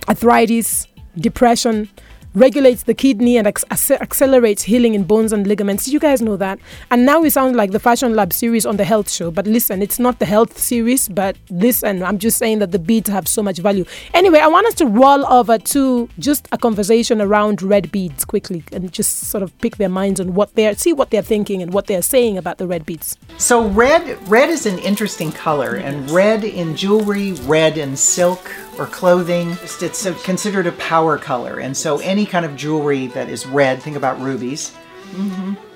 arthritis, 0.08 0.86
depression, 1.18 1.86
regulates 2.34 2.84
the 2.84 2.94
kidney 2.94 3.36
and 3.36 3.46
ac- 3.46 3.94
accelerates 3.94 4.62
healing 4.62 4.94
in 4.94 5.04
bones 5.04 5.32
and 5.32 5.46
ligaments. 5.46 5.88
You 5.88 5.98
guys 5.98 6.22
know 6.22 6.36
that? 6.36 6.58
And 6.90 7.04
now 7.04 7.20
we 7.20 7.30
sound 7.30 7.56
like 7.56 7.72
the 7.72 7.80
Fashion 7.80 8.14
Lab 8.14 8.32
series 8.32 8.66
on 8.66 8.76
the 8.76 8.84
health 8.84 9.10
show, 9.10 9.30
but 9.30 9.46
listen, 9.46 9.82
it's 9.82 9.98
not 9.98 10.18
the 10.18 10.26
health 10.26 10.58
series, 10.58 11.08
but 11.08 11.36
listen, 11.50 12.02
I'm 12.02 12.18
just 12.18 12.38
saying 12.38 12.60
that 12.60 12.72
the 12.72 12.78
beads 12.78 13.08
have 13.08 13.26
so 13.26 13.42
much 13.42 13.58
value. 13.58 13.84
Anyway, 14.14 14.38
I 14.38 14.48
want 14.48 14.66
us 14.66 14.74
to 14.74 14.86
roll 14.86 15.26
over 15.26 15.58
to 15.58 16.08
just 16.18 16.48
a 16.52 16.58
conversation 16.58 17.20
around 17.20 17.62
red 17.62 17.90
beads 17.90 18.24
quickly 18.24 18.62
and 18.72 18.92
just 18.92 19.18
sort 19.30 19.42
of 19.42 19.56
pick 19.58 19.76
their 19.76 19.88
minds 19.88 20.20
on 20.20 20.34
what 20.34 20.54
they're 20.54 20.74
see 20.74 20.92
what 20.92 21.10
they're 21.10 21.22
thinking 21.22 21.62
and 21.62 21.72
what 21.72 21.86
they're 21.86 22.02
saying 22.02 22.38
about 22.38 22.58
the 22.58 22.66
red 22.66 22.86
beads. 22.86 23.16
So 23.38 23.68
red 23.68 24.18
red 24.28 24.48
is 24.48 24.66
an 24.66 24.78
interesting 24.78 25.32
color, 25.32 25.76
and 25.76 26.08
red 26.10 26.44
in 26.44 26.76
jewelry, 26.76 27.32
red 27.32 27.76
in 27.78 27.96
silk 27.96 28.50
or 28.80 28.86
clothing, 28.86 29.50
it's, 29.62 30.02
considered 30.24 30.66
a 30.66 30.72
power 30.72 31.18
color. 31.18 31.60
And 31.60 31.76
so 31.76 31.98
any 31.98 32.26
kind 32.26 32.44
of 32.44 32.56
jewelry 32.56 33.08
that 33.08 33.28
is 33.28 33.46
red, 33.46 33.82
think 33.82 33.96
about 33.96 34.18
rubies, 34.20 34.72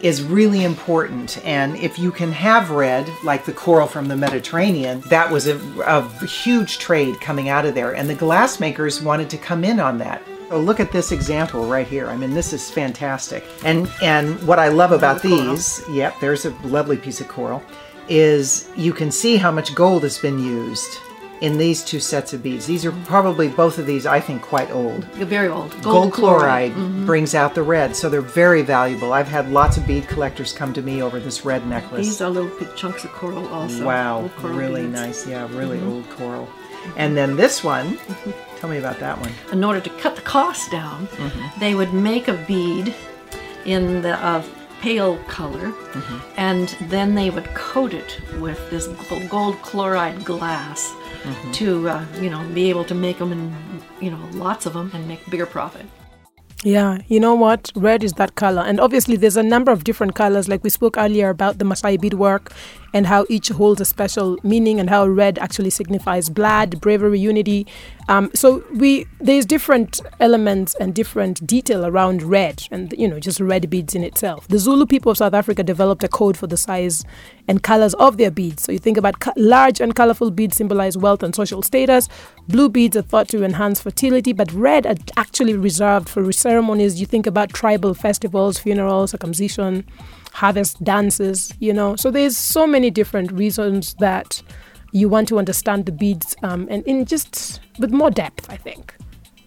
is 0.00 0.22
really 0.22 0.64
important. 0.64 1.44
And 1.44 1.76
if 1.76 1.98
you 1.98 2.10
can 2.10 2.32
have 2.32 2.70
red, 2.70 3.10
like 3.22 3.44
the 3.44 3.52
coral 3.52 3.86
from 3.86 4.08
the 4.08 4.16
Mediterranean, 4.16 5.00
that 5.10 5.30
was 5.30 5.46
a, 5.46 5.58
a 5.86 6.08
huge 6.24 6.78
trade 6.78 7.20
coming 7.20 7.48
out 7.48 7.66
of 7.66 7.74
there. 7.74 7.94
And 7.94 8.08
the 8.08 8.14
glassmakers 8.14 9.02
wanted 9.02 9.28
to 9.30 9.36
come 9.36 9.64
in 9.64 9.80
on 9.80 9.98
that. 9.98 10.22
So 10.48 10.60
look 10.60 10.78
at 10.78 10.92
this 10.92 11.10
example 11.10 11.66
right 11.66 11.86
here. 11.86 12.08
I 12.08 12.16
mean, 12.16 12.32
this 12.32 12.52
is 12.52 12.70
fantastic. 12.70 13.44
And 13.64 13.90
and 14.02 14.40
what 14.46 14.58
I 14.58 14.68
love 14.68 14.92
about 14.92 15.20
these, 15.20 15.82
yep, 15.90 16.14
there's 16.20 16.44
a 16.44 16.50
lovely 16.62 16.96
piece 16.96 17.20
of 17.20 17.28
coral, 17.28 17.62
is 18.08 18.68
you 18.76 18.92
can 18.92 19.10
see 19.10 19.36
how 19.36 19.50
much 19.50 19.74
gold 19.74 20.04
has 20.04 20.18
been 20.18 20.38
used 20.38 21.00
in 21.44 21.58
these 21.58 21.84
two 21.84 22.00
sets 22.00 22.32
of 22.32 22.42
beads. 22.42 22.64
These 22.66 22.84
are 22.86 22.92
probably 23.04 23.48
both 23.48 23.76
of 23.78 23.84
these, 23.86 24.06
I 24.06 24.18
think, 24.20 24.40
quite 24.42 24.70
old. 24.70 25.02
They're 25.14 25.26
very 25.26 25.48
old. 25.48 25.70
Gold, 25.82 26.12
chloride 26.12 26.74
brings 27.04 27.34
out 27.34 27.54
the 27.54 27.62
red, 27.62 27.94
so 27.94 28.08
they're 28.08 28.20
very 28.44 28.62
valuable. 28.62 29.12
I've 29.12 29.28
had 29.28 29.50
lots 29.50 29.76
of 29.76 29.86
bead 29.86 30.08
collectors 30.08 30.52
come 30.52 30.72
to 30.72 30.82
me 30.82 31.02
over 31.02 31.20
this 31.20 31.44
red 31.44 31.66
necklace. 31.66 32.06
These 32.06 32.20
are 32.22 32.30
little 32.30 32.56
big 32.58 32.74
chunks 32.76 33.04
of 33.04 33.10
coral 33.12 33.46
also. 33.48 33.84
Wow, 33.84 34.30
coral 34.38 34.56
really 34.56 34.82
beads. 34.82 34.92
nice. 34.94 35.26
Yeah, 35.26 35.46
really 35.56 35.80
old 35.82 36.08
coral. 36.10 36.48
And 36.96 37.16
then 37.16 37.36
this 37.36 37.62
one, 37.64 37.98
tell 38.56 38.70
me 38.70 38.78
about 38.78 38.98
that 39.00 39.18
one. 39.20 39.32
in 39.52 39.64
order 39.64 39.80
to 39.80 39.90
cut 40.00 40.16
the 40.16 40.22
cost 40.22 40.70
down, 40.70 41.06
Mm-hmm. 41.08 41.60
they 41.60 41.74
would 41.74 41.92
make 41.92 42.26
a 42.28 42.34
bead 42.48 42.94
in 43.64 44.02
the 44.02 44.14
uh, 44.24 44.42
pale 44.84 45.16
color, 45.28 45.72
and 46.36 46.68
then 46.92 47.14
they 47.14 47.30
would 47.30 47.48
coat 47.54 47.94
it 47.94 48.20
with 48.38 48.60
this 48.70 48.86
gold 49.30 49.56
chloride 49.62 50.22
glass 50.26 50.94
to, 51.52 51.88
uh, 51.88 52.04
you 52.20 52.28
know, 52.28 52.42
be 52.52 52.68
able 52.68 52.84
to 52.84 52.94
make 52.94 53.16
them 53.16 53.32
in, 53.32 53.42
you 54.04 54.10
know, 54.10 54.22
lots 54.32 54.66
of 54.66 54.74
them 54.74 54.90
and 54.92 55.08
make 55.08 55.20
bigger 55.30 55.46
profit. 55.46 55.86
Yeah, 56.64 56.98
you 57.08 57.18
know 57.18 57.34
what? 57.34 57.72
Red 57.74 58.04
is 58.04 58.12
that 58.14 58.34
color. 58.34 58.62
And 58.62 58.78
obviously, 58.78 59.16
there's 59.16 59.38
a 59.38 59.42
number 59.42 59.72
of 59.72 59.84
different 59.84 60.14
colors. 60.14 60.48
Like 60.48 60.62
we 60.62 60.70
spoke 60.70 60.96
earlier 60.98 61.30
about 61.30 61.58
the 61.58 61.64
Masai 61.64 61.96
beadwork 61.96 62.52
and 62.94 63.08
how 63.08 63.26
each 63.28 63.48
holds 63.48 63.80
a 63.80 63.84
special 63.84 64.38
meaning 64.44 64.78
and 64.80 64.88
how 64.88 65.06
red 65.06 65.38
actually 65.40 65.68
signifies 65.68 66.30
blood, 66.30 66.80
bravery, 66.80 67.18
unity. 67.18 67.66
Um, 68.08 68.30
so 68.34 68.64
we 68.72 69.06
there's 69.18 69.44
different 69.44 70.00
elements 70.20 70.74
and 70.76 70.94
different 70.94 71.44
detail 71.46 71.84
around 71.84 72.22
red 72.22 72.62
and, 72.70 72.94
you 72.96 73.08
know, 73.08 73.18
just 73.18 73.40
red 73.40 73.68
beads 73.68 73.94
in 73.94 74.04
itself. 74.04 74.46
The 74.48 74.58
Zulu 74.58 74.86
people 74.86 75.10
of 75.10 75.18
South 75.18 75.34
Africa 75.34 75.62
developed 75.64 76.04
a 76.04 76.08
code 76.08 76.36
for 76.36 76.46
the 76.46 76.56
size 76.56 77.04
and 77.48 77.62
colors 77.62 77.94
of 77.94 78.16
their 78.16 78.30
beads. 78.30 78.62
So 78.62 78.72
you 78.72 78.78
think 78.78 78.96
about 78.96 79.18
co- 79.18 79.32
large 79.36 79.80
and 79.80 79.94
colorful 79.94 80.30
beads 80.30 80.56
symbolize 80.56 80.96
wealth 80.96 81.22
and 81.22 81.34
social 81.34 81.62
status. 81.62 82.08
Blue 82.46 82.68
beads 82.68 82.96
are 82.96 83.02
thought 83.02 83.28
to 83.28 83.42
enhance 83.42 83.80
fertility, 83.80 84.32
but 84.32 84.52
red 84.52 84.86
are 84.86 84.96
actually 85.16 85.56
reserved 85.56 86.08
for 86.08 86.30
ceremonies. 86.30 87.00
You 87.00 87.06
think 87.06 87.26
about 87.26 87.52
tribal 87.52 87.94
festivals, 87.94 88.58
funerals, 88.58 89.10
circumcision, 89.10 89.84
harvest 90.34 90.82
dances, 90.82 91.54
you 91.60 91.72
know. 91.72 91.94
So 91.96 92.10
there's 92.10 92.36
so 92.36 92.66
many 92.66 92.90
different 92.90 93.30
reasons 93.32 93.94
that 93.94 94.42
you 94.92 95.08
want 95.08 95.28
to 95.28 95.38
understand 95.38 95.86
the 95.86 95.92
beads 95.92 96.34
um, 96.42 96.66
and 96.70 96.84
in 96.86 97.04
just 97.04 97.60
with 97.78 97.92
more 97.92 98.10
depth, 98.10 98.50
I 98.50 98.56
think. 98.56 98.94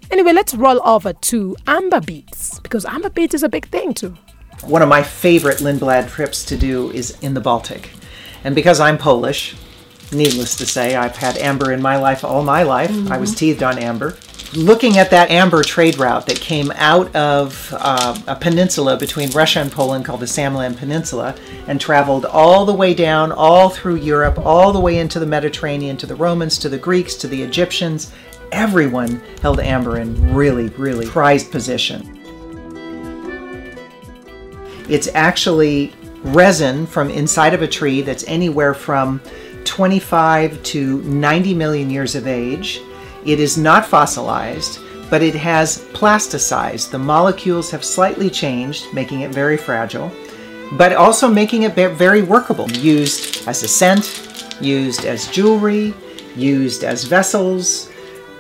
Anyway, 0.10 0.32
let's 0.32 0.54
roll 0.56 0.82
over 0.88 1.12
to 1.12 1.56
amber 1.68 2.00
beads 2.00 2.60
because 2.62 2.86
amber 2.86 3.10
beads 3.10 3.34
is 3.34 3.44
a 3.44 3.50
big 3.50 3.68
thing 3.68 3.94
too. 3.94 4.16
One 4.64 4.82
of 4.82 4.88
my 4.88 5.04
favorite 5.04 5.58
Lindblad 5.58 6.10
trips 6.10 6.46
to 6.46 6.58
do 6.58 6.90
is 6.92 7.18
in 7.22 7.34
the 7.34 7.42
Baltic. 7.42 7.90
And 8.46 8.56
because 8.56 8.80
I'm 8.80 8.98
Polish, 8.98 9.56
needless 10.12 10.56
to 10.58 10.66
say, 10.66 10.96
I've 10.96 11.16
had 11.16 11.38
amber 11.38 11.72
in 11.72 11.82
my 11.82 11.98
life 11.98 12.24
all 12.24 12.44
my 12.44 12.64
life. 12.64 13.12
I 13.12 13.18
was 13.18 13.36
teethed 13.36 13.64
on 13.64 13.78
amber. 13.78 14.18
Looking 14.56 14.98
at 14.98 15.12
that 15.12 15.30
amber 15.30 15.62
trade 15.62 15.98
route 15.98 16.26
that 16.28 16.40
came 16.40 16.72
out 16.76 17.14
of 17.14 17.74
uh, 17.78 18.18
a 18.28 18.36
peninsula 18.36 18.98
between 18.98 19.30
Russia 19.32 19.60
and 19.60 19.72
Poland 19.72 20.06
called 20.06 20.22
the 20.22 20.26
Samland 20.26 20.78
Peninsula 20.78 21.36
and 21.68 21.82
traveled 21.82 22.26
all 22.26 22.66
the 22.66 22.74
way 22.74 22.94
down, 22.94 23.34
all 23.34 23.70
through 23.70 23.96
Europe, 23.96 24.40
all 24.40 24.72
the 24.72 24.80
way 24.80 25.00
into 25.00 25.20
the 25.20 25.26
Mediterranean 25.26 25.98
to 25.98 26.06
the 26.06 26.16
Romans, 26.16 26.58
to 26.60 26.70
the 26.70 26.78
Greeks, 26.78 27.16
to 27.16 27.28
the 27.28 27.44
Egyptians, 27.44 28.14
everyone 28.52 29.22
held 29.42 29.60
amber 29.60 30.00
in 30.00 30.34
really, 30.34 30.70
really 30.70 31.06
prized 31.06 31.52
position. 31.52 32.14
It's 34.90 35.10
actually 35.14 35.94
resin 36.24 36.86
from 36.88 37.10
inside 37.10 37.54
of 37.54 37.62
a 37.62 37.68
tree 37.68 38.02
that's 38.02 38.24
anywhere 38.28 38.74
from 38.74 39.22
25 39.78 40.64
to 40.64 41.04
90 41.04 41.54
million 41.54 41.88
years 41.92 42.16
of 42.16 42.26
age. 42.26 42.82
It 43.26 43.40
is 43.40 43.60
not 43.60 43.86
fossilized, 43.86 44.80
but 45.12 45.22
it 45.22 45.36
has 45.36 45.84
plasticized. 45.94 46.90
The 46.90 46.98
molecules 46.98 47.70
have 47.70 47.86
slightly 47.86 48.28
changed, 48.32 48.92
making 48.92 49.22
it 49.22 49.30
very 49.30 49.56
fragile, 49.56 50.12
but 50.72 50.94
also 50.94 51.28
making 51.28 51.62
it 51.62 51.76
very 51.76 52.24
workable. 52.24 52.68
Used 52.72 53.48
as 53.48 53.62
a 53.62 53.68
scent, 53.68 54.56
used 54.60 55.06
as 55.06 55.28
jewelry, 55.28 55.94
used 56.36 56.84
as 56.84 57.04
vessels, 57.04 57.92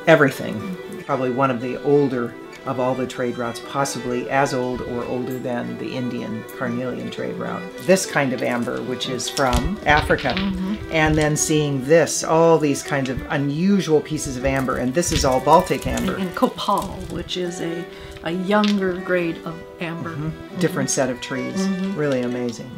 everything. 0.07 0.75
Probably 1.05 1.29
one 1.29 1.51
of 1.51 1.61
the 1.61 1.79
older 1.83 2.33
of 2.67 2.79
all 2.79 2.93
the 2.93 3.07
trade 3.07 3.37
routes, 3.37 3.61
possibly 3.67 4.29
as 4.29 4.53
old 4.53 4.81
or 4.81 5.03
older 5.05 5.39
than 5.39 5.77
the 5.77 5.95
Indian 5.95 6.43
carnelian 6.57 7.09
trade 7.09 7.35
route. 7.35 7.61
This 7.81 8.05
kind 8.05 8.33
of 8.33 8.43
amber, 8.43 8.81
which 8.83 9.09
is 9.09 9.29
from 9.29 9.79
Africa, 9.85 10.35
mm-hmm. 10.37 10.75
and 10.91 11.15
then 11.15 11.35
seeing 11.35 11.83
this, 11.85 12.23
all 12.23 12.57
these 12.59 12.83
kinds 12.83 13.09
of 13.09 13.21
unusual 13.29 14.01
pieces 14.01 14.37
of 14.37 14.45
amber, 14.45 14.77
and 14.77 14.93
this 14.93 15.11
is 15.11 15.25
all 15.25 15.39
Baltic 15.39 15.87
amber, 15.87 16.15
And 16.17 16.35
copal, 16.35 16.87
which 17.09 17.37
is 17.37 17.61
a, 17.61 17.85
a 18.23 18.31
younger 18.31 18.99
grade 18.99 19.37
of 19.45 19.55
amber. 19.79 20.15
Mm-hmm. 20.15 20.59
different 20.59 20.89
set 20.89 21.09
of 21.09 21.21
trees. 21.21 21.55
Mm-hmm. 21.55 21.97
Really 21.97 22.21
amazing. 22.21 22.69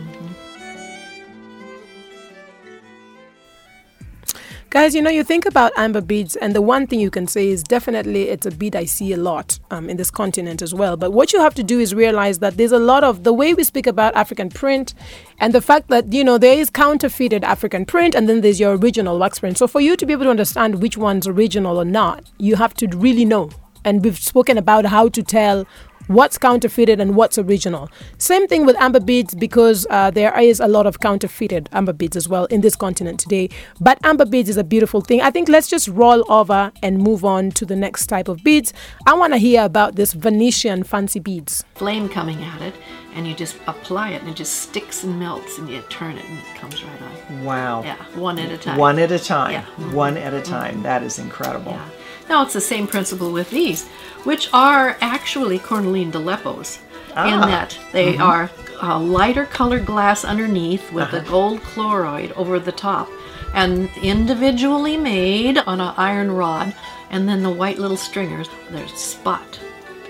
Guys, 4.72 4.94
you 4.94 5.02
know, 5.02 5.10
you 5.10 5.24
think 5.24 5.48
about 5.48 5.72
amber 5.78 6.00
beads, 6.00 6.36
and 6.36 6.54
the 6.54 6.62
one 6.62 6.86
thing 6.86 7.00
you 7.00 7.10
can 7.10 7.26
say 7.26 7.48
is 7.48 7.64
definitely 7.64 8.30
it's 8.30 8.46
a 8.46 8.52
bead 8.52 8.76
I 8.76 8.86
see 8.86 9.14
a 9.14 9.18
lot 9.18 9.58
um, 9.72 9.90
in 9.90 9.98
this 9.98 10.12
continent 10.12 10.62
as 10.62 10.76
well. 10.76 10.96
But 10.96 11.12
what 11.12 11.34
you 11.34 11.40
have 11.40 11.56
to 11.56 11.64
do 11.64 11.80
is 11.80 11.96
realize 11.96 12.38
that 12.38 12.56
there's 12.56 12.72
a 12.72 12.78
lot 12.78 13.04
of 13.04 13.24
the 13.24 13.34
way 13.34 13.56
we 13.56 13.64
speak 13.64 13.88
about 13.88 14.16
African 14.16 14.52
print 14.52 14.94
and 15.40 15.56
the 15.56 15.62
fact 15.62 15.88
that, 15.88 16.14
you 16.14 16.24
know, 16.24 16.38
there 16.38 16.56
is 16.56 16.70
counterfeited 16.70 17.44
African 17.44 17.84
print 17.84 18.14
and 18.14 18.30
then 18.30 18.42
there's 18.42 18.60
your 18.60 18.78
original 18.78 19.18
wax 19.18 19.40
print. 19.40 19.58
So 19.58 19.66
for 19.66 19.82
you 19.82 19.96
to 19.96 20.06
be 20.06 20.14
able 20.14 20.26
to 20.26 20.30
understand 20.30 20.84
which 20.84 20.98
one's 20.98 21.26
original 21.26 21.78
or 21.78 21.86
not, 21.86 22.30
you 22.38 22.56
have 22.56 22.76
to 22.76 22.88
really 22.90 23.26
know. 23.26 23.50
And 23.86 24.04
we've 24.04 24.20
spoken 24.20 24.60
about 24.60 24.86
how 24.86 25.10
to 25.10 25.24
tell 25.24 25.66
what's 26.10 26.40
counterfeited 26.40 27.00
and 27.00 27.16
what's 27.16 27.38
original. 27.38 27.88
Same 28.18 28.48
thing 28.48 28.66
with 28.66 28.76
amber 28.78 29.00
beads 29.00 29.36
because 29.36 29.86
uh, 29.92 30.10
there 30.10 30.38
is 30.40 30.60
a 30.60 30.68
lot 30.68 30.88
of 30.88 31.00
counterfeited 31.00 31.70
amber 31.72 31.94
beads 31.94 32.18
as 32.18 32.28
well 32.28 32.46
in 32.46 32.62
this 32.62 32.76
continent 32.76 33.20
today. 33.20 33.48
But 33.80 34.00
amber 34.04 34.26
beads 34.26 34.50
is 34.50 34.58
a 34.58 34.64
beautiful 34.64 35.02
thing. 35.02 35.22
I 35.22 35.30
think 35.30 35.50
let's 35.50 35.70
just 35.70 35.88
roll 35.88 36.30
over 36.32 36.72
and 36.82 36.98
move 36.98 37.24
on 37.24 37.52
to 37.52 37.66
the 37.66 37.76
next 37.76 38.08
type 38.08 38.28
of 38.28 38.44
beads. 38.44 38.74
I 39.06 39.14
want 39.14 39.34
to 39.34 39.38
hear 39.38 39.64
about 39.64 39.96
this 39.96 40.14
Venetian 40.14 40.84
fancy 40.84 41.20
beads. 41.20 41.64
Flame 41.76 42.10
coming 42.10 42.44
at 42.44 42.62
it, 42.64 42.74
and 43.14 43.28
you 43.28 43.36
just 43.36 43.56
apply 43.68 44.10
it, 44.10 44.22
and 44.22 44.32
it 44.32 44.36
just 44.36 44.62
sticks 44.62 45.04
and 45.04 45.20
melts, 45.20 45.60
and 45.60 45.70
you 45.70 45.82
turn 45.90 46.18
it, 46.18 46.26
and 46.26 46.40
it 46.40 46.56
comes 46.56 46.84
right 46.84 47.02
on. 47.04 47.46
Wow. 47.46 47.84
Yeah, 47.84 47.98
one 48.16 48.40
at 48.40 48.52
a 48.52 48.58
time. 48.58 48.78
One 48.80 48.98
at 48.98 49.12
a 49.12 49.20
time. 49.20 49.52
Yeah. 49.52 49.94
One 49.94 50.18
at 50.18 50.34
a 50.34 50.42
time. 50.42 50.82
That 50.82 51.04
is 51.04 51.20
incredible. 51.20 51.74
Yeah. 51.74 51.90
Now 52.30 52.44
it's 52.44 52.54
the 52.54 52.62
same 52.62 52.86
principle 52.88 53.32
with 53.32 53.50
these, 53.50 53.88
which 54.24 54.50
are 54.54 54.98
actually 55.02 55.58
cornaline 55.60 56.12
d'Aleppos, 56.12 56.78
in 57.12 57.40
Ah. 57.42 57.46
that 57.48 57.78
they 57.92 58.18
are 58.18 58.50
a 58.82 58.98
lighter 59.00 59.46
colored 59.46 59.86
glass 59.86 60.24
underneath 60.24 60.92
with 60.94 61.08
Uh-huh. 61.08 61.18
a 61.18 61.22
gold 61.22 61.64
chloride 61.64 62.32
over 62.38 62.60
the 62.60 62.72
top, 62.72 63.10
and 63.54 63.90
individually 64.04 64.96
made 64.96 65.58
on 65.66 65.82
an 65.82 65.94
iron 65.98 66.32
rod, 66.32 66.74
and 67.10 67.28
then 67.28 67.42
the 67.42 67.50
white 67.50 67.80
little 67.80 67.98
stringers, 67.98 68.48
there's 68.70 68.94
spot 68.94 69.60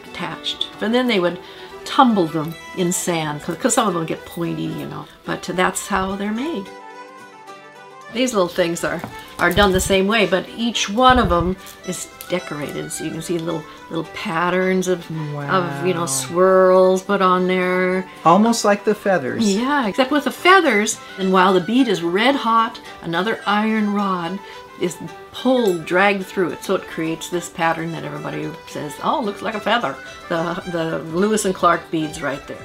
attached. 0.10 0.67
And 0.82 0.93
then 0.93 1.08
they 1.08 1.19
would 1.21 1.39
tumble 1.86 2.27
them 2.27 2.53
in 2.75 2.91
sand, 2.91 3.41
because 3.47 3.73
some 3.75 3.88
of 3.88 3.93
them 3.93 4.05
get 4.05 4.25
pointy, 4.25 4.63
you 4.63 4.86
know, 4.86 5.05
but 5.25 5.41
that's 5.43 5.88
how 5.88 6.15
they're 6.17 6.32
made. 6.34 6.67
These 8.13 8.34
little 8.34 8.48
things 8.48 8.84
are, 8.84 9.02
are 9.38 9.52
done 9.52 9.72
the 9.72 9.80
same 9.80 10.08
way, 10.08 10.26
but 10.26 10.48
each 10.50 10.89
one 10.89 11.19
of 11.19 11.30
them 11.30 11.56
is 11.88 12.08
decorated. 12.30 12.91
So 12.91 13.04
you 13.04 13.12
can 13.12 13.22
see 13.22 13.38
little 13.38 13.63
little 13.89 14.10
patterns 14.13 14.88
of, 14.88 15.00
of 15.36 15.86
you 15.86 15.93
know 15.93 16.06
swirls 16.06 17.04
put 17.04 17.22
on 17.22 17.48
there. 17.48 18.10
Almost 18.26 18.65
like 18.65 18.84
the 18.84 18.95
feathers. 18.95 19.56
Yeah, 19.56 19.88
except 19.88 20.12
with 20.12 20.24
the 20.26 20.32
feathers. 20.32 21.00
And 21.17 21.32
while 21.34 21.54
the 21.54 21.62
bead 21.62 21.88
is 21.88 22.02
red 22.04 22.36
hot, 22.36 22.80
another 23.02 23.39
iron 23.45 23.93
rod 23.93 24.39
is 24.80 24.98
pulled, 25.32 25.86
dragged 25.86 26.26
through 26.26 26.52
it, 26.52 26.63
so 26.63 26.76
it 26.76 26.84
creates 26.84 27.30
this 27.30 27.50
pattern 27.50 27.91
that 27.91 28.06
everybody 28.06 28.50
says, 28.67 28.93
"Oh, 29.04 29.22
looks 29.22 29.41
like 29.41 29.56
a 29.56 29.60
feather." 29.60 29.95
The 30.30 30.63
the 30.72 31.00
Lewis 31.15 31.45
and 31.45 31.54
Clark 31.54 31.89
beads 31.91 32.22
right 32.22 32.45
there. 32.48 32.63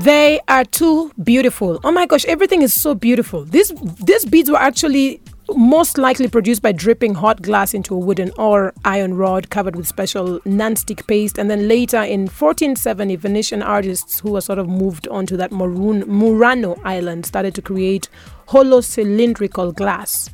They 0.00 0.40
are 0.46 0.64
too 0.64 1.10
beautiful. 1.24 1.80
Oh 1.82 1.90
my 1.90 2.06
gosh, 2.06 2.24
everything 2.26 2.62
is 2.62 2.74
so 2.74 2.94
beautiful. 2.94 3.44
These 3.44 3.72
these 4.04 4.26
beads 4.26 4.50
were 4.50 4.58
actually 4.58 5.22
most 5.54 5.96
likely 5.96 6.28
produced 6.28 6.60
by 6.60 6.72
dripping 6.72 7.14
hot 7.14 7.40
glass 7.40 7.72
into 7.72 7.94
a 7.94 7.98
wooden 7.98 8.30
or 8.36 8.74
iron 8.84 9.14
rod 9.14 9.48
covered 9.48 9.76
with 9.76 9.86
special 9.86 10.40
non-stick 10.44 11.06
paste 11.06 11.38
and 11.38 11.48
then 11.48 11.68
later 11.68 12.02
in 12.02 12.22
1470 12.22 13.16
Venetian 13.16 13.62
artists 13.62 14.20
who 14.20 14.32
were 14.32 14.40
sort 14.40 14.58
of 14.58 14.68
moved 14.68 15.06
onto 15.08 15.36
that 15.36 15.52
Maroon, 15.52 16.00
Murano 16.06 16.76
island 16.84 17.24
started 17.24 17.54
to 17.54 17.62
create 17.62 18.08
hollow 18.48 18.80
cylindrical 18.80 19.72
glass. 19.72 20.28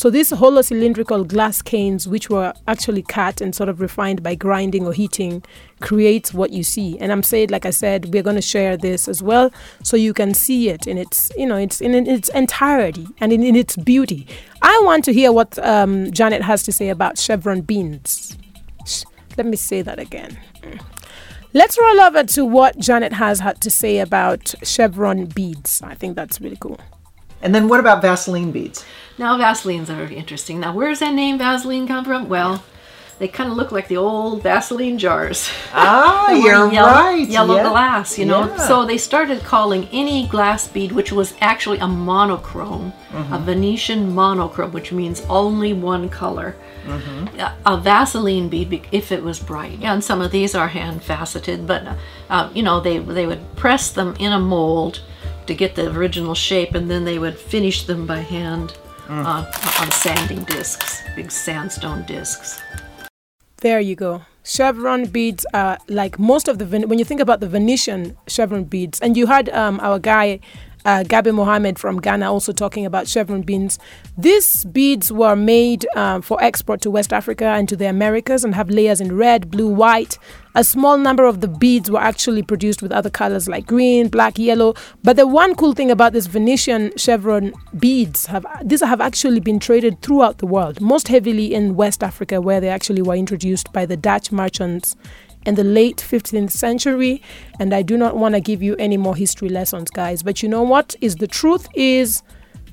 So 0.00 0.08
these 0.08 0.30
hollow 0.30 0.62
cylindrical 0.62 1.24
glass 1.24 1.60
canes, 1.60 2.08
which 2.08 2.30
were 2.30 2.54
actually 2.66 3.02
cut 3.02 3.42
and 3.42 3.54
sort 3.54 3.68
of 3.68 3.82
refined 3.82 4.22
by 4.22 4.34
grinding 4.34 4.86
or 4.86 4.94
heating, 4.94 5.44
creates 5.80 6.32
what 6.32 6.54
you 6.54 6.62
see. 6.62 6.98
And 6.98 7.12
I'm 7.12 7.22
saying, 7.22 7.50
like 7.50 7.66
I 7.66 7.70
said, 7.70 8.06
we're 8.14 8.22
going 8.22 8.36
to 8.36 8.40
share 8.40 8.78
this 8.78 9.08
as 9.08 9.22
well, 9.22 9.52
so 9.82 9.98
you 9.98 10.14
can 10.14 10.32
see 10.32 10.70
it 10.70 10.86
in 10.86 10.96
its, 10.96 11.30
you 11.36 11.44
know, 11.44 11.56
it's 11.56 11.82
in 11.82 11.92
its 11.92 12.30
entirety 12.30 13.08
and 13.20 13.30
in, 13.30 13.42
in 13.42 13.54
its 13.54 13.76
beauty. 13.76 14.26
I 14.62 14.80
want 14.86 15.04
to 15.04 15.12
hear 15.12 15.32
what 15.32 15.58
um, 15.58 16.10
Janet 16.12 16.40
has 16.40 16.62
to 16.62 16.72
say 16.72 16.88
about 16.88 17.18
chevron 17.18 17.60
beans. 17.60 18.38
Let 19.36 19.44
me 19.44 19.58
say 19.58 19.82
that 19.82 19.98
again. 19.98 20.38
Let's 21.52 21.78
roll 21.78 22.00
over 22.00 22.24
to 22.24 22.46
what 22.46 22.78
Janet 22.78 23.12
has 23.12 23.40
had 23.40 23.60
to 23.60 23.70
say 23.70 23.98
about 23.98 24.54
chevron 24.62 25.26
beads. 25.26 25.82
I 25.82 25.92
think 25.92 26.16
that's 26.16 26.40
really 26.40 26.56
cool. 26.58 26.80
And 27.42 27.54
then 27.54 27.68
what 27.68 27.80
about 27.80 28.02
Vaseline 28.02 28.52
beads? 28.52 28.84
Now 29.18 29.36
Vaselines 29.38 29.88
are 29.94 30.12
interesting. 30.12 30.60
Now 30.60 30.72
where's 30.74 31.00
that 31.00 31.14
name 31.14 31.38
Vaseline 31.38 31.86
come 31.86 32.04
from? 32.04 32.28
Well, 32.28 32.62
they 33.20 33.28
kind 33.28 33.50
of 33.50 33.56
look 33.58 33.70
like 33.70 33.88
the 33.88 33.98
old 33.98 34.42
Vaseline 34.42 34.96
jars. 34.96 35.50
Ah, 35.74 36.30
you're 36.32 36.72
yellow, 36.72 36.90
right. 36.90 37.28
Yellow 37.28 37.56
yeah. 37.56 37.68
glass, 37.68 38.18
you 38.18 38.24
know. 38.24 38.46
Yeah. 38.46 38.56
So 38.66 38.86
they 38.86 38.96
started 38.96 39.42
calling 39.42 39.86
any 39.92 40.26
glass 40.26 40.66
bead, 40.66 40.92
which 40.92 41.12
was 41.12 41.34
actually 41.40 41.78
a 41.78 41.86
monochrome, 41.86 42.94
Mm-hmm. 43.12 43.32
a 43.34 43.38
Venetian 43.40 44.14
monochrome, 44.14 44.72
which 44.72 44.92
means 44.92 45.20
only 45.28 45.72
one 45.72 46.08
color. 46.08 46.54
Mm-hmm. 46.86 47.40
A, 47.40 47.56
a 47.66 47.76
Vaseline 47.76 48.48
bead, 48.48 48.86
if 48.92 49.10
it 49.12 49.22
was 49.22 49.38
bright. 49.38 49.80
Yeah, 49.80 49.92
and 49.92 50.02
some 50.02 50.22
of 50.22 50.30
these 50.30 50.54
are 50.54 50.68
hand 50.68 51.02
faceted, 51.02 51.66
but 51.66 51.98
uh, 52.30 52.48
you 52.54 52.62
know 52.62 52.80
they 52.80 52.98
they 52.98 53.26
would 53.26 53.54
press 53.56 53.90
them 53.90 54.14
in 54.18 54.32
a 54.32 54.38
mold 54.38 55.00
to 55.50 55.54
get 55.54 55.74
the 55.74 55.90
original 55.90 56.34
shape, 56.34 56.74
and 56.74 56.88
then 56.88 57.04
they 57.04 57.18
would 57.18 57.36
finish 57.36 57.84
them 57.84 58.06
by 58.06 58.20
hand. 58.20 58.78
Mm. 59.08 59.26
Uh, 59.26 59.82
on 59.82 59.90
sanding 59.90 60.44
discs, 60.44 61.02
big 61.16 61.32
sandstone 61.32 62.04
discs. 62.06 62.60
There 63.56 63.80
you 63.80 63.96
go. 63.96 64.22
Chevron 64.44 65.06
beads 65.06 65.44
are 65.52 65.78
like 65.88 66.16
most 66.20 66.46
of 66.46 66.58
the 66.60 66.66
when 66.86 67.00
you 67.00 67.04
think 67.04 67.20
about 67.20 67.40
the 67.40 67.48
Venetian 67.48 68.16
chevron 68.28 68.64
beads, 68.64 69.00
and 69.00 69.16
you 69.16 69.26
had 69.26 69.48
um, 69.48 69.80
our 69.82 69.98
guy 69.98 70.38
uh, 70.84 71.02
Gabi 71.04 71.34
Mohammed 71.34 71.78
from 71.78 72.00
Ghana 72.00 72.30
also 72.30 72.52
talking 72.52 72.86
about 72.86 73.08
chevron 73.08 73.42
beads. 73.42 73.78
These 74.16 74.64
beads 74.66 75.12
were 75.12 75.36
made 75.36 75.86
um, 75.96 76.22
for 76.22 76.42
export 76.42 76.80
to 76.82 76.90
West 76.90 77.12
Africa 77.12 77.46
and 77.46 77.68
to 77.68 77.76
the 77.76 77.88
Americas 77.88 78.44
and 78.44 78.54
have 78.54 78.70
layers 78.70 79.00
in 79.00 79.16
red, 79.16 79.50
blue, 79.50 79.68
white. 79.68 80.18
A 80.54 80.64
small 80.64 80.98
number 80.98 81.24
of 81.24 81.40
the 81.40 81.48
beads 81.48 81.90
were 81.90 82.00
actually 82.00 82.42
produced 82.42 82.82
with 82.82 82.90
other 82.90 83.10
colors 83.10 83.48
like 83.48 83.66
green, 83.66 84.08
black, 84.08 84.36
yellow. 84.38 84.74
But 85.04 85.16
the 85.16 85.26
one 85.26 85.54
cool 85.54 85.74
thing 85.74 85.90
about 85.90 86.12
this 86.12 86.26
Venetian 86.26 86.96
chevron 86.96 87.52
beads 87.78 88.26
have 88.26 88.44
these 88.64 88.80
have 88.80 89.00
actually 89.00 89.40
been 89.40 89.60
traded 89.60 90.02
throughout 90.02 90.38
the 90.38 90.46
world, 90.46 90.80
most 90.80 91.06
heavily 91.08 91.54
in 91.54 91.76
West 91.76 92.02
Africa, 92.02 92.40
where 92.40 92.60
they 92.60 92.68
actually 92.68 93.02
were 93.02 93.14
introduced 93.14 93.72
by 93.72 93.86
the 93.86 93.96
Dutch 93.96 94.32
merchants 94.32 94.96
in 95.46 95.54
the 95.54 95.64
late 95.64 95.96
15th 95.96 96.50
century. 96.50 97.22
And 97.58 97.74
I 97.74 97.82
do 97.82 97.96
not 97.96 98.16
want 98.16 98.34
to 98.34 98.40
give 98.40 98.62
you 98.62 98.76
any 98.76 98.96
more 98.96 99.16
history 99.16 99.48
lessons, 99.48 99.90
guys. 99.90 100.22
But 100.22 100.42
you 100.42 100.48
know 100.48 100.62
what? 100.62 100.94
Is 101.00 101.16
the 101.16 101.26
truth 101.26 101.68
is 101.74 102.22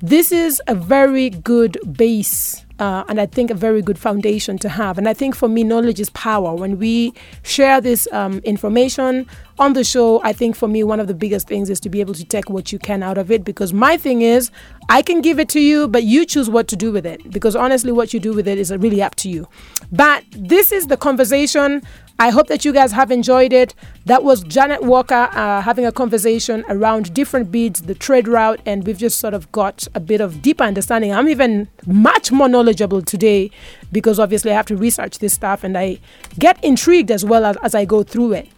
this 0.00 0.30
is 0.30 0.62
a 0.66 0.74
very 0.74 1.30
good 1.30 1.78
base 1.96 2.64
uh, 2.78 3.04
and 3.08 3.20
I 3.20 3.26
think 3.26 3.50
a 3.50 3.54
very 3.54 3.82
good 3.82 3.98
foundation 3.98 4.56
to 4.58 4.68
have. 4.68 4.98
And 4.98 5.08
I 5.08 5.14
think 5.14 5.34
for 5.34 5.48
me, 5.48 5.64
knowledge 5.64 5.98
is 5.98 6.10
power. 6.10 6.54
When 6.54 6.78
we 6.78 7.12
share 7.42 7.80
this 7.80 8.06
um, 8.12 8.38
information 8.40 9.26
on 9.58 9.72
the 9.72 9.82
show, 9.82 10.22
I 10.22 10.32
think 10.32 10.54
for 10.54 10.68
me, 10.68 10.84
one 10.84 11.00
of 11.00 11.08
the 11.08 11.14
biggest 11.14 11.48
things 11.48 11.70
is 11.70 11.80
to 11.80 11.88
be 11.88 12.00
able 12.00 12.14
to 12.14 12.24
take 12.24 12.48
what 12.48 12.70
you 12.72 12.78
can 12.78 13.02
out 13.02 13.18
of 13.18 13.30
it. 13.30 13.44
Because 13.44 13.72
my 13.72 13.96
thing 13.96 14.22
is, 14.22 14.50
I 14.88 15.02
can 15.02 15.20
give 15.20 15.40
it 15.40 15.48
to 15.50 15.60
you, 15.60 15.88
but 15.88 16.04
you 16.04 16.24
choose 16.24 16.48
what 16.48 16.68
to 16.68 16.76
do 16.76 16.92
with 16.92 17.04
it. 17.04 17.30
Because 17.30 17.56
honestly, 17.56 17.90
what 17.90 18.14
you 18.14 18.20
do 18.20 18.32
with 18.32 18.46
it 18.46 18.58
is 18.58 18.70
really 18.70 19.02
up 19.02 19.16
to 19.16 19.28
you. 19.28 19.48
But 19.90 20.24
this 20.30 20.70
is 20.70 20.86
the 20.86 20.96
conversation. 20.96 21.82
I 22.20 22.30
hope 22.30 22.48
that 22.48 22.64
you 22.64 22.72
guys 22.72 22.90
have 22.92 23.12
enjoyed 23.12 23.52
it. 23.52 23.76
That 24.06 24.24
was 24.24 24.42
Janet 24.42 24.82
Walker 24.82 25.28
uh, 25.30 25.62
having 25.62 25.86
a 25.86 25.92
conversation 25.92 26.64
around 26.68 27.14
different 27.14 27.52
beads, 27.52 27.82
the 27.82 27.94
trade 27.94 28.26
route, 28.26 28.58
and 28.66 28.84
we've 28.84 28.98
just 28.98 29.20
sort 29.20 29.34
of 29.34 29.50
got 29.52 29.86
a 29.94 30.00
bit 30.00 30.20
of 30.20 30.42
deeper 30.42 30.64
understanding. 30.64 31.12
I'm 31.14 31.28
even 31.28 31.68
much 31.86 32.32
more 32.32 32.48
knowledgeable 32.48 33.02
today 33.02 33.52
because 33.92 34.18
obviously 34.18 34.50
I 34.50 34.54
have 34.54 34.66
to 34.66 34.76
research 34.76 35.20
this 35.20 35.32
stuff 35.32 35.62
and 35.62 35.78
I 35.78 36.00
get 36.40 36.62
intrigued 36.64 37.12
as 37.12 37.24
well 37.24 37.44
as, 37.44 37.56
as 37.62 37.76
I 37.76 37.84
go 37.84 38.02
through 38.02 38.32
it. 38.32 38.48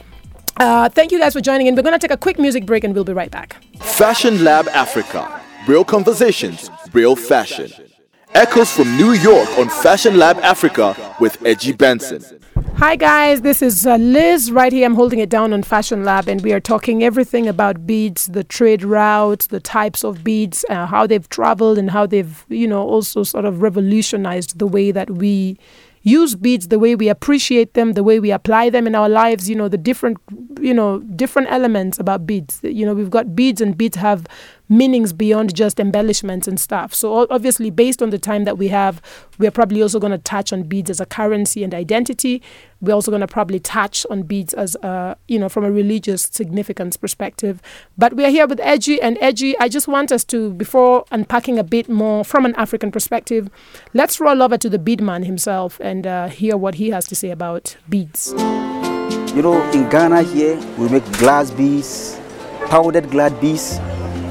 Uh, 0.57 0.89
thank 0.89 1.13
you 1.13 1.19
guys 1.19 1.35
for 1.35 1.43
joining 1.43 1.67
in. 1.67 1.75
We're 1.75 1.83
going 1.83 1.99
to 1.99 1.99
take 1.99 2.15
a 2.15 2.17
quick 2.17 2.39
music 2.39 2.65
break 2.65 2.83
and 2.85 2.95
we'll 2.95 3.05
be 3.05 3.13
right 3.13 3.31
back. 3.31 3.63
Fashion 3.81 4.43
Lab 4.43 4.69
Africa. 4.69 5.39
Real 5.69 5.85
conversations, 5.85 6.71
real 6.95 7.15
fashion. 7.15 7.71
Echoes 8.35 8.73
from 8.73 8.97
New 8.97 9.13
York 9.13 9.49
on 9.59 9.69
Fashion 9.69 10.17
Lab 10.17 10.39
Africa 10.39 10.97
with 11.21 11.45
Edgy 11.45 11.73
Benson. 11.73 12.23
Hi, 12.81 12.97
guys. 12.97 13.43
This 13.43 13.61
is 13.61 13.87
uh, 13.87 13.97
Liz 13.97 14.51
right 14.51 14.73
here. 14.73 14.87
I'm 14.87 14.95
holding 14.95 15.19
it 15.19 15.29
down 15.29 15.53
on 15.53 15.63
Fashion 15.63 16.03
Lab, 16.03 16.29
and 16.29 16.41
we 16.41 16.55
are 16.55 16.61
talking 16.61 17.05
everything 17.05 17.47
about 17.47 17.87
beads, 17.87 18.29
the 18.29 18.43
trade 18.43 18.83
routes, 18.83 19.49
the 19.49 19.61
types 19.61 20.03
of 20.03 20.25
beads, 20.25 20.65
uh, 20.71 20.87
how 20.87 21.07
they've 21.07 21.29
traveled, 21.29 21.77
and 21.77 21.91
how 21.91 22.07
they've, 22.07 22.47
you 22.49 22.67
know, 22.67 22.81
also 22.81 23.23
sort 23.23 23.45
of 23.45 23.61
revolutionized 23.61 24.59
the 24.59 24.67
way 24.67 24.93
that 24.93 25.11
we 25.11 25.59
use 26.05 26.35
beads, 26.35 26.69
the 26.69 26.79
way 26.79 26.95
we 26.95 27.11
appreciate 27.11 27.75
them, 27.75 27.93
the 27.93 28.03
way 28.03 28.19
we 28.19 28.31
apply 28.31 28.71
them 28.71 28.87
in 28.87 28.95
our 28.95 29.11
lives. 29.11 29.51
You 29.51 29.57
know, 29.57 29.69
the 29.69 29.77
different, 29.77 30.17
you 30.59 30.73
know, 30.73 31.01
different 31.01 31.53
elements 31.53 31.99
about 31.99 32.27
beads. 32.27 32.61
You 32.63 32.87
know, 32.87 32.95
we've 32.95 33.11
got 33.11 33.37
beads, 33.37 33.61
and 33.61 33.77
beads 33.77 33.99
have 33.99 34.27
meanings 34.71 35.13
beyond 35.13 35.55
just 35.55 35.79
embellishments 35.79 36.49
and 36.49 36.59
stuff. 36.59 36.95
So 36.95 37.27
obviously, 37.29 37.69
based 37.71 38.01
on 38.01 38.11
the 38.11 38.19
time 38.19 38.45
that 38.45 38.57
we 38.57 38.69
have, 38.69 39.03
we're 39.39 39.51
probably 39.51 39.83
also 39.83 39.99
going 39.99 40.13
to 40.13 40.19
touch 40.19 40.53
on 40.53 40.63
beads 40.63 40.89
as 40.89 41.01
a 41.01 41.07
currency 41.07 41.65
and 41.65 41.75
identity. 41.75 42.41
We're 42.81 42.95
also 42.95 43.11
going 43.11 43.21
to 43.21 43.27
probably 43.27 43.59
touch 43.59 44.07
on 44.09 44.23
beads 44.23 44.55
as, 44.55 44.77
a, 44.77 45.17
you 45.29 45.39
know, 45.39 45.51
from 45.51 45.65
a 45.65 45.71
religious 45.71 46.23
significance 46.23 46.97
perspective. 46.97 47.61
But 47.99 48.15
we 48.15 48.25
are 48.25 48.31
here 48.31 48.47
with 48.47 48.61
Edgy, 48.61 49.03
and 49.03 49.19
Edgy, 49.21 49.59
I 49.59 49.69
just 49.69 49.89
want 49.89 50.13
us 50.13 50.25
to, 50.25 50.53
before 50.55 51.05
unpacking 51.11 51.59
a 51.59 51.65
bit 51.65 51.89
more 51.89 52.25
from 52.25 52.47
an 52.47 52.55
African 52.55 52.91
perspective, 52.91 53.51
let's 53.93 54.21
roll 54.21 54.41
over 54.41 54.57
to 54.57 54.71
the 54.71 54.79
bead 54.79 55.03
man 55.03 55.25
himself 55.25 55.79
and 55.83 56.07
uh, 56.07 56.29
hear 56.29 56.57
what 56.57 56.77
he 56.77 56.91
has 56.91 57.07
to 57.09 57.15
say 57.15 57.31
about 57.31 57.77
beads. 57.89 58.33
You 59.35 59.43
know, 59.43 59.61
in 59.73 59.89
Ghana 59.91 60.23
here, 60.23 60.57
we 60.79 60.89
make 60.89 61.05
glass 61.19 61.51
beads, 61.51 62.19
powdered 62.67 63.11
glass 63.11 63.33
beads, 63.41 63.79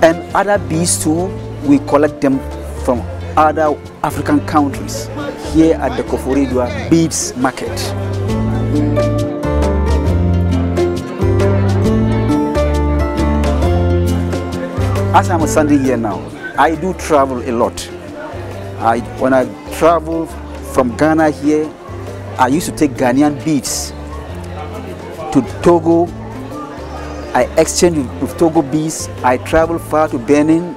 and 0.01 0.17
other 0.35 0.57
beads 0.69 1.03
too. 1.03 1.27
We 1.65 1.79
collect 1.79 2.21
them 2.21 2.39
from 2.83 3.01
other 3.35 3.75
African 4.03 4.39
countries 4.47 5.07
here 5.53 5.75
at 5.75 5.95
the 5.97 6.03
Koforidua 6.03 6.89
Beads 6.89 7.35
Market. 7.37 7.69
As 15.13 15.29
I'm 15.29 15.45
standing 15.47 15.83
here 15.83 15.97
now, 15.97 16.19
I 16.57 16.75
do 16.75 16.93
travel 16.93 17.41
a 17.41 17.51
lot. 17.51 17.87
I, 18.79 18.99
when 19.19 19.33
I 19.33 19.45
travel 19.73 20.27
from 20.73 20.95
Ghana 20.95 21.31
here, 21.31 21.69
I 22.37 22.47
used 22.47 22.69
to 22.69 22.75
take 22.75 22.91
Ghanaian 22.91 23.43
beads 23.43 23.91
to 25.33 25.41
Togo. 25.61 26.05
I 27.33 27.43
exchange 27.57 27.97
with, 27.97 28.21
with 28.21 28.37
Togo 28.37 28.61
bees. 28.61 29.07
I 29.23 29.37
travel 29.37 29.77
far 29.77 30.07
to 30.09 30.17
Benin, 30.17 30.75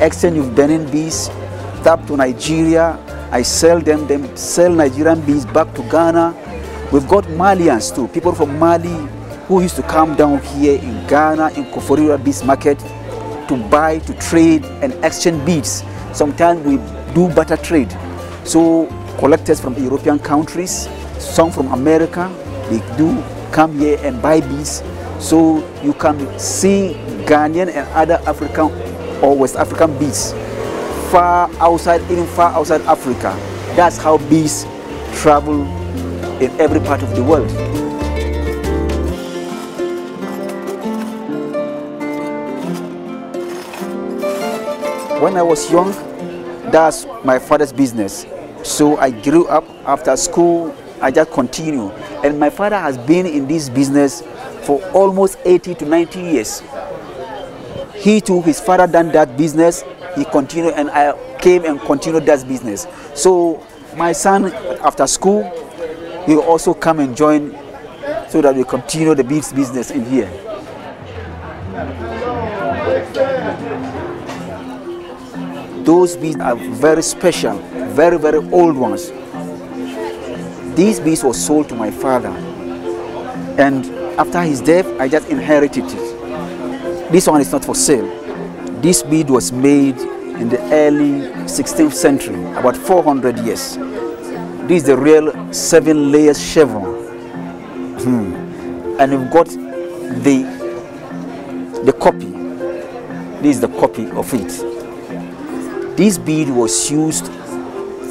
exchange 0.00 0.36
with 0.38 0.56
Benin 0.56 0.90
bees, 0.90 1.28
up 1.86 2.04
to 2.08 2.16
Nigeria. 2.16 2.98
I 3.30 3.42
sell 3.42 3.80
them, 3.80 4.06
then 4.06 4.36
sell 4.36 4.72
Nigerian 4.72 5.20
bees 5.20 5.46
back 5.46 5.72
to 5.74 5.82
Ghana. 5.82 6.34
We've 6.92 7.06
got 7.06 7.24
Malians 7.24 7.94
too, 7.94 8.08
people 8.08 8.32
from 8.32 8.58
Mali 8.58 9.08
who 9.46 9.62
used 9.62 9.76
to 9.76 9.82
come 9.82 10.16
down 10.16 10.40
here 10.42 10.76
in 10.80 11.06
Ghana 11.06 11.50
in 11.50 11.64
Koforidua 11.66 12.22
Beads 12.24 12.42
Market 12.42 12.78
to 13.48 13.56
buy, 13.70 14.00
to 14.00 14.14
trade, 14.14 14.64
and 14.82 14.92
exchange 15.04 15.44
beads. 15.46 15.84
Sometimes 16.12 16.64
we 16.66 16.78
do 17.14 17.32
barter 17.32 17.56
trade. 17.56 17.96
So 18.44 18.86
collectors 19.18 19.60
from 19.60 19.74
European 19.82 20.18
countries, 20.18 20.88
some 21.18 21.52
from 21.52 21.68
America, 21.72 22.28
they 22.70 22.78
do 22.96 23.22
come 23.52 23.78
here 23.78 23.98
and 24.02 24.20
buy 24.20 24.40
beads. 24.40 24.82
So 25.18 25.66
you 25.82 25.92
can 25.94 26.38
see 26.38 26.94
Ghanaian 27.26 27.68
and 27.68 27.88
other 27.90 28.20
African 28.26 28.70
or 29.22 29.36
West 29.36 29.56
African 29.56 29.98
bees 29.98 30.32
far 31.10 31.50
outside, 31.60 32.02
even 32.10 32.26
far 32.26 32.52
outside 32.52 32.80
Africa. 32.82 33.34
That's 33.74 33.96
how 33.96 34.18
bees 34.28 34.64
travel 35.14 35.62
in 36.42 36.50
every 36.60 36.80
part 36.80 37.02
of 37.02 37.14
the 37.16 37.22
world. 37.24 37.50
When 45.22 45.36
I 45.36 45.42
was 45.42 45.70
young, 45.70 45.92
that's 46.70 47.06
my 47.24 47.38
father's 47.38 47.72
business. 47.72 48.26
So 48.62 48.96
I 48.98 49.10
grew 49.10 49.46
up 49.48 49.64
after 49.86 50.14
school, 50.16 50.76
I 51.00 51.10
just 51.10 51.30
continue. 51.30 51.90
And 52.22 52.38
my 52.38 52.50
father 52.50 52.78
has 52.78 52.98
been 52.98 53.26
in 53.26 53.46
this 53.46 53.68
business 53.68 54.22
for 54.66 54.82
almost 54.90 55.38
80 55.44 55.76
to 55.76 55.84
90 55.86 56.20
years. 56.20 56.60
He 57.94 58.20
too, 58.20 58.42
his 58.42 58.60
father 58.60 58.88
done 58.88 59.12
that 59.12 59.36
business, 59.36 59.84
he 60.16 60.24
continued 60.24 60.74
and 60.74 60.90
I 60.90 61.14
came 61.38 61.64
and 61.64 61.80
continued 61.80 62.26
that 62.26 62.46
business. 62.48 62.88
So 63.14 63.64
my 63.96 64.10
son, 64.10 64.52
after 64.82 65.06
school, 65.06 65.44
he 66.26 66.34
will 66.34 66.42
also 66.42 66.74
come 66.74 66.98
and 66.98 67.16
join 67.16 67.56
so 68.28 68.40
that 68.42 68.56
we 68.56 68.64
continue 68.64 69.14
the 69.14 69.22
beads 69.22 69.52
business 69.52 69.92
in 69.92 70.04
here. 70.04 70.28
Those 75.84 76.16
beads 76.16 76.40
are 76.40 76.56
very 76.56 77.02
special, 77.02 77.58
very, 77.94 78.18
very 78.18 78.38
old 78.50 78.76
ones. 78.76 79.12
These 80.76 80.98
beads 80.98 81.22
were 81.22 81.34
sold 81.34 81.68
to 81.68 81.76
my 81.76 81.92
father. 81.92 82.55
And 83.58 83.86
after 84.18 84.42
his 84.42 84.60
death, 84.60 84.86
I 85.00 85.08
just 85.08 85.28
inherited 85.28 85.84
it. 85.86 87.10
This 87.12 87.26
one 87.26 87.40
is 87.40 87.50
not 87.52 87.64
for 87.64 87.74
sale. 87.74 88.06
This 88.82 89.02
bead 89.02 89.30
was 89.30 89.52
made 89.52 89.98
in 89.98 90.48
the 90.50 90.60
early 90.72 91.30
16th 91.46 91.92
century, 91.94 92.40
about 92.52 92.76
400 92.76 93.38
years. 93.38 93.76
This 94.68 94.82
is 94.82 94.84
the 94.84 94.96
real 94.96 95.52
seven 95.52 96.12
layers 96.12 96.42
chevron. 96.42 96.94
Hmm. 98.00 98.34
And 99.00 99.12
we've 99.22 99.30
got 99.30 99.46
the 99.46 100.56
the 101.84 101.92
copy. 101.92 102.26
This 103.42 103.56
is 103.56 103.60
the 103.60 103.68
copy 103.68 104.10
of 104.10 104.32
it. 104.34 105.96
This 105.96 106.18
bead 106.18 106.50
was 106.50 106.90
used 106.90 107.28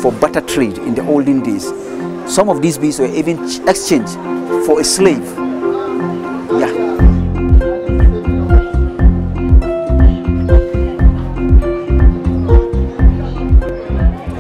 for 0.02 0.12
butter 0.12 0.42
trade 0.42 0.78
in 0.80 0.96
the 0.96 1.06
olden 1.06 1.42
days. 1.44 1.70
Some 2.28 2.50
of 2.50 2.62
these 2.62 2.78
beads 2.78 3.00
were 3.00 3.06
even 3.06 3.44
exchanged 3.68 4.14
for 4.66 4.82
a 4.82 4.84
slave. 4.84 5.24
Yeah. 6.60 6.72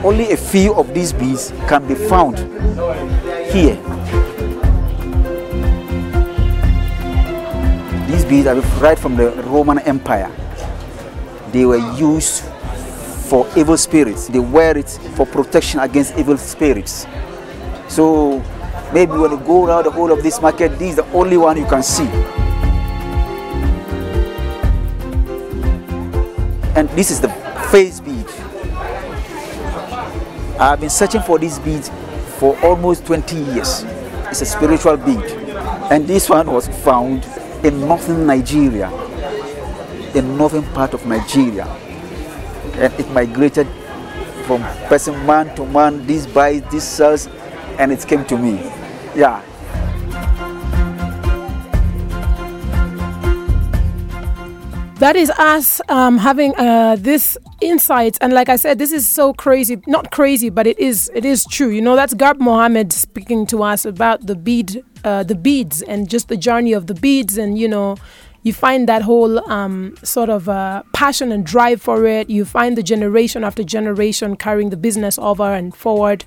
Only 0.03 0.31
a 0.31 0.37
few 0.37 0.73
of 0.75 0.93
these 0.93 1.13
beads 1.13 1.53
can 1.67 1.87
be 1.87 1.95
found 1.95 2.39
here. 3.51 3.75
These 8.07 8.25
beads 8.25 8.47
are 8.47 8.59
right 8.81 8.99
from 8.99 9.15
the 9.15 9.31
Roman 9.47 9.79
Empire. 9.79 10.31
They 11.51 11.65
were 11.65 11.77
used 11.97 12.43
for 13.29 13.47
evil 13.55 13.77
spirits. 13.77 14.27
They 14.27 14.39
wear 14.39 14.77
it 14.77 14.89
for 15.15 15.25
protection 15.25 15.79
against 15.79 16.17
evil 16.17 16.37
spirits. 16.37 17.07
So 17.95 18.39
maybe 18.93 19.13
when 19.13 19.31
you 19.31 19.37
go 19.37 19.67
around 19.67 19.85
the 19.85 19.91
whole 19.91 20.11
of 20.11 20.21
this 20.21 20.41
market, 20.41 20.77
this 20.77 20.89
is 20.89 20.95
the 20.97 21.05
only 21.13 21.37
one 21.37 21.55
you 21.55 21.65
can 21.65 21.81
see. 21.81 22.03
And 26.75 26.89
this 26.89 27.09
is 27.09 27.21
the 27.21 27.29
face 27.71 28.01
bead. 28.01 28.25
I've 30.59 30.81
been 30.81 30.89
searching 30.89 31.21
for 31.21 31.39
this 31.39 31.57
bead 31.59 31.85
for 32.37 32.59
almost 32.65 33.05
20 33.05 33.33
years. 33.37 33.83
It's 34.27 34.41
a 34.41 34.45
spiritual 34.45 34.97
bead. 34.97 35.23
And 35.89 36.05
this 36.05 36.27
one 36.27 36.51
was 36.51 36.67
found 36.83 37.23
in 37.63 37.79
northern 37.79 38.27
Nigeria, 38.27 38.91
in 40.13 40.37
northern 40.37 40.63
part 40.73 40.93
of 40.93 41.05
Nigeria. 41.05 41.63
And 42.75 42.93
it 42.99 43.09
migrated 43.11 43.67
from 44.43 44.63
person 44.89 45.25
man 45.25 45.55
to 45.55 45.65
man, 45.65 46.05
this 46.05 46.27
buys, 46.27 46.61
this 46.63 46.85
sells, 46.85 47.29
and 47.77 47.91
it 47.91 48.05
came 48.07 48.25
to 48.25 48.37
me. 48.37 48.55
Yeah. 49.15 49.41
that 54.99 55.15
is 55.15 55.29
us 55.31 55.81
um, 55.89 56.17
having 56.17 56.55
uh, 56.55 56.95
this 56.97 57.37
insight. 57.61 58.17
And 58.21 58.33
like 58.33 58.49
i 58.49 58.55
said 58.55 58.79
this 58.79 58.91
is 58.91 59.07
so 59.07 59.33
crazy 59.33 59.79
not 59.87 60.11
crazy 60.11 60.49
but 60.49 60.65
it 60.65 60.79
is 60.79 61.11
it 61.13 61.25
is 61.25 61.45
true. 61.45 61.69
You 61.69 61.81
know 61.81 61.95
that's 61.95 62.13
garb 62.13 62.39
mohammed 62.39 62.91
speaking 62.91 63.45
to 63.47 63.61
us 63.61 63.85
about 63.85 64.25
the 64.25 64.35
bead 64.35 64.83
uh, 65.03 65.23
the 65.23 65.35
beads 65.35 65.81
and 65.83 66.09
just 66.09 66.27
the 66.27 66.37
journey 66.37 66.73
of 66.73 66.87
the 66.87 66.95
beads. 66.95 67.37
And 67.37 67.57
you 67.57 67.67
know 67.67 67.97
you 68.43 68.53
find 68.53 68.87
that 68.87 69.01
whole 69.01 69.47
um, 69.49 69.95
sort 70.03 70.29
of 70.29 70.47
uh, 70.47 70.83
passion 70.93 71.31
and 71.31 71.45
drive 71.45 71.81
for 71.81 72.05
it. 72.05 72.29
You 72.29 72.45
find 72.45 72.77
the 72.77 72.83
generation 72.83 73.43
after 73.43 73.63
generation 73.63 74.35
carrying 74.35 74.69
the 74.69 74.77
business 74.77 75.17
over 75.17 75.53
and 75.53 75.75
forward 75.75 76.25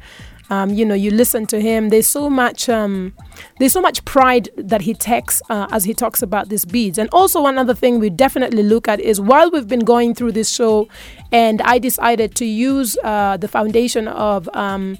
um, 0.50 0.70
you 0.70 0.84
know, 0.84 0.94
you 0.94 1.10
listen 1.10 1.46
to 1.46 1.60
him. 1.60 1.90
There's 1.90 2.06
so 2.06 2.30
much, 2.30 2.68
um, 2.68 3.12
there's 3.58 3.72
so 3.72 3.80
much 3.80 4.04
pride 4.04 4.48
that 4.56 4.82
he 4.82 4.94
takes 4.94 5.42
uh, 5.50 5.66
as 5.70 5.84
he 5.84 5.94
talks 5.94 6.22
about 6.22 6.48
these 6.48 6.64
beads. 6.64 6.98
And 6.98 7.08
also, 7.10 7.42
one 7.42 7.58
other 7.58 7.74
thing 7.74 7.98
we 7.98 8.10
definitely 8.10 8.62
look 8.62 8.88
at 8.88 9.00
is 9.00 9.20
while 9.20 9.50
we've 9.50 9.68
been 9.68 9.84
going 9.84 10.14
through 10.14 10.32
this 10.32 10.50
show, 10.50 10.88
and 11.32 11.60
I 11.62 11.78
decided 11.78 12.34
to 12.36 12.44
use 12.44 12.96
uh, 13.04 13.36
the 13.36 13.48
foundation 13.48 14.08
of. 14.08 14.48
Um, 14.54 14.98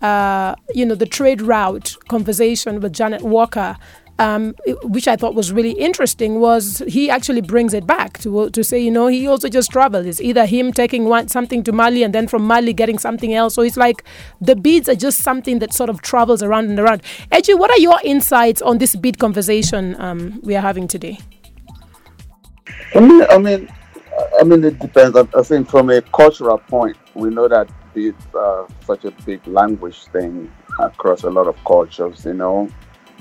uh, 0.00 0.54
you 0.72 0.86
know 0.86 0.94
the 0.94 1.06
trade 1.06 1.42
route 1.42 1.96
conversation 2.08 2.80
with 2.80 2.92
Janet 2.92 3.22
Walker 3.22 3.76
um, 4.18 4.54
which 4.82 5.06
I 5.06 5.16
thought 5.16 5.34
was 5.34 5.52
really 5.52 5.72
interesting, 5.72 6.40
was 6.40 6.82
he 6.88 7.08
actually 7.08 7.40
brings 7.40 7.74
it 7.74 7.86
back 7.86 8.18
to 8.18 8.50
to 8.50 8.64
say, 8.64 8.78
you 8.78 8.90
know, 8.90 9.06
he 9.06 9.26
also 9.26 9.48
just 9.48 9.70
traveled. 9.70 10.06
It's 10.06 10.20
either 10.20 10.46
him 10.46 10.72
taking 10.72 11.04
one, 11.04 11.28
something 11.28 11.62
to 11.64 11.72
Mali 11.72 12.02
and 12.02 12.14
then 12.14 12.26
from 12.26 12.42
Mali 12.42 12.72
getting 12.72 12.98
something 12.98 13.34
else. 13.34 13.54
So 13.54 13.62
it's 13.62 13.76
like 13.76 14.04
the 14.40 14.56
beads 14.56 14.88
are 14.88 14.96
just 14.96 15.20
something 15.20 15.60
that 15.60 15.72
sort 15.72 15.90
of 15.90 16.02
travels 16.02 16.42
around 16.42 16.70
and 16.70 16.78
around. 16.78 17.02
Edgy, 17.30 17.54
what 17.54 17.70
are 17.70 17.78
your 17.78 17.98
insights 18.04 18.60
on 18.62 18.78
this 18.78 18.96
bead 18.96 19.18
conversation 19.18 20.00
um, 20.00 20.40
we 20.42 20.56
are 20.56 20.62
having 20.62 20.88
today? 20.88 21.18
I 22.94 23.00
mean, 23.00 23.22
I 23.30 23.38
mean, 23.38 23.68
I 24.40 24.44
mean, 24.44 24.64
it 24.64 24.78
depends. 24.78 25.16
I, 25.16 25.26
I 25.36 25.42
think 25.42 25.68
from 25.68 25.90
a 25.90 26.02
cultural 26.02 26.58
point, 26.58 26.96
we 27.14 27.30
know 27.30 27.48
that 27.48 27.68
beads 27.94 28.26
are 28.34 28.66
such 28.84 29.04
a 29.04 29.10
big 29.24 29.46
language 29.46 30.04
thing 30.06 30.50
across 30.80 31.22
a 31.24 31.30
lot 31.30 31.46
of 31.46 31.56
cultures. 31.64 32.24
You 32.24 32.34
know, 32.34 32.68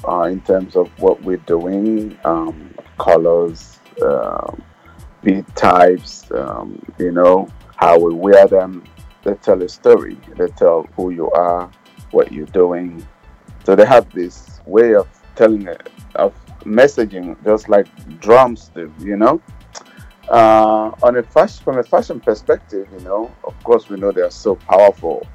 uh, 0.07 0.23
in 0.23 0.41
terms 0.41 0.75
of 0.75 0.87
what 0.99 1.21
we're 1.23 1.37
doing, 1.37 2.17
um, 2.25 2.73
colors, 2.97 3.79
uh, 4.01 4.51
bead 5.23 5.45
types, 5.55 6.29
um, 6.31 6.81
you 6.97 7.11
know, 7.11 7.47
how 7.75 7.97
we 7.99 8.13
wear 8.13 8.47
them. 8.47 8.83
They 9.23 9.33
tell 9.35 9.61
a 9.61 9.69
story. 9.69 10.17
They 10.37 10.47
tell 10.47 10.87
who 10.95 11.11
you 11.11 11.29
are, 11.31 11.69
what 12.11 12.31
you're 12.31 12.45
doing. 12.47 13.05
So 13.65 13.75
they 13.75 13.85
have 13.85 14.09
this 14.13 14.61
way 14.65 14.95
of 14.95 15.07
telling 15.35 15.67
it, 15.67 15.89
of 16.15 16.33
messaging, 16.63 17.41
just 17.43 17.69
like 17.69 17.87
drums 18.19 18.71
do, 18.73 18.93
you 18.99 19.17
know. 19.17 19.41
Uh, 20.29 20.91
on 21.03 21.17
a 21.17 21.23
fashion, 21.23 21.63
from 21.63 21.77
a 21.77 21.83
fashion 21.83 22.19
perspective, 22.19 22.87
you 22.91 22.99
know, 23.05 23.33
of 23.45 23.61
course, 23.63 23.89
we 23.89 23.97
know 23.97 24.11
they 24.11 24.21
are 24.21 24.31
so 24.31 24.55
powerful, 24.55 25.25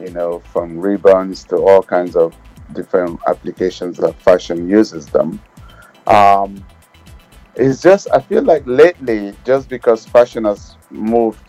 you 0.00 0.10
know, 0.10 0.40
from 0.40 0.78
ribbons 0.78 1.44
to 1.44 1.56
all 1.56 1.82
kinds 1.82 2.16
of 2.16 2.34
different 2.76 3.18
applications 3.26 3.96
that 3.98 4.14
fashion 4.20 4.68
uses 4.68 5.06
them. 5.06 5.40
Um, 6.06 6.64
it's 7.54 7.80
just 7.80 8.08
I 8.12 8.20
feel 8.20 8.42
like 8.42 8.62
lately, 8.66 9.34
just 9.44 9.68
because 9.68 10.06
fashion 10.06 10.44
has 10.44 10.76
moved 10.90 11.40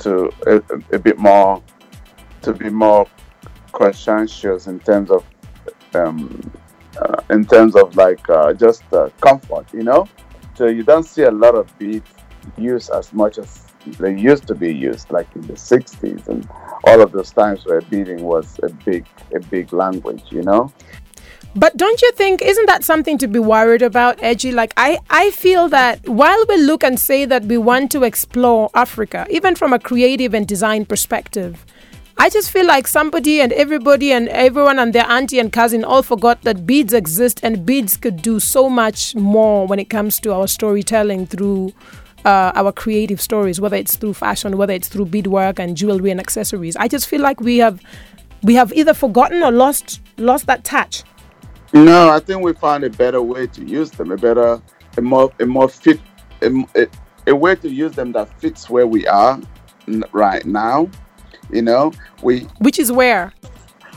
to 0.00 0.30
a, 0.46 0.62
a 0.92 0.98
bit 0.98 1.18
more 1.18 1.62
to 2.42 2.52
be 2.52 2.70
more 2.70 3.06
conscientious 3.72 4.66
in 4.66 4.78
terms 4.80 5.10
of 5.10 5.24
um, 5.94 6.50
uh, 7.00 7.22
in 7.30 7.44
terms 7.44 7.76
of 7.76 7.96
like 7.96 8.28
uh, 8.30 8.52
just 8.52 8.84
uh, 8.92 9.08
comfort, 9.20 9.66
you 9.72 9.82
know. 9.82 10.06
So 10.54 10.66
you 10.66 10.82
don't 10.82 11.04
see 11.04 11.22
a 11.22 11.30
lot 11.30 11.54
of 11.54 11.76
beads 11.78 12.08
used 12.56 12.90
as 12.90 13.12
much 13.12 13.38
as 13.38 13.71
they 13.98 14.16
used 14.16 14.46
to 14.48 14.54
be 14.54 14.72
used, 14.72 15.10
like 15.10 15.28
in 15.34 15.42
the 15.42 15.54
'60s 15.54 16.28
and 16.28 16.48
all 16.84 17.00
of 17.00 17.12
those 17.12 17.30
times 17.30 17.64
where 17.66 17.80
beading 17.82 18.22
was 18.22 18.58
a 18.62 18.68
big 18.68 19.06
a 19.34 19.40
big 19.40 19.72
language, 19.72 20.24
you 20.30 20.42
know. 20.42 20.72
But 21.54 21.76
don't 21.76 22.00
you 22.00 22.10
think 22.12 22.40
isn't 22.40 22.66
that 22.66 22.82
something 22.82 23.18
to 23.18 23.28
be 23.28 23.38
worried 23.38 23.82
about, 23.82 24.22
Edgy? 24.22 24.52
Like 24.52 24.72
I, 24.76 24.98
I 25.10 25.30
feel 25.32 25.68
that 25.68 26.08
while 26.08 26.42
we 26.48 26.56
look 26.56 26.82
and 26.82 26.98
say 26.98 27.26
that 27.26 27.44
we 27.44 27.58
want 27.58 27.90
to 27.92 28.04
explore 28.04 28.70
Africa, 28.74 29.26
even 29.28 29.54
from 29.54 29.72
a 29.72 29.78
creative 29.78 30.32
and 30.32 30.46
design 30.46 30.86
perspective, 30.86 31.66
I 32.16 32.30
just 32.30 32.50
feel 32.50 32.66
like 32.66 32.86
somebody 32.86 33.40
and 33.40 33.52
everybody 33.52 34.12
and 34.12 34.28
everyone 34.28 34.78
and 34.78 34.94
their 34.94 35.06
auntie 35.10 35.38
and 35.38 35.52
cousin 35.52 35.84
all 35.84 36.02
forgot 36.02 36.42
that 36.42 36.66
beads 36.66 36.92
exist 36.92 37.40
and 37.42 37.66
beads 37.66 37.96
could 37.96 38.22
do 38.22 38.38
so 38.38 38.70
much 38.70 39.14
more 39.14 39.66
when 39.66 39.78
it 39.78 39.90
comes 39.90 40.20
to 40.20 40.32
our 40.32 40.46
storytelling 40.46 41.26
through 41.26 41.72
uh, 42.24 42.52
our 42.54 42.72
creative 42.72 43.20
stories, 43.20 43.60
whether 43.60 43.76
it's 43.76 43.96
through 43.96 44.14
fashion, 44.14 44.56
whether 44.56 44.72
it's 44.72 44.88
through 44.88 45.06
beadwork 45.06 45.58
and 45.58 45.76
jewelry 45.76 46.10
and 46.10 46.20
accessories. 46.20 46.76
I 46.76 46.88
just 46.88 47.08
feel 47.08 47.20
like 47.20 47.40
we 47.40 47.58
have 47.58 47.80
we 48.42 48.54
have 48.54 48.72
either 48.72 48.94
forgotten 48.94 49.42
or 49.42 49.50
lost 49.50 50.00
lost 50.18 50.46
that 50.46 50.64
touch. 50.64 51.04
No, 51.72 52.10
I 52.10 52.20
think 52.20 52.42
we 52.42 52.52
found 52.52 52.84
a 52.84 52.90
better 52.90 53.22
way 53.22 53.46
to 53.46 53.64
use 53.64 53.90
them, 53.90 54.12
a 54.12 54.16
better, 54.16 54.60
a 54.98 55.00
more, 55.00 55.32
a 55.40 55.46
more 55.46 55.70
fit, 55.70 56.00
a, 56.42 56.50
a, 56.76 56.86
a 57.28 57.34
way 57.34 57.54
to 57.54 57.70
use 57.70 57.92
them 57.92 58.12
that 58.12 58.38
fits 58.40 58.68
where 58.68 58.86
we 58.86 59.06
are 59.06 59.40
right 60.12 60.44
now. 60.44 60.90
You 61.50 61.62
know, 61.62 61.92
we 62.22 62.40
which 62.58 62.78
is 62.78 62.92
where. 62.92 63.32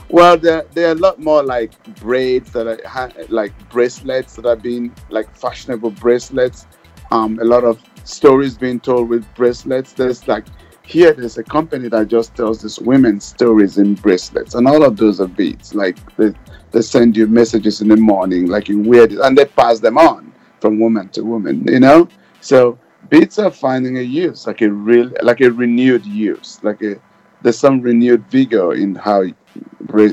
Well, 0.08 0.38
there 0.38 0.64
there 0.72 0.88
are 0.88 0.92
a 0.92 0.94
lot 0.94 1.20
more 1.20 1.42
like 1.42 1.72
braids 1.96 2.52
that 2.52 2.66
are 2.66 3.12
like 3.28 3.52
bracelets 3.70 4.36
that 4.36 4.46
are 4.46 4.56
being 4.56 4.94
like 5.10 5.34
fashionable 5.36 5.90
bracelets. 5.90 6.66
Um, 7.10 7.38
a 7.40 7.44
lot 7.44 7.64
of 7.64 7.80
stories 8.06 8.56
being 8.56 8.80
told 8.80 9.08
with 9.08 9.26
bracelets. 9.34 9.92
There's 9.92 10.26
like 10.28 10.46
here 10.86 11.12
there's 11.12 11.36
a 11.36 11.42
company 11.42 11.88
that 11.88 12.06
just 12.06 12.34
tells 12.36 12.62
these 12.62 12.78
women's 12.78 13.24
stories 13.24 13.76
in 13.76 13.94
bracelets 13.94 14.54
and 14.54 14.68
all 14.68 14.84
of 14.84 14.96
those 14.96 15.20
are 15.20 15.26
beads 15.26 15.74
like 15.74 15.98
they, 16.16 16.32
they 16.70 16.80
send 16.80 17.16
you 17.16 17.26
messages 17.26 17.80
in 17.80 17.88
the 17.88 17.96
morning 17.96 18.46
like 18.46 18.68
you 18.68 18.80
wear 18.80 19.02
it 19.02 19.12
and 19.12 19.36
they 19.36 19.44
pass 19.44 19.80
them 19.80 19.98
on 19.98 20.32
from 20.60 20.78
woman 20.78 21.08
to 21.08 21.22
woman 21.22 21.66
you 21.66 21.80
know 21.80 22.08
so 22.40 22.78
beads 23.10 23.36
are 23.40 23.50
finding 23.50 23.98
a 23.98 24.00
use 24.00 24.46
like 24.46 24.62
a 24.62 24.70
real 24.70 25.10
like 25.22 25.40
a 25.40 25.50
renewed 25.50 26.06
use 26.06 26.60
like 26.62 26.80
a 26.82 26.94
there's 27.42 27.58
some 27.58 27.80
renewed 27.80 28.24
vigor 28.30 28.74
in 28.74 28.94
how 28.94 29.24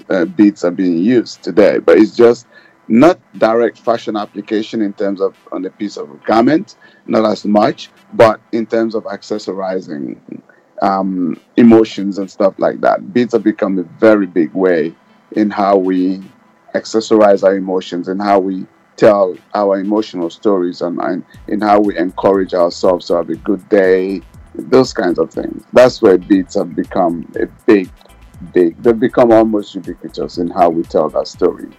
uh, 0.09 0.25
beads 0.25 0.63
are 0.63 0.71
being 0.71 0.97
used 0.97 1.43
today 1.43 1.77
but 1.77 1.97
it's 1.99 2.15
just 2.15 2.47
not 2.87 3.19
direct 3.37 3.77
fashion 3.79 4.15
application 4.15 4.81
in 4.81 4.93
terms 4.93 5.21
of 5.21 5.35
on 5.51 5.65
a 5.65 5.69
piece 5.69 5.97
of 5.97 6.23
garment, 6.25 6.75
not 7.07 7.25
as 7.25 7.45
much, 7.45 7.89
but 8.13 8.39
in 8.51 8.65
terms 8.65 8.95
of 8.95 9.03
accessorizing 9.05 10.17
um, 10.81 11.39
emotions 11.55 12.17
and 12.17 12.29
stuff 12.29 12.55
like 12.57 12.81
that. 12.81 13.13
Beats 13.13 13.33
have 13.33 13.43
become 13.43 13.79
a 13.79 13.83
very 13.83 14.27
big 14.27 14.53
way 14.53 14.93
in 15.31 15.49
how 15.49 15.77
we 15.77 16.21
accessorize 16.75 17.43
our 17.43 17.55
emotions 17.55 18.07
and 18.07 18.21
how 18.21 18.39
we 18.39 18.65
tell 18.95 19.35
our 19.53 19.79
emotional 19.79 20.29
stories 20.29 20.81
and, 20.81 20.99
and 21.01 21.23
in 21.47 21.61
how 21.61 21.79
we 21.79 21.97
encourage 21.97 22.53
ourselves 22.53 23.07
to 23.07 23.15
have 23.15 23.29
a 23.29 23.35
good 23.37 23.67
day, 23.69 24.21
those 24.55 24.93
kinds 24.93 25.17
of 25.19 25.31
things. 25.31 25.63
That's 25.73 26.01
where 26.01 26.17
beats 26.17 26.55
have 26.55 26.75
become 26.75 27.31
a 27.39 27.47
big, 27.65 27.89
big, 28.53 28.81
they've 28.83 28.99
become 28.99 29.31
almost 29.31 29.73
ubiquitous 29.73 30.37
in 30.37 30.49
how 30.49 30.69
we 30.69 30.83
tell 30.83 31.09
that 31.09 31.27
story. 31.27 31.69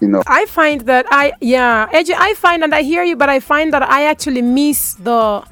You 0.00 0.08
know, 0.08 0.22
I 0.26 0.46
find 0.46 0.82
that 0.82 1.06
I, 1.10 1.32
yeah, 1.40 1.88
I 1.92 2.34
find, 2.34 2.64
and 2.64 2.74
I 2.74 2.82
hear 2.82 3.04
you, 3.04 3.16
but 3.16 3.28
I 3.28 3.38
find 3.38 3.72
that 3.72 3.82
I 3.82 4.04
actually 4.04 4.42
miss 4.42 4.94
the 4.94 5.44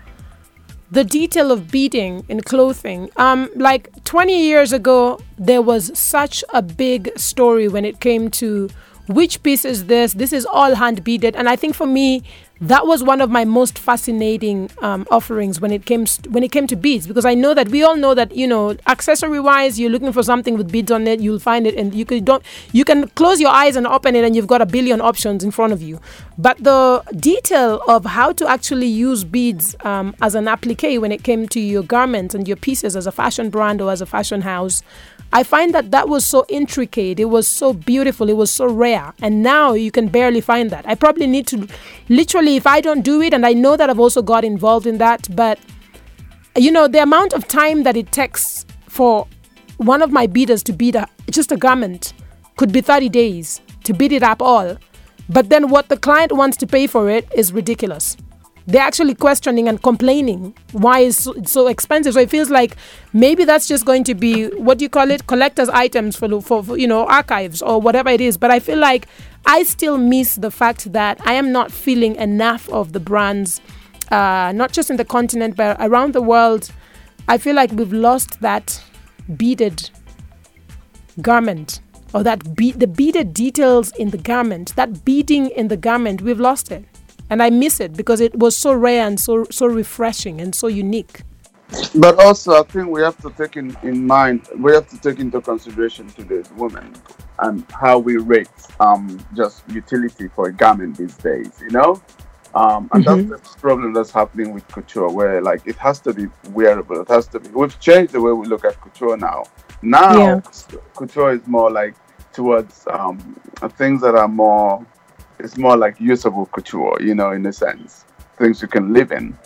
the 0.91 1.05
detail 1.05 1.53
of 1.53 1.71
beading 1.71 2.25
in 2.29 2.41
clothing. 2.41 3.11
Um, 3.17 3.51
like 3.57 3.91
20 4.05 4.43
years 4.43 4.73
ago, 4.73 5.21
there 5.37 5.61
was 5.61 5.97
such 5.99 6.43
a 6.55 6.63
big 6.63 7.11
story 7.19 7.69
when 7.69 7.85
it 7.85 8.01
came 8.01 8.31
to 8.43 8.71
which 9.09 9.43
piece 9.43 9.65
is 9.65 9.87
this? 9.87 10.13
This 10.15 10.33
is 10.33 10.47
all 10.47 10.75
hand 10.75 11.03
beaded. 11.03 11.35
And 11.35 11.49
I 11.49 11.57
think 11.57 11.75
for 11.75 11.87
me, 11.87 12.23
that 12.61 12.87
was 12.87 13.05
one 13.05 13.21
of 13.21 13.31
my 13.31 13.45
most 13.45 13.79
fascinating 13.79 14.71
um, 14.79 15.07
offerings 15.11 15.61
when 15.61 15.71
it 15.71 15.85
came 15.85 16.07
st- 16.07 16.31
when 16.33 16.43
it 16.43 16.51
came 16.51 16.67
to 16.67 16.75
beads 16.75 17.07
because 17.07 17.25
I 17.25 17.35
know 17.35 17.55
that 17.55 17.69
we 17.69 17.85
all 17.85 17.97
know 17.97 18.15
that 18.15 18.35
you 18.35 18.49
know 18.49 18.77
accessory 18.87 19.39
wise 19.39 19.79
you're 19.79 19.91
looking 19.91 20.13
for 20.13 20.23
something 20.25 20.57
with 20.59 20.73
beads 20.73 20.91
on 20.91 21.07
it 21.07 21.21
you'll 21.21 21.39
find 21.39 21.67
it 21.67 21.77
and 21.77 21.95
you 21.95 22.05
could 22.05 22.25
don't 22.25 22.43
you 22.73 22.85
can 22.85 23.09
close 23.11 23.41
your 23.41 23.51
eyes 23.51 23.77
and 23.77 23.87
open 23.87 24.17
it 24.17 24.25
and 24.25 24.35
you've 24.35 24.49
got 24.49 24.61
a 24.61 24.67
billion 24.67 25.01
options 25.01 25.45
in 25.45 25.53
front 25.53 25.73
of 25.73 25.81
you 25.81 26.01
but 26.37 26.59
the 26.59 27.03
detail 27.17 27.81
of 27.87 28.05
how 28.05 28.33
to 28.33 28.49
actually 28.49 28.89
use 28.89 29.23
beads 29.23 29.77
um, 29.85 30.15
as 30.21 30.35
an 30.35 30.49
applique 30.49 31.01
when 31.01 31.13
it 31.13 31.23
came 31.23 31.47
to 31.49 31.61
your 31.61 31.85
garments 31.85 32.35
and 32.35 32.49
your 32.49 32.57
pieces 32.57 32.97
as 32.97 33.07
a 33.07 33.13
fashion 33.13 33.51
brand 33.51 33.81
or 33.81 33.93
as 33.93 34.01
a 34.01 34.07
fashion 34.07 34.41
house 34.41 34.83
I 35.31 35.43
find 35.43 35.75
that 35.75 35.91
that 35.91 36.09
was 36.09 36.27
so 36.27 36.47
intricate. 36.49 37.21
It 37.21 37.27
was 37.27 37.47
so 37.47 37.75
beautiful. 37.75 38.31
It 38.31 38.37
was 38.37 38.51
so 38.51 38.67
rare. 38.67 39.13
And 39.21 39.43
now 39.43 39.75
you 39.75 39.91
can 39.91 40.09
barely 40.09 40.41
find 40.41 40.71
that. 40.71 40.89
I 40.89 40.95
probably 40.95 41.27
need 41.27 41.47
to, 41.49 41.69
literally, 42.09 42.48
if 42.57 42.67
I 42.67 42.81
don't 42.81 43.03
do 43.03 43.21
it, 43.23 43.35
and 43.35 43.47
I 43.47 43.53
know 43.53 43.77
that 43.77 43.91
I've 43.91 44.01
also 44.01 44.23
got 44.23 44.45
involved 44.45 44.87
in 44.87 44.99
that, 44.99 45.29
but 45.35 45.59
you 46.57 46.71
know, 46.71 46.89
the 46.89 47.03
amount 47.03 47.33
of 47.33 47.47
time 47.47 47.85
that 47.85 47.97
it 47.97 48.11
takes 48.11 48.67
for 48.89 49.27
one 49.77 50.03
of 50.03 50.11
my 50.11 50.27
beaders 50.27 50.63
to 50.65 50.73
beat 50.73 50.97
a, 50.97 51.07
just 51.31 51.53
a 51.53 51.57
garment 51.57 52.13
could 52.57 52.73
be 52.73 52.81
30 52.81 53.09
days 53.09 53.61
to 53.85 53.93
beat 53.93 54.13
it 54.13 54.23
up 54.23 54.43
all. 54.43 54.77
But 55.29 55.51
then 55.51 55.69
what 55.69 55.89
the 55.89 55.97
client 55.97 56.33
wants 56.33 56.57
to 56.59 56.67
pay 56.67 56.87
for 56.87 57.09
it 57.09 57.29
is 57.35 57.53
ridiculous 57.53 58.17
they're 58.69 58.83
actually 58.83 59.15
questioning 59.15 59.67
and 59.67 59.83
complaining 59.83 60.55
why 60.73 61.01
it's 61.01 61.25
so, 61.25 61.33
it's 61.33 61.53
so, 61.53 61.69
expensive. 61.69 62.13
So 62.13 62.21
it 62.21 62.29
feels 62.29 62.51
like 62.51 62.77
maybe 63.15 63.47
that's 63.47 63.67
just 63.67 63.87
going 63.87 64.05
to 64.05 64.15
be 64.15 64.49
what 64.59 64.77
do 64.77 64.85
you 64.85 64.91
call 64.91 65.11
it, 65.11 65.27
collectors' 65.27 65.71
items 65.71 66.17
for, 66.17 66.43
for, 66.43 66.63
for 66.63 66.77
you 66.77 66.87
know 66.87 67.07
archives 67.07 67.63
or 67.63 67.81
whatever 67.81 68.11
it 68.11 68.21
is. 68.21 68.37
But 68.37 68.51
I 68.51 68.61
feel 68.61 68.77
like 68.79 69.09
I 69.47 69.63
still 69.63 69.97
miss 69.97 70.35
the 70.35 70.51
fact 70.51 70.93
that 70.93 71.19
I 71.27 71.33
am 71.33 71.51
not 71.51 71.73
feeling 71.73 72.15
enough 72.17 72.69
of 72.69 72.93
the 72.93 73.01
brands, 73.01 73.63
uh, 74.11 74.53
not 74.55 74.73
just 74.73 74.91
in 74.91 74.99
the 74.99 75.05
continent 75.05 75.57
but 75.57 75.79
around 75.81 76.13
the 76.13 76.23
world. 76.23 76.71
I 77.27 77.39
feel 77.39 77.57
like 77.57 77.73
we've 77.73 77.93
lost 77.93 78.43
that 78.43 78.83
beaded 79.35 79.89
garment 81.23 81.81
or 82.13 82.23
that 82.23 82.55
be- 82.55 82.73
the 82.73 82.87
beaded 82.87 83.33
details 83.33 83.93
in 83.93 84.11
the 84.11 84.19
garment, 84.19 84.77
that 84.77 85.07
beading 85.07 85.49
in 85.49 85.69
the 85.69 85.77
garment. 85.79 86.21
We've 86.21 86.41
lost 86.41 86.71
it 86.71 86.85
and 87.31 87.43
I 87.43 87.51
miss 87.51 87.81
it 87.81 87.95
because 87.95 88.21
it 88.21 88.39
was 88.39 88.57
so 88.57 88.73
rare 88.73 89.07
and 89.07 89.19
so 89.19 89.45
so 89.51 89.67
refreshing 89.67 90.41
and 90.41 90.55
so 90.55 90.67
unique. 90.67 91.23
But 91.95 92.19
also, 92.25 92.59
I 92.59 92.63
think 92.63 92.89
we 92.89 93.03
have 93.03 93.19
to 93.19 93.31
take 93.31 93.57
in, 93.57 93.77
in 93.83 94.07
mind, 94.07 94.49
we 94.57 94.73
have 94.73 94.89
to 94.89 94.99
take 94.99 95.19
into 95.21 95.41
consideration 95.41 96.09
today's 96.09 96.51
women 96.53 96.95
and 97.41 97.65
how 97.71 97.99
we 97.99 98.17
rate 98.17 98.49
um, 98.81 99.23
just 99.37 99.69
utility 99.69 100.29
for 100.29 100.49
a 100.49 100.53
garment 100.53 100.97
these 100.97 101.15
days, 101.19 101.53
you 101.61 101.69
know? 101.69 102.01
Um, 102.55 102.89
and 102.93 103.05
mm-hmm. 103.05 103.29
that's 103.29 103.55
the 103.55 103.61
problem 103.61 103.93
that's 103.93 104.11
happening 104.11 104.55
with 104.55 104.67
couture, 104.69 105.11
where 105.11 105.43
like 105.43 105.67
it 105.67 105.77
has 105.77 106.01
to 106.01 106.15
be 106.15 106.29
wearable. 106.51 107.03
It 107.03 107.09
has 107.09 107.29
to 107.29 107.41
be. 107.41 107.51
We've 107.51 107.79
changed 107.79 108.15
the 108.15 108.21
way 108.23 108.33
we 108.33 108.47
look 108.47 108.65
at 108.65 108.81
couture 108.81 109.19
now. 109.19 109.45
Now, 109.83 110.17
yeah. 110.17 110.41
couture 110.97 111.33
is 111.33 111.47
more 111.47 111.71
like 111.71 111.95
towards 112.33 112.87
um, 112.91 113.39
things 113.77 114.01
that 114.01 114.15
are 114.15 114.29
more 114.29 114.85
it's 115.39 115.57
more 115.57 115.77
like 115.77 116.01
usable 116.01 116.47
couture, 116.47 116.99
you 117.01 117.15
know, 117.15 117.31
in 117.31 117.47
a 117.47 117.53
sense, 117.53 118.05
things 118.37 118.63
you 118.63 118.69
can 118.69 118.93
live 118.93 119.13
in. 119.13 119.37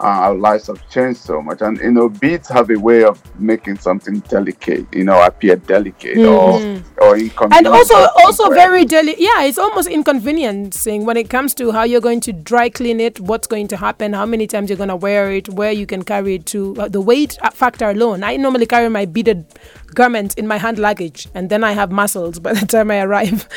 Uh, 0.00 0.06
our 0.26 0.34
lives 0.34 0.66
have 0.66 0.86
changed 0.90 1.20
so 1.20 1.40
much, 1.40 1.62
and 1.62 1.78
you 1.78 1.92
know, 1.92 2.08
beads 2.08 2.48
have 2.48 2.68
a 2.70 2.76
way 2.76 3.04
of 3.04 3.22
making 3.38 3.78
something 3.78 4.18
delicate, 4.28 4.84
you 4.92 5.04
know, 5.04 5.22
appear 5.22 5.54
delicate 5.54 6.16
mm-hmm. 6.16 6.98
or 7.00 7.06
or 7.06 7.16
inconvenient. 7.16 7.66
And 7.66 7.68
also, 7.68 7.94
also 8.24 8.50
very 8.50 8.84
delicate. 8.84 9.20
Yeah, 9.20 9.44
it's 9.44 9.56
almost 9.56 9.88
inconveniencing 9.88 11.06
when 11.06 11.16
it 11.16 11.30
comes 11.30 11.54
to 11.54 11.70
how 11.70 11.84
you're 11.84 12.00
going 12.00 12.20
to 12.22 12.32
dry 12.32 12.70
clean 12.70 12.98
it, 12.98 13.20
what's 13.20 13.46
going 13.46 13.68
to 13.68 13.76
happen, 13.76 14.14
how 14.14 14.26
many 14.26 14.48
times 14.48 14.68
you're 14.68 14.76
going 14.76 14.88
to 14.88 14.96
wear 14.96 15.30
it, 15.30 15.48
where 15.50 15.70
you 15.70 15.86
can 15.86 16.02
carry 16.02 16.34
it 16.34 16.46
to. 16.46 16.74
Uh, 16.76 16.88
the 16.88 17.00
weight 17.00 17.38
factor 17.52 17.88
alone. 17.88 18.24
I 18.24 18.36
normally 18.36 18.66
carry 18.66 18.88
my 18.88 19.04
beaded 19.04 19.46
garment 19.94 20.36
in 20.36 20.46
my 20.46 20.58
hand 20.58 20.78
luggage, 20.78 21.28
and 21.34 21.50
then 21.50 21.64
I 21.64 21.72
have 21.72 21.90
muscles 21.90 22.38
by 22.38 22.52
the 22.52 22.66
time 22.66 22.90
I 22.90 23.00
arrive 23.00 23.48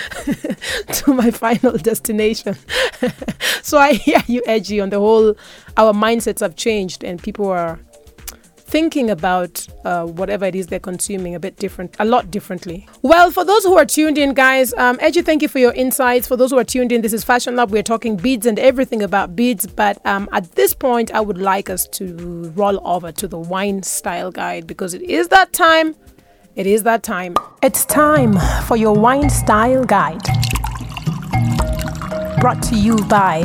to 0.94 1.14
my 1.14 1.32
final 1.32 1.78
destination. 1.78 2.56
so 3.62 3.78
I 3.78 3.94
hear 3.94 4.22
you, 4.28 4.42
Edgy, 4.46 4.80
on 4.80 4.90
the 4.90 5.00
whole. 5.00 5.36
Our 5.76 5.94
mindsets 5.94 6.40
have 6.40 6.56
changed, 6.56 7.04
and 7.04 7.22
people 7.22 7.50
are 7.50 7.80
thinking 8.68 9.10
about 9.10 9.66
uh, 9.86 10.06
whatever 10.06 10.46
it 10.46 10.54
is 10.54 10.68
they're 10.68 10.80
consuming 10.80 11.34
a 11.34 11.40
bit 11.40 11.56
different, 11.56 11.96
a 12.00 12.06
lot 12.06 12.30
differently. 12.30 12.86
Well, 13.02 13.32
for 13.32 13.46
those 13.46 13.64
who 13.64 13.78
are 13.78 13.86
tuned 13.86 14.18
in, 14.18 14.34
guys, 14.34 14.74
um, 14.74 14.98
Edgy, 15.00 15.22
thank 15.22 15.42
you 15.42 15.48
for 15.48 15.60
your 15.60 15.74
insights. 15.74 16.28
For 16.28 16.36
those 16.36 16.52
who 16.52 16.58
are 16.58 16.66
tuned 16.66 16.92
in, 16.92 17.02
this 17.02 17.14
is 17.14 17.24
Fashion 17.24 17.56
Lab. 17.56 17.72
We're 17.72 17.82
talking 17.82 18.18
beads 18.18 18.46
and 18.46 18.60
everything 18.60 19.02
about 19.02 19.36
beads. 19.36 19.66
But 19.66 20.06
um, 20.06 20.28
at 20.34 20.52
this 20.54 20.74
point, 20.74 21.12
I 21.14 21.22
would 21.22 21.38
like 21.38 21.70
us 21.70 21.88
to 21.90 22.52
roll 22.56 22.86
over 22.86 23.12
to 23.14 23.28
the 23.28 23.40
wine 23.40 23.84
style 23.84 24.32
guide 24.32 24.68
because 24.68 24.94
it 24.94 25.02
is 25.02 25.30
that 25.30 25.54
time 25.54 25.96
it 26.58 26.66
is 26.66 26.82
that 26.84 27.03
time. 27.03 27.36
It's 27.62 27.86
time 27.86 28.36
for 28.66 28.76
your 28.76 28.93
wine 28.93 29.30
style 29.30 29.86
guide. 29.86 30.24
Brought 32.41 32.64
to 32.64 32.76
you 32.76 32.97
by 33.05 33.41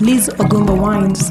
Liz 0.00 0.28
Ogumba 0.30 0.76
Wines. 0.76 1.30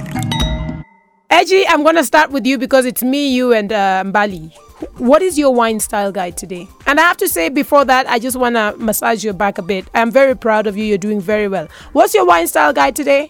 Edgy, 1.30 1.68
I'm 1.68 1.84
going 1.84 1.98
to 1.98 2.06
start 2.06 2.32
with 2.32 2.46
you 2.48 2.58
because 2.58 2.86
it's 2.86 3.04
me, 3.04 3.28
you, 3.36 3.52
and 3.54 3.72
uh, 3.74 4.04
Mbali. 4.06 4.54
What 4.98 5.22
is 5.22 5.38
your 5.38 5.54
wine 5.54 5.82
style 5.82 6.14
guide 6.14 6.38
today? 6.38 6.70
And 6.88 7.02
I 7.02 7.04
have 7.04 7.18
to 7.18 7.28
say, 7.28 7.50
before 7.50 7.84
that, 7.84 8.08
I 8.08 8.18
just 8.18 8.38
want 8.38 8.56
to 8.56 8.74
massage 8.78 9.22
your 9.22 9.34
back 9.34 9.58
a 9.58 9.62
bit. 9.62 9.90
I'm 9.94 10.12
very 10.12 10.38
proud 10.38 10.68
of 10.68 10.78
you. 10.78 10.86
You're 10.86 10.98
doing 10.98 11.20
very 11.20 11.50
well. 11.50 11.68
What's 11.92 12.14
your 12.14 12.26
wine 12.26 12.48
style 12.48 12.72
guide 12.72 12.96
today? 12.96 13.30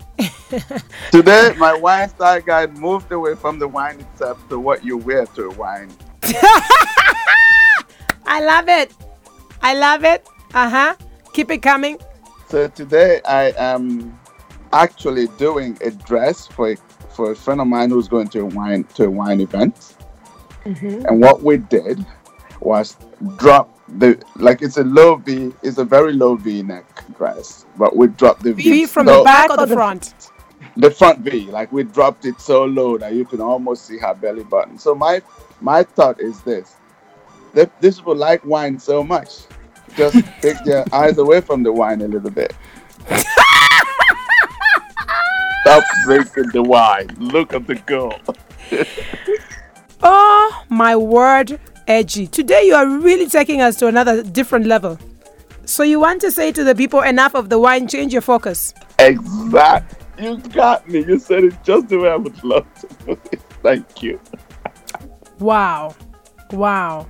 today, 1.12 1.56
my 1.58 1.74
wine 1.74 2.10
style 2.10 2.40
guide 2.42 2.78
moved 2.78 3.12
away 3.12 3.34
from 3.34 3.58
the 3.58 3.68
wine 3.68 4.00
itself 4.00 4.48
to 4.50 4.60
what 4.60 4.86
you 4.86 4.98
wear 4.98 5.26
to 5.26 5.48
a 5.48 5.54
wine. 5.56 5.90
I 8.26 8.44
love 8.44 8.70
it. 8.70 8.94
I 9.62 9.74
love 9.74 10.04
it. 10.04 10.28
Uh 10.54 10.70
huh. 10.70 10.96
Keep 11.34 11.52
it 11.52 11.62
coming. 11.62 12.00
So 12.48 12.68
today 12.68 13.22
I 13.26 13.54
am 13.58 14.20
actually 14.74 15.28
doing 15.38 15.78
a 15.82 15.92
dress 15.92 16.48
for 16.48 16.72
a, 16.72 16.76
for 17.16 17.32
a 17.32 17.36
friend 17.36 17.62
of 17.62 17.68
mine 17.68 17.90
who's 17.90 18.08
going 18.08 18.28
to 18.30 18.42
a 18.42 18.46
wine 18.46 18.84
to 18.96 19.06
a 19.06 19.10
wine 19.10 19.42
event. 19.42 19.96
Mm-hmm. 20.66 21.06
And 21.06 21.22
what 21.22 21.44
we 21.44 21.58
did 21.58 22.06
was 22.60 22.98
drop 23.38 23.80
the 23.98 24.22
like 24.36 24.62
it's 24.62 24.78
a 24.78 24.84
low 24.84 25.16
V, 25.16 25.52
it's 25.64 25.78
a 25.78 25.86
very 25.86 26.14
low 26.14 26.36
V 26.36 26.62
neck 26.64 26.86
dress, 27.18 27.66
but 27.78 27.96
we 27.96 28.08
dropped 28.08 28.44
the 28.44 28.54
V, 28.54 28.64
v 28.64 28.86
from 28.86 29.06
the 29.06 29.22
back 29.24 29.50
or 29.50 29.58
the 29.58 29.68
front. 29.74 30.14
The 30.78 30.92
front 30.92 31.20
V, 31.20 31.50
like 31.52 31.72
we 31.72 31.84
dropped 31.84 32.26
it 32.26 32.40
so 32.40 32.66
low 32.66 32.98
that 32.98 33.14
you 33.14 33.26
can 33.26 33.42
almost 33.42 33.86
see 33.86 33.98
her 33.98 34.14
belly 34.14 34.44
button. 34.44 34.78
So 34.78 34.94
my 34.94 35.22
my 35.62 35.84
thought 35.84 36.20
is 36.20 36.42
this: 36.42 36.76
this 37.54 37.98
people 37.98 38.16
like 38.16 38.44
wine 38.46 38.80
so 38.80 39.04
much. 39.04 39.42
Just 39.96 40.16
take 40.42 40.64
their 40.64 40.86
eyes 40.94 41.18
away 41.18 41.42
from 41.42 41.64
the 41.64 41.72
wine 41.72 42.02
a 42.02 42.08
little 42.08 42.30
bit. 42.30 42.56
Stop 45.62 45.84
drinking 46.04 46.50
the 46.54 46.64
wine. 46.64 47.08
Look 47.18 47.54
at 47.54 47.68
the 47.68 47.76
girl. 47.76 48.20
oh 50.04 50.66
my 50.70 50.96
word, 50.96 51.60
Edgy. 51.88 52.28
Today 52.28 52.64
you 52.66 52.76
are 52.76 52.88
really 52.88 53.28
taking 53.28 53.62
us 53.62 53.76
to 53.78 53.88
another 53.88 54.24
different 54.24 54.66
level. 54.66 54.98
So 55.66 55.84
you 55.84 56.00
want 56.00 56.22
to 56.22 56.32
say 56.32 56.52
to 56.52 56.64
the 56.64 56.74
people 56.74 57.02
enough 57.02 57.36
of 57.36 57.50
the 57.50 57.60
wine, 57.60 57.88
change 57.88 58.14
your 58.14 58.24
focus. 58.24 58.74
Exact. 58.98 59.96
You 60.20 60.38
got 60.38 60.90
me. 60.90 61.06
You 61.06 61.20
said 61.20 61.44
it 61.44 61.64
just 61.64 61.90
the 61.90 62.00
way 62.00 62.10
I 62.10 62.16
would 62.16 62.44
love 62.44 62.66
to. 63.06 63.16
Thank 63.62 64.02
you. 64.02 64.20
Wow. 65.40 65.96
Wow. 66.52 67.08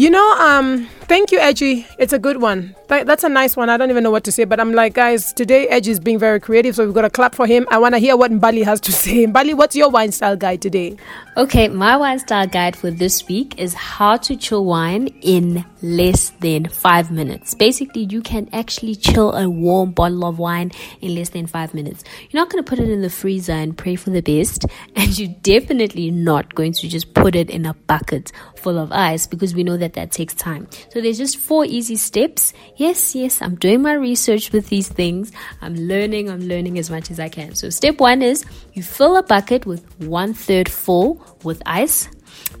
You 0.00 0.08
know, 0.08 0.32
um, 0.38 0.86
thank 1.12 1.30
you, 1.30 1.38
Edgy. 1.38 1.86
It's 1.98 2.14
a 2.14 2.18
good 2.18 2.40
one. 2.40 2.74
Th- 2.88 3.04
that's 3.04 3.22
a 3.22 3.28
nice 3.28 3.54
one. 3.54 3.68
I 3.68 3.76
don't 3.76 3.90
even 3.90 4.02
know 4.02 4.10
what 4.10 4.24
to 4.24 4.32
say, 4.32 4.44
but 4.44 4.58
I'm 4.58 4.72
like, 4.72 4.94
guys, 4.94 5.30
today 5.34 5.68
Edgy 5.68 5.90
is 5.90 6.00
being 6.00 6.18
very 6.18 6.40
creative, 6.40 6.74
so 6.74 6.86
we've 6.86 6.94
got 6.94 7.02
to 7.02 7.10
clap 7.10 7.34
for 7.34 7.46
him. 7.46 7.66
I 7.70 7.76
want 7.76 7.94
to 7.94 7.98
hear 7.98 8.16
what 8.16 8.30
Mbali 8.30 8.64
has 8.64 8.80
to 8.80 8.92
say. 9.04 9.26
Mbali, 9.26 9.52
what's 9.54 9.76
your 9.76 9.90
wine 9.90 10.10
style 10.10 10.36
guide 10.36 10.62
today? 10.62 10.96
Okay, 11.36 11.68
my 11.68 11.98
wine 11.98 12.18
style 12.18 12.46
guide 12.46 12.76
for 12.76 12.90
this 12.90 13.28
week 13.28 13.58
is 13.58 13.74
how 13.74 14.16
to 14.16 14.36
chill 14.36 14.64
wine 14.64 15.08
in 15.20 15.66
less 15.82 16.30
than 16.40 16.68
five 16.68 17.10
minutes. 17.10 17.54
Basically, 17.54 18.04
you 18.04 18.20
can 18.20 18.48
actually 18.52 18.94
chill 18.94 19.32
a 19.32 19.48
warm 19.48 19.92
bottle 19.92 20.24
of 20.24 20.38
wine 20.38 20.70
in 21.00 21.14
less 21.14 21.30
than 21.30 21.46
five 21.46 21.74
minutes. 21.74 22.04
You're 22.30 22.40
not 22.40 22.50
going 22.50 22.62
to 22.62 22.68
put 22.68 22.78
it 22.78 22.88
in 22.88 23.02
the 23.02 23.10
freezer 23.10 23.52
and 23.52 23.76
pray 23.76 23.96
for 23.96 24.10
the 24.10 24.20
best, 24.20 24.66
and 24.96 25.18
you're 25.18 25.34
definitely 25.42 26.10
not 26.10 26.54
going 26.54 26.72
to 26.74 26.88
just 26.88 27.14
put 27.14 27.34
it 27.34 27.50
in 27.50 27.66
a 27.66 27.74
bucket 27.74 28.32
full 28.56 28.78
of 28.78 28.92
ice 28.92 29.26
because 29.26 29.54
we 29.54 29.64
know 29.64 29.76
that 29.76 29.94
that 29.94 30.12
takes 30.12 30.34
time. 30.34 30.68
So 30.90 31.00
there's 31.00 31.18
just 31.18 31.38
four 31.38 31.64
easy 31.64 31.96
steps. 31.96 32.52
Yes, 32.76 33.14
yes, 33.14 33.40
I'm 33.40 33.56
doing 33.56 33.82
my 33.82 33.94
research 33.94 34.52
with 34.52 34.68
these 34.68 34.88
things. 34.88 35.32
I'm 35.62 35.74
learning, 35.74 36.30
I'm 36.30 36.40
learning 36.40 36.78
as 36.78 36.90
much 36.90 37.10
as 37.10 37.18
I 37.18 37.28
can. 37.28 37.54
So 37.54 37.70
step 37.70 38.00
one 38.00 38.22
is 38.22 38.44
you 38.74 38.82
fill 38.82 39.16
a 39.16 39.22
bucket 39.22 39.66
with 39.66 39.84
one 40.00 40.34
third 40.34 40.68
full 40.68 41.24
with 41.42 41.62
ice 41.66 42.08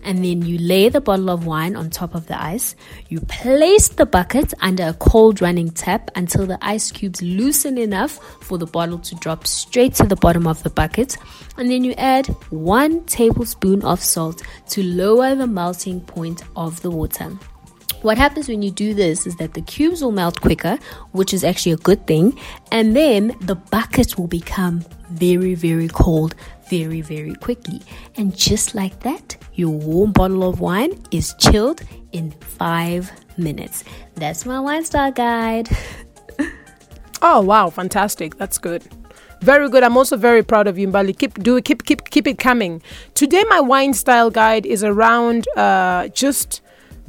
and 0.02 0.24
then 0.24 0.42
you 0.42 0.58
lay 0.58 0.88
the 0.88 1.00
bottle 1.00 1.30
of 1.30 1.46
wine 1.46 1.76
on 1.76 1.90
top 1.90 2.14
of 2.14 2.26
the 2.26 2.40
ice. 2.40 2.74
You 3.08 3.20
place 3.20 3.88
the 3.88 4.06
bucket 4.06 4.54
under 4.60 4.88
a 4.88 4.94
cold 4.94 5.40
running 5.42 5.70
tap 5.70 6.10
until 6.16 6.46
the 6.46 6.58
ice 6.62 6.90
cubes 6.90 7.20
loosen 7.22 7.78
enough 7.78 8.18
for 8.42 8.58
the 8.58 8.66
bottle 8.66 8.98
to 8.98 9.14
drop 9.16 9.46
straight 9.46 9.94
to 9.94 10.06
the 10.06 10.16
bottom 10.16 10.46
of 10.46 10.62
the 10.62 10.70
bucket. 10.70 11.16
And 11.56 11.70
then 11.70 11.84
you 11.84 11.92
add 11.92 12.26
one 12.50 13.04
tablespoon 13.04 13.82
of 13.84 14.02
salt 14.02 14.42
to 14.70 14.82
lower 14.82 15.34
the 15.34 15.46
melting 15.46 16.00
point 16.00 16.42
of 16.56 16.80
the 16.82 16.90
water. 16.90 17.38
What 18.02 18.16
happens 18.16 18.48
when 18.48 18.62
you 18.62 18.70
do 18.70 18.94
this 18.94 19.26
is 19.26 19.36
that 19.36 19.52
the 19.52 19.60
cubes 19.60 20.02
will 20.02 20.12
melt 20.12 20.40
quicker, 20.40 20.78
which 21.12 21.34
is 21.34 21.44
actually 21.44 21.72
a 21.72 21.76
good 21.76 22.06
thing, 22.06 22.38
and 22.72 22.96
then 22.96 23.36
the 23.42 23.56
bucket 23.56 24.16
will 24.16 24.26
become 24.26 24.82
very, 25.10 25.54
very 25.54 25.88
cold 25.88 26.34
very, 26.70 27.00
very 27.00 27.34
quickly. 27.34 27.82
And 28.16 28.34
just 28.34 28.74
like 28.74 29.00
that, 29.00 29.36
your 29.54 29.70
warm 29.70 30.12
bottle 30.12 30.48
of 30.48 30.60
wine 30.60 30.92
is 31.10 31.34
chilled 31.38 31.82
in 32.12 32.30
five 32.40 33.10
minutes. 33.36 33.84
That's 34.14 34.46
my 34.46 34.60
wine 34.60 34.84
style 34.84 35.12
guide. 35.12 35.68
oh 37.22 37.40
wow, 37.42 37.68
fantastic. 37.68 38.36
That's 38.38 38.56
good. 38.56 38.84
Very 39.42 39.68
good. 39.68 39.82
I'm 39.82 39.96
also 39.96 40.16
very 40.16 40.42
proud 40.42 40.66
of 40.68 40.78
you, 40.78 40.86
Mbali. 40.86 41.18
Keep 41.18 41.42
do 41.42 41.60
keep 41.60 41.84
keep 41.84 42.08
keep 42.10 42.26
it 42.26 42.38
coming. 42.38 42.82
Today 43.14 43.44
my 43.48 43.60
wine 43.60 43.94
style 43.94 44.30
guide 44.30 44.64
is 44.64 44.84
around 44.84 45.46
uh, 45.56 46.08
just 46.08 46.62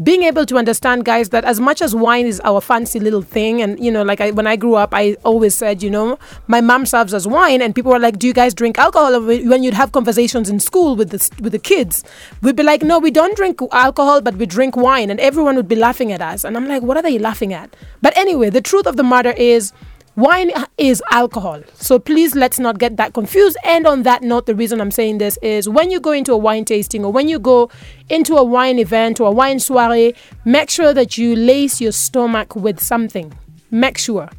being 0.04 0.24
able 0.24 0.46
to 0.46 0.58
understand 0.58 1.06
guys 1.06 1.30
that 1.30 1.44
as 1.44 1.60
much 1.60 1.82
as 1.82 1.94
wine 1.94 2.26
is 2.26 2.40
our 2.44 2.62
fancy 2.62 3.00
little 3.00 3.22
thing 3.22 3.62
and 3.62 3.84
you 3.84 3.92
know 3.92 4.04
like 4.04 4.22
I, 4.22 4.32
when 4.32 4.48
i 4.48 4.56
grew 4.56 4.76
up 4.76 4.94
i 4.94 5.16
always 5.24 5.54
said 5.54 5.84
you 5.84 5.90
know 5.90 6.18
my 6.48 6.62
mom 6.62 6.86
serves 6.86 7.14
us 7.14 7.28
wine 7.28 7.62
and 7.62 7.76
people 7.76 7.92
were 7.92 8.00
like 8.00 8.18
do 8.18 8.28
you 8.28 8.34
guys 8.34 8.54
drink 8.54 8.78
alcohol? 8.78 9.22
When 9.22 9.64
you'd 9.64 9.74
have 9.74 9.92
conversations 9.92 10.50
in 10.50 10.60
school 10.60 10.96
with 10.96 11.10
the 11.10 11.30
with 11.42 11.52
the 11.52 11.60
kids 11.60 12.04
we'd 12.42 12.56
be 12.56 12.64
like 12.64 12.84
no 12.84 13.00
we 13.00 13.12
don't 13.12 13.36
drink 13.36 13.60
alcohol 13.72 14.22
but 14.22 14.36
we 14.36 14.46
drink 14.46 14.76
wine 14.76 15.10
and 15.10 15.20
everyone 15.20 15.56
would 15.56 15.68
be 15.68 15.76
laughing 15.76 16.12
at 16.12 16.22
us 16.22 16.44
and 16.44 16.56
i'm 16.58 16.68
like 16.68 16.82
what 16.82 16.98
are 16.98 17.04
they 17.04 17.20
laughing 17.20 17.54
at? 17.54 17.76
But 18.02 18.16
anyway 18.18 18.50
the 18.50 18.62
truth 18.62 18.88
of 18.88 18.98
the 18.98 19.04
matter 19.04 19.32
is 19.32 19.74
Wine 20.22 20.52
is 20.78 21.02
alcohol. 21.10 21.64
So 21.74 21.98
please 21.98 22.36
let's 22.36 22.60
not 22.60 22.78
get 22.78 22.96
that 22.98 23.16
confused. 23.16 23.58
And 23.64 23.88
on 23.88 24.04
that 24.04 24.22
note, 24.22 24.46
the 24.46 24.54
reason 24.54 24.80
I'm 24.80 24.92
saying 24.92 25.18
this 25.18 25.40
is 25.42 25.68
when 25.68 25.90
you 25.90 26.00
go 26.00 26.12
into 26.12 26.32
a 26.32 26.38
wine 26.38 26.64
tasting 26.64 27.04
or 27.04 27.12
when 27.12 27.28
you 27.28 27.40
go 27.40 27.72
into 28.08 28.36
a 28.36 28.44
wine 28.44 28.78
event 28.78 29.20
or 29.20 29.30
a 29.30 29.32
wine 29.32 29.58
soiree, 29.58 30.14
make 30.46 30.70
sure 30.70 30.94
that 30.94 31.18
you 31.18 31.36
lace 31.36 31.82
your 31.82 31.92
stomach 31.92 32.56
with 32.56 32.80
something. 32.80 33.34
Make 33.72 33.98
sure. 33.98 34.30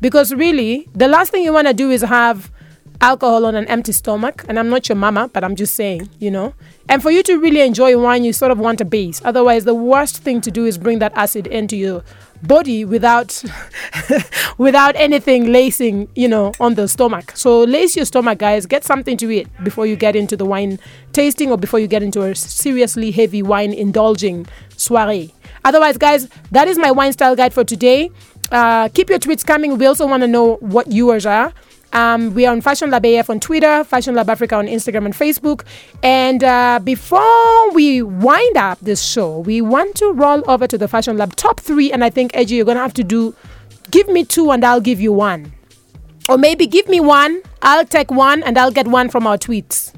Because 0.00 0.32
really, 0.32 0.88
the 0.92 1.08
last 1.08 1.32
thing 1.32 1.42
you 1.42 1.52
want 1.52 1.66
to 1.66 1.74
do 1.74 1.90
is 1.90 2.02
have 2.02 2.52
alcohol 3.00 3.44
on 3.44 3.56
an 3.56 3.66
empty 3.66 3.90
stomach. 3.90 4.44
And 4.48 4.56
I'm 4.56 4.68
not 4.68 4.88
your 4.88 4.94
mama, 4.94 5.30
but 5.32 5.42
I'm 5.42 5.56
just 5.56 5.74
saying, 5.74 6.10
you 6.20 6.30
know. 6.30 6.54
And 6.88 7.02
for 7.02 7.10
you 7.10 7.24
to 7.24 7.40
really 7.40 7.62
enjoy 7.62 7.98
wine, 7.98 8.22
you 8.22 8.32
sort 8.32 8.52
of 8.52 8.60
want 8.60 8.80
a 8.80 8.84
base. 8.84 9.20
Otherwise, 9.24 9.64
the 9.64 9.74
worst 9.74 10.18
thing 10.18 10.40
to 10.42 10.52
do 10.52 10.64
is 10.64 10.78
bring 10.78 11.00
that 11.00 11.12
acid 11.16 11.48
into 11.48 11.76
your 11.76 12.04
body 12.46 12.84
without 12.84 13.42
without 14.58 14.94
anything 14.96 15.52
lacing 15.52 16.08
you 16.14 16.28
know 16.28 16.52
on 16.60 16.74
the 16.74 16.88
stomach. 16.88 17.32
So 17.36 17.62
lace 17.62 17.96
your 17.96 18.04
stomach 18.04 18.38
guys. 18.38 18.66
Get 18.66 18.84
something 18.84 19.16
to 19.18 19.30
eat 19.30 19.48
before 19.62 19.86
you 19.86 19.96
get 19.96 20.16
into 20.16 20.36
the 20.36 20.44
wine 20.44 20.78
tasting 21.12 21.50
or 21.50 21.56
before 21.56 21.80
you 21.80 21.86
get 21.86 22.02
into 22.02 22.22
a 22.22 22.34
seriously 22.34 23.10
heavy 23.10 23.42
wine 23.42 23.72
indulging 23.72 24.46
soiree. 24.76 25.32
Otherwise 25.64 25.96
guys 25.98 26.28
that 26.50 26.68
is 26.68 26.78
my 26.78 26.90
wine 26.90 27.12
style 27.12 27.36
guide 27.36 27.52
for 27.52 27.64
today. 27.64 28.10
Uh, 28.52 28.88
keep 28.90 29.08
your 29.08 29.18
tweets 29.18 29.44
coming. 29.44 29.78
We 29.78 29.86
also 29.86 30.06
want 30.06 30.22
to 30.22 30.28
know 30.28 30.56
what 30.56 30.92
yours 30.92 31.26
are 31.26 31.52
um, 31.94 32.34
we 32.34 32.44
are 32.44 32.52
on 32.52 32.60
Fashion 32.60 32.90
Lab 32.90 33.06
AF 33.06 33.30
on 33.30 33.40
Twitter, 33.40 33.84
Fashion 33.84 34.14
Lab 34.14 34.28
Africa 34.28 34.56
on 34.56 34.66
Instagram 34.66 35.04
and 35.06 35.14
Facebook. 35.14 35.64
And 36.02 36.42
uh, 36.42 36.80
before 36.82 37.70
we 37.72 38.02
wind 38.02 38.56
up 38.56 38.78
this 38.80 39.02
show, 39.02 39.38
we 39.38 39.60
want 39.60 39.94
to 39.96 40.12
roll 40.12 40.42
over 40.50 40.66
to 40.66 40.76
the 40.76 40.88
Fashion 40.88 41.16
Lab 41.16 41.36
top 41.36 41.60
three. 41.60 41.92
And 41.92 42.04
I 42.04 42.10
think, 42.10 42.32
Edgy, 42.34 42.56
you're 42.56 42.64
going 42.64 42.76
to 42.76 42.82
have 42.82 42.94
to 42.94 43.04
do 43.04 43.34
give 43.90 44.08
me 44.08 44.24
two 44.24 44.50
and 44.50 44.64
I'll 44.64 44.80
give 44.80 45.00
you 45.00 45.12
one. 45.12 45.52
Or 46.28 46.36
maybe 46.36 46.66
give 46.66 46.88
me 46.88 47.00
one, 47.00 47.42
I'll 47.62 47.84
take 47.84 48.10
one, 48.10 48.42
and 48.42 48.56
I'll 48.58 48.70
get 48.70 48.88
one 48.88 49.08
from 49.10 49.26
our 49.26 49.36
tweets. 49.36 49.94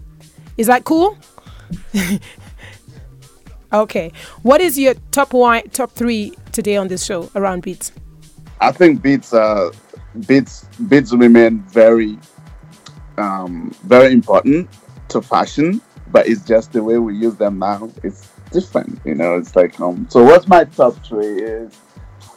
Is 0.56 0.66
that 0.66 0.84
cool? 0.84 1.16
okay. 3.72 4.12
What 4.42 4.60
is 4.60 4.78
your 4.78 4.94
top 5.12 5.32
one, 5.32 5.68
top 5.70 5.92
three 5.92 6.34
today 6.50 6.76
on 6.76 6.88
this 6.88 7.04
show 7.04 7.30
around 7.36 7.62
beats? 7.62 7.92
I 8.60 8.72
think 8.72 9.02
beats 9.02 9.32
uh, 9.32 9.70
beats 10.26 10.64
beats 10.88 11.12
remain 11.12 11.60
very 11.62 12.18
um, 13.18 13.74
very 13.84 14.12
important 14.12 14.68
to 15.08 15.22
fashion, 15.22 15.80
but 16.08 16.28
it's 16.28 16.44
just 16.44 16.72
the 16.72 16.82
way 16.82 16.98
we 16.98 17.16
use 17.16 17.36
them 17.36 17.58
now. 17.58 17.90
It's 18.02 18.28
different, 18.50 19.00
you 19.04 19.14
know. 19.14 19.36
It's 19.36 19.54
like 19.56 19.78
um. 19.80 20.06
So 20.10 20.24
what's 20.24 20.48
my 20.48 20.64
top 20.64 20.94
three 21.04 21.42
is 21.42 21.78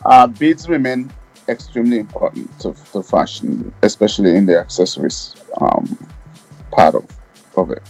uh, 0.05 0.27
beads 0.27 0.69
remain 0.69 1.11
extremely 1.47 1.99
important 1.99 2.47
to, 2.59 2.75
to 2.93 3.03
fashion, 3.03 3.73
especially 3.81 4.35
in 4.35 4.45
the 4.45 4.59
accessories 4.59 5.35
um, 5.59 5.97
part 6.71 6.95
of, 6.95 7.05
of 7.57 7.71
it. 7.71 7.81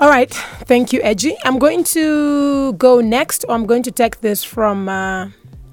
All 0.00 0.08
right, 0.08 0.32
thank 0.66 0.92
you, 0.92 1.00
Edgy. 1.02 1.36
I'm 1.44 1.60
going 1.60 1.84
to 1.84 2.72
go 2.72 3.00
next, 3.00 3.44
or 3.48 3.54
I'm 3.54 3.66
going 3.66 3.84
to 3.84 3.92
take 3.92 4.20
this 4.20 4.42
from. 4.42 4.88
Uh, 4.88 5.30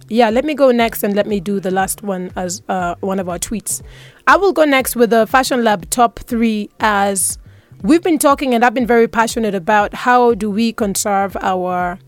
yeah, 0.09 0.29
let 0.29 0.43
me 0.43 0.53
go 0.53 0.71
next 0.71 1.03
and 1.03 1.15
let 1.15 1.27
me 1.27 1.39
do 1.39 1.59
the 1.59 1.71
last 1.71 2.03
one 2.03 2.31
as 2.35 2.61
uh, 2.67 2.95
one 2.99 3.19
of 3.19 3.29
our 3.29 3.39
tweets. 3.39 3.81
I 4.27 4.37
will 4.37 4.53
go 4.53 4.65
next 4.65 4.95
with 4.95 5.11
the 5.11 5.25
Fashion 5.27 5.63
Lab 5.63 5.89
top 5.89 6.19
three 6.19 6.69
as 6.79 7.37
we've 7.81 8.03
been 8.03 8.19
talking 8.19 8.53
and 8.53 8.65
I've 8.65 8.73
been 8.73 8.87
very 8.87 9.07
passionate 9.07 9.55
about 9.55 9.93
how 9.93 10.33
do 10.33 10.49
we 10.49 10.73
conserve 10.73 11.37
our 11.41 11.99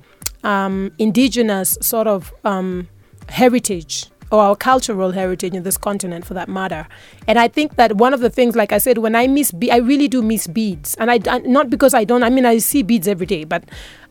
um, 0.44 0.92
indigenous 0.98 1.78
sort 1.82 2.08
of 2.08 2.34
um, 2.44 2.88
heritage 3.30 4.08
or 4.32 4.42
our 4.42 4.56
cultural 4.56 5.12
heritage 5.12 5.54
in 5.54 5.64
this 5.64 5.78
continent 5.78 6.26
for 6.26 6.34
that 6.34 6.48
matter. 6.48 6.88
And 7.28 7.38
I 7.38 7.48
think 7.48 7.76
that 7.76 7.98
one 7.98 8.14
of 8.14 8.22
the 8.22 8.30
things, 8.30 8.56
like 8.56 8.72
I 8.72 8.78
said, 8.78 8.98
when 8.98 9.14
I 9.16 9.28
miss, 9.28 9.52
be- 9.52 9.72
I 9.72 9.78
really 9.78 10.08
do 10.08 10.22
miss 10.22 10.48
beads. 10.48 10.96
And 10.96 11.12
I, 11.12 11.18
not 11.40 11.70
because 11.70 11.94
I 11.94 12.06
don't, 12.06 12.24
I 12.24 12.30
mean, 12.30 12.46
I 12.46 12.58
see 12.60 12.82
beads 12.82 13.08
every 13.08 13.26
day, 13.26 13.44
but 13.44 13.64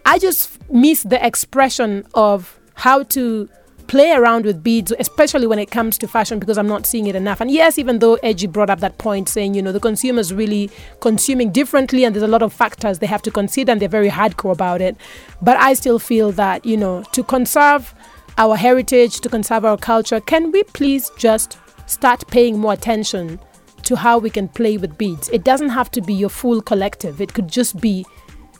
I 0.05 0.18
just 0.18 0.59
miss 0.70 1.03
the 1.05 1.24
expression 1.24 2.07
of 2.14 2.61
how 2.74 3.03
to 3.05 3.49
play 3.91 4.12
around 4.12 4.45
with 4.45 4.62
beads, 4.62 4.93
especially 5.01 5.49
when 5.49 5.59
it 5.59 5.72
comes 5.72 5.99
to 5.99 6.07
fashion, 6.07 6.38
because 6.38 6.57
I'm 6.57 6.68
not 6.68 6.86
seeing 6.86 7.09
it 7.09 7.16
enough. 7.16 7.41
And 7.41 7.51
yes, 7.51 7.76
even 7.76 7.99
though 7.99 8.14
Edgy 8.22 8.47
brought 8.47 8.70
up 8.70 8.78
that 8.78 8.99
point 8.99 9.28
saying, 9.28 9.55
you 9.55 9.62
know, 9.62 9.72
the 9.72 9.80
consumer's 9.80 10.32
really 10.32 10.70
consuming 11.01 11.51
differently 11.51 12.05
and 12.05 12.14
there's 12.14 12.22
a 12.22 12.28
lot 12.28 12.41
of 12.41 12.53
factors 12.53 13.01
they 13.01 13.09
have 13.09 13.22
to 13.22 13.32
consider 13.32 13.72
and 13.72 13.82
they're 13.82 13.88
very 13.88 14.09
hardcore 14.09 14.53
about 14.53 14.80
it. 14.80 14.97
But 15.43 15.57
I 15.57 15.72
still 15.74 15.99
feel 15.99 16.30
that, 16.32 16.64
you 16.64 16.76
know, 16.76 17.03
to 17.11 17.24
conserve 17.24 17.93
our 18.38 18.55
heritage, 18.55 19.18
to 19.22 19.28
conserve 19.28 19.64
our 19.64 19.76
culture, 19.76 20.20
can 20.20 20.53
we 20.53 20.62
please 20.62 21.11
just 21.18 21.59
start 21.86 22.24
paying 22.28 22.61
more 22.61 22.74
attention 22.74 23.41
to 23.82 23.97
how 23.97 24.18
we 24.18 24.30
can 24.30 24.47
play 24.47 24.76
with 24.76 24.97
beads? 24.99 25.28
It 25.30 25.43
doesn't 25.43 25.70
have 25.70 25.91
to 25.91 26.01
be 26.01 26.14
your 26.14 26.30
full 26.30 26.62
collective, 26.62 27.20
it 27.20 27.34
could 27.34 27.49
just 27.49 27.80
be 27.80 28.07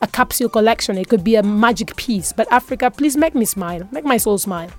a 0.03 0.09
capsule 0.09 0.49
collection, 0.49 0.99
it 0.99 1.09
could 1.09 1.23
be 1.23 1.37
a 1.37 1.43
magic 1.45 1.95
piece. 1.95 2.33
But 2.33 2.51
Africa, 2.51 2.91
please 2.91 3.17
make 3.17 3.37
me 3.37 3.45
smile, 3.45 3.89
make 3.93 4.05
my 4.05 4.17
soul 4.17 4.37
smile. 4.37 4.71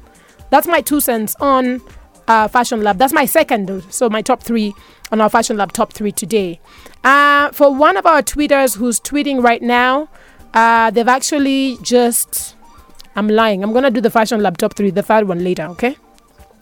That's 0.51 0.67
my 0.67 0.81
two 0.81 0.99
cents 1.01 1.35
on 1.39 1.81
uh, 2.27 2.47
Fashion 2.47 2.83
Lab. 2.83 2.97
That's 2.97 3.13
my 3.13 3.25
second, 3.25 3.83
so 3.89 4.09
my 4.09 4.21
top 4.21 4.43
three 4.43 4.73
on 5.11 5.19
our 5.19 5.29
Fashion 5.29 5.57
Lab 5.57 5.71
top 5.73 5.93
three 5.93 6.11
today. 6.11 6.59
Uh, 7.03 7.49
for 7.51 7.73
one 7.73 7.97
of 7.97 8.05
our 8.05 8.21
tweeters 8.21 8.77
who's 8.77 8.99
tweeting 8.99 9.43
right 9.43 9.61
now, 9.61 10.07
uh, 10.53 10.91
they've 10.91 11.07
actually 11.07 11.77
just. 11.81 12.55
I'm 13.15 13.27
lying. 13.27 13.63
I'm 13.63 13.73
gonna 13.73 13.91
do 13.91 13.99
the 13.99 14.09
Fashion 14.09 14.41
Lab 14.41 14.57
top 14.57 14.75
three, 14.75 14.91
the 14.91 15.03
third 15.03 15.27
one 15.27 15.43
later. 15.43 15.63
Okay. 15.71 15.97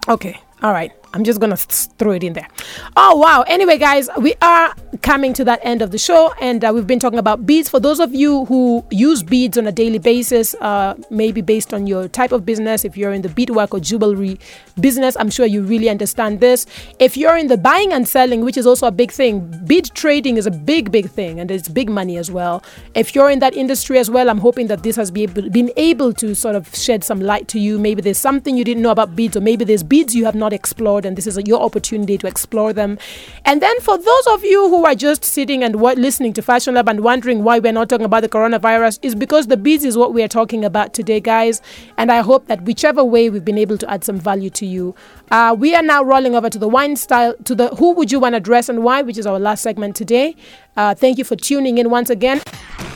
Okay. 0.07 0.39
All 0.63 0.71
right. 0.71 0.91
I'm 1.13 1.23
just 1.23 1.39
gonna 1.39 1.57
throw 1.57 2.11
it 2.11 2.23
in 2.23 2.33
there. 2.33 2.47
Oh 2.95 3.17
wow! 3.17 3.43
Anyway, 3.47 3.77
guys, 3.77 4.09
we 4.17 4.35
are 4.41 4.75
coming 5.01 5.33
to 5.33 5.43
that 5.45 5.59
end 5.63 5.81
of 5.81 5.91
the 5.91 5.97
show, 5.97 6.33
and 6.39 6.63
uh, 6.63 6.71
we've 6.73 6.85
been 6.85 6.99
talking 6.99 7.19
about 7.19 7.45
beads. 7.45 7.69
For 7.69 7.79
those 7.79 7.99
of 7.99 8.13
you 8.13 8.45
who 8.45 8.85
use 8.91 9.23
beads 9.23 9.57
on 9.57 9.65
a 9.65 9.71
daily 9.71 9.97
basis, 9.97 10.53
uh, 10.55 10.95
maybe 11.09 11.41
based 11.41 11.73
on 11.73 11.87
your 11.87 12.07
type 12.07 12.31
of 12.31 12.45
business, 12.45 12.85
if 12.85 12.95
you're 12.95 13.11
in 13.11 13.21
the 13.21 13.29
beadwork 13.29 13.73
or 13.73 13.79
jewelry 13.79 14.39
business, 14.79 15.17
I'm 15.19 15.29
sure 15.29 15.45
you 15.45 15.63
really 15.63 15.89
understand 15.89 16.39
this. 16.39 16.65
If 16.99 17.17
you're 17.17 17.37
in 17.37 17.47
the 17.47 17.57
buying 17.57 17.91
and 17.91 18.07
selling, 18.07 18.45
which 18.45 18.57
is 18.57 18.67
also 18.67 18.87
a 18.87 18.91
big 18.91 19.11
thing, 19.11 19.39
bead 19.65 19.89
trading 19.95 20.37
is 20.37 20.45
a 20.45 20.51
big, 20.51 20.91
big 20.91 21.09
thing, 21.09 21.39
and 21.39 21.49
it's 21.49 21.67
big 21.67 21.89
money 21.89 22.17
as 22.17 22.29
well. 22.29 22.63
If 22.93 23.15
you're 23.15 23.29
in 23.31 23.39
that 23.39 23.55
industry 23.55 23.97
as 23.97 24.11
well, 24.11 24.29
I'm 24.29 24.39
hoping 24.39 24.67
that 24.67 24.83
this 24.83 24.95
has 24.95 25.09
be 25.11 25.23
able, 25.23 25.49
been 25.49 25.71
able 25.75 26.13
to 26.13 26.35
sort 26.35 26.55
of 26.55 26.73
shed 26.75 27.03
some 27.03 27.19
light 27.19 27.47
to 27.49 27.59
you. 27.59 27.79
Maybe 27.79 28.01
there's 28.01 28.19
something 28.19 28.55
you 28.55 28.63
didn't 28.63 28.83
know 28.83 28.91
about 28.91 29.15
beads, 29.15 29.35
or 29.35 29.41
maybe 29.41 29.65
there's 29.65 29.83
beads 29.83 30.15
you 30.15 30.25
have 30.25 30.35
not 30.35 30.53
explored, 30.53 30.98
and 31.05 31.17
this 31.17 31.27
is 31.27 31.37
your 31.45 31.61
opportunity 31.61 32.17
to 32.17 32.27
explore 32.27 32.73
them. 32.73 32.97
And 33.45 33.61
then 33.61 33.79
for 33.81 33.97
those 33.97 34.27
of 34.27 34.43
you 34.43 34.69
who 34.69 34.85
are 34.85 34.95
just 34.95 35.23
sitting 35.23 35.63
and 35.63 35.75
listening 35.75 36.33
to 36.33 36.41
Fashion 36.41 36.75
Lab 36.75 36.89
and 36.89 37.01
wondering 37.01 37.43
why 37.43 37.59
we're 37.59 37.71
not 37.71 37.89
talking 37.89 38.05
about 38.05 38.21
the 38.21 38.29
coronavirus, 38.29 38.99
is 39.01 39.15
because 39.15 39.47
the 39.47 39.57
beads 39.57 39.83
is 39.83 39.97
what 39.97 40.13
we 40.13 40.23
are 40.23 40.27
talking 40.27 40.65
about 40.65 40.93
today, 40.93 41.19
guys. 41.19 41.61
And 41.97 42.11
I 42.11 42.21
hope 42.21 42.47
that 42.47 42.61
whichever 42.63 43.03
way 43.03 43.29
we've 43.29 43.45
been 43.45 43.57
able 43.57 43.77
to 43.77 43.89
add 43.89 44.03
some 44.03 44.19
value 44.19 44.49
to 44.51 44.65
you. 44.65 44.95
Uh, 45.31 45.55
we 45.57 45.75
are 45.75 45.83
now 45.83 46.03
rolling 46.03 46.35
over 46.35 46.49
to 46.49 46.57
the 46.57 46.67
wine 46.67 46.95
style, 46.95 47.35
to 47.45 47.55
the 47.55 47.69
who 47.69 47.93
would 47.93 48.11
you 48.11 48.19
want 48.19 48.35
to 48.35 48.39
dress 48.39 48.69
and 48.69 48.83
why, 48.83 49.01
which 49.01 49.17
is 49.17 49.25
our 49.25 49.39
last 49.39 49.61
segment 49.61 49.95
today. 49.95 50.35
Uh, 50.77 50.93
thank 50.95 51.17
you 51.17 51.23
for 51.23 51.35
tuning 51.35 51.77
in 51.77 51.89
once 51.89 52.09
again. 52.09 52.41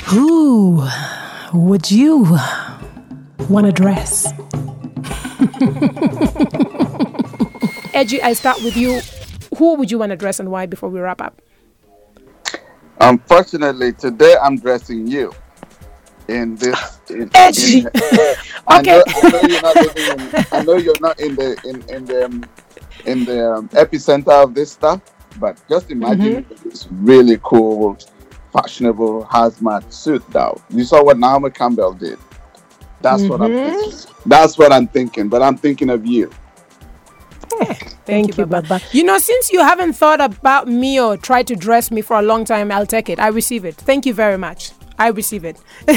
Who 0.05 0.87
would 1.53 1.91
you 1.91 2.37
want 3.49 3.65
to 3.65 3.71
dress? 3.71 4.33
Edgy, 7.93 8.21
I 8.21 8.33
start 8.33 8.61
with 8.61 8.75
you. 8.77 9.01
Who 9.57 9.75
would 9.75 9.91
you 9.91 9.99
want 9.99 10.11
to 10.11 10.15
dress 10.15 10.39
and 10.39 10.49
why 10.51 10.65
before 10.65 10.89
we 10.89 10.99
wrap 10.99 11.21
up? 11.21 11.41
Unfortunately, 12.99 13.93
today 13.93 14.35
I'm 14.41 14.59
dressing 14.59 15.07
you 15.07 15.33
in 16.27 16.57
this. 16.57 17.01
In, 17.09 17.31
Edgy. 17.35 17.85
in- 17.85 17.89
I 18.67 18.81
Okay. 18.81 18.83
know, 18.83 19.05
I 19.15 19.25
know 19.25 19.41
you're 19.43 19.61
not 19.61 19.81
in, 19.81 20.35
I 20.51 20.61
know 20.61 20.77
you're 20.77 20.99
not 20.99 21.19
in 21.19 21.35
the 21.35 21.57
in 21.63 21.83
in 21.89 22.07
the 22.07 22.25
um, 22.25 22.49
in 23.05 23.25
the 23.25 23.53
um, 23.55 23.69
epicenter 23.69 24.43
of 24.43 24.53
this 24.55 24.71
stuff, 24.71 25.01
but 25.35 25.57
just 25.69 25.91
imagine 25.91 26.33
Mm-hmm. 26.33 26.53
this 26.63 26.87
really 26.91 27.39
cool, 27.43 27.97
fashionable 28.53 29.25
hazmat 29.25 29.91
suit. 29.93 30.23
Though 30.31 30.63
you 30.69 30.83
saw 30.85 31.03
what 31.03 31.19
Naomi 31.19 31.51
Campbell 31.51 31.93
did. 31.93 32.19
That's 33.01 33.29
what 33.29 33.41
I'm. 33.41 33.53
Mm-hmm. 33.53 33.63
Thinking. 33.63 33.93
That's 34.25 34.57
what 34.57 34.71
I'm 34.73 34.87
thinking. 34.87 35.29
But 35.29 35.41
I'm 35.43 35.57
thinking 35.57 35.89
of 35.89 36.05
you. 36.05 36.35
Eh, 37.61 37.73
thank, 38.05 38.37
you, 38.37 38.45
Baba. 38.45 38.79
You 38.91 39.03
know, 39.03 39.17
since 39.17 39.51
you 39.51 39.59
haven't 39.61 39.93
thought 39.93 40.21
about 40.21 40.67
me 40.67 40.99
or 40.99 41.17
tried 41.17 41.47
to 41.47 41.55
dress 41.55 41.91
me 41.91 42.01
for 42.01 42.17
a 42.17 42.21
long 42.21 42.45
time, 42.45 42.71
I'll 42.71 42.85
take 42.85 43.09
it. 43.09 43.19
I 43.19 43.27
receive 43.27 43.65
it. 43.65 43.75
Thank 43.75 44.05
you 44.05 44.13
very 44.13 44.37
much. 44.37 44.71
I 44.99 45.07
receive 45.09 45.43
it. 45.45 45.57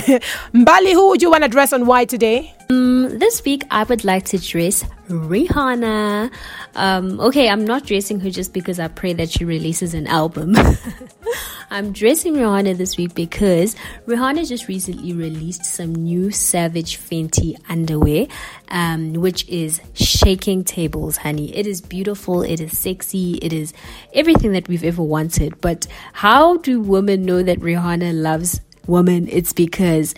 Mbali, 0.55 0.93
who 0.93 1.09
would 1.09 1.23
you 1.23 1.31
want 1.31 1.43
to 1.45 1.49
dress 1.49 1.73
and 1.73 1.87
why 1.87 2.05
today? 2.05 2.55
Mm, 2.69 3.19
this 3.21 3.45
week, 3.45 3.65
I 3.71 3.85
would 3.85 4.05
like 4.05 4.25
to 4.27 4.39
dress 4.39 4.85
Rihanna. 5.09 6.33
Um, 6.75 7.21
okay, 7.21 7.49
I'm 7.49 7.65
not 7.65 7.87
dressing 7.87 8.21
her 8.21 8.31
just 8.31 8.53
because 8.53 8.81
I 8.81 8.89
pray 8.89 9.13
that 9.15 9.31
she 9.31 9.45
releases 9.45 9.95
an 9.95 10.07
album. 10.07 10.57
I'm 11.71 11.93
dressing 11.93 12.35
Rihanna 12.35 12.77
this 12.77 12.97
week 12.97 13.15
because 13.15 13.75
Rihanna 14.07 14.49
just 14.49 14.69
recently 14.69 15.13
released 15.13 15.65
some 15.65 15.95
new 15.95 16.31
Savage 16.31 16.99
Fenty 16.99 17.57
underwear, 17.69 18.27
um, 18.69 19.15
which 19.15 19.49
is 19.49 19.81
shaking 19.95 20.65
tables, 20.65 21.17
honey. 21.17 21.57
It 21.57 21.67
is 21.67 21.81
beautiful, 21.81 22.43
it 22.43 22.61
is 22.61 22.79
sexy, 22.79 23.35
it 23.43 23.53
is 23.53 23.73
everything 24.13 24.53
that 24.53 24.69
we've 24.69 24.85
ever 24.85 25.03
wanted. 25.03 25.61
But 25.61 25.87
how 26.13 26.59
do 26.59 26.81
women 26.81 27.25
know 27.25 27.43
that 27.43 27.61
Rihanna 27.61 28.21
loves 28.21 28.61
women? 28.87 29.29
It's 29.29 29.53
because 29.53 30.15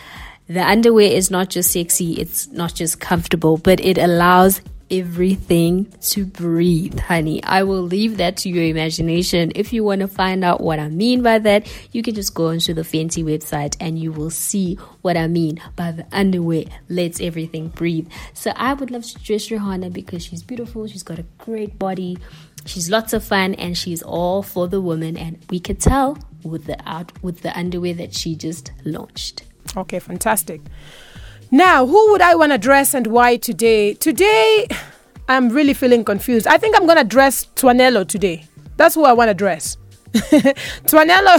the 0.49 0.67
underwear 0.67 1.11
is 1.11 1.31
not 1.31 1.51
just 1.51 1.73
sexy, 1.73 2.15
it's 2.15 2.49
not 2.49 2.75
just 2.75 3.01
comfortable, 3.01 3.59
but 3.59 3.81
it 3.81 3.99
allows 3.99 4.61
everything 4.91 5.93
to 6.01 6.25
breathe, 6.25 6.99
honey. 6.99 7.43
I 7.43 7.63
will 7.63 7.83
leave 7.83 8.17
that 8.19 8.37
to 8.39 8.49
your 8.49 8.65
imagination. 8.65 9.53
If 9.55 9.73
you 9.73 9.85
want 9.85 10.01
to 10.01 10.09
find 10.09 10.45
out 10.45 10.61
what 10.61 10.79
I 10.79 10.89
mean 10.89 11.23
by 11.23 11.39
that, 11.41 11.67
you 11.93 12.03
can 12.03 12.15
just 12.15 12.35
go 12.35 12.49
onto 12.49 12.75
the 12.75 12.83
Fenty 12.83 13.25
website 13.25 13.77
and 13.81 13.99
you 13.99 14.13
will 14.13 14.31
see 14.31 14.77
what 15.03 15.17
I 15.17 15.27
mean 15.27 15.61
by 15.77 15.93
the 15.93 16.07
underwear 16.13 16.65
lets 16.89 17.21
everything 17.21 17.69
breathe. 17.69 18.09
So 18.35 18.53
I 18.57 18.75
would 18.75 18.91
love 18.91 19.05
to 19.05 19.19
dress 19.19 19.49
Rihanna 19.49 19.93
because 19.93 20.25
she's 20.25 20.43
beautiful, 20.43 20.87
she's 20.87 21.03
got 21.03 21.19
a 21.19 21.27
great 21.39 21.79
body, 21.79 22.19
she's 22.65 22.91
lots 22.91 23.13
of 23.13 23.25
fun, 23.25 23.55
and 23.55 23.77
she's 23.77 24.03
all 24.03 24.43
for 24.43 24.69
the 24.69 24.81
woman. 24.81 25.17
And 25.17 25.39
we 25.51 25.61
could 25.61 25.81
tell 25.81 26.19
with 26.43 26.67
the 26.67 26.79
out 26.89 27.13
with 27.23 27.43
the 27.43 27.57
underwear 27.59 27.95
that 27.95 28.15
she 28.15 28.35
just 28.35 28.73
launched. 28.85 29.45
Okay, 29.77 29.99
fantastic. 29.99 30.61
Now, 31.51 31.87
who 31.87 32.13
would 32.13 32.21
I 32.21 32.35
want 32.35 32.53
to 32.53 32.59
dress 32.59 32.93
and 32.93 33.07
why 33.07 33.39
today? 33.39 33.95
Today, 33.95 34.69
I'm 35.29 35.49
really 35.49 35.73
feeling 35.73 36.05
confused. 36.05 36.47
I 36.47 36.59
think 36.59 36.77
I'm 36.77 36.85
going 36.85 36.99
to 36.99 37.05
dress 37.05 37.47
Tuanello 37.57 38.07
today. 38.07 38.45
That's 38.77 38.95
who 38.95 39.05
I 39.05 39.15
want 39.15 39.31
to 39.31 39.35
dress. 39.35 39.79
Tuanello 40.13 41.39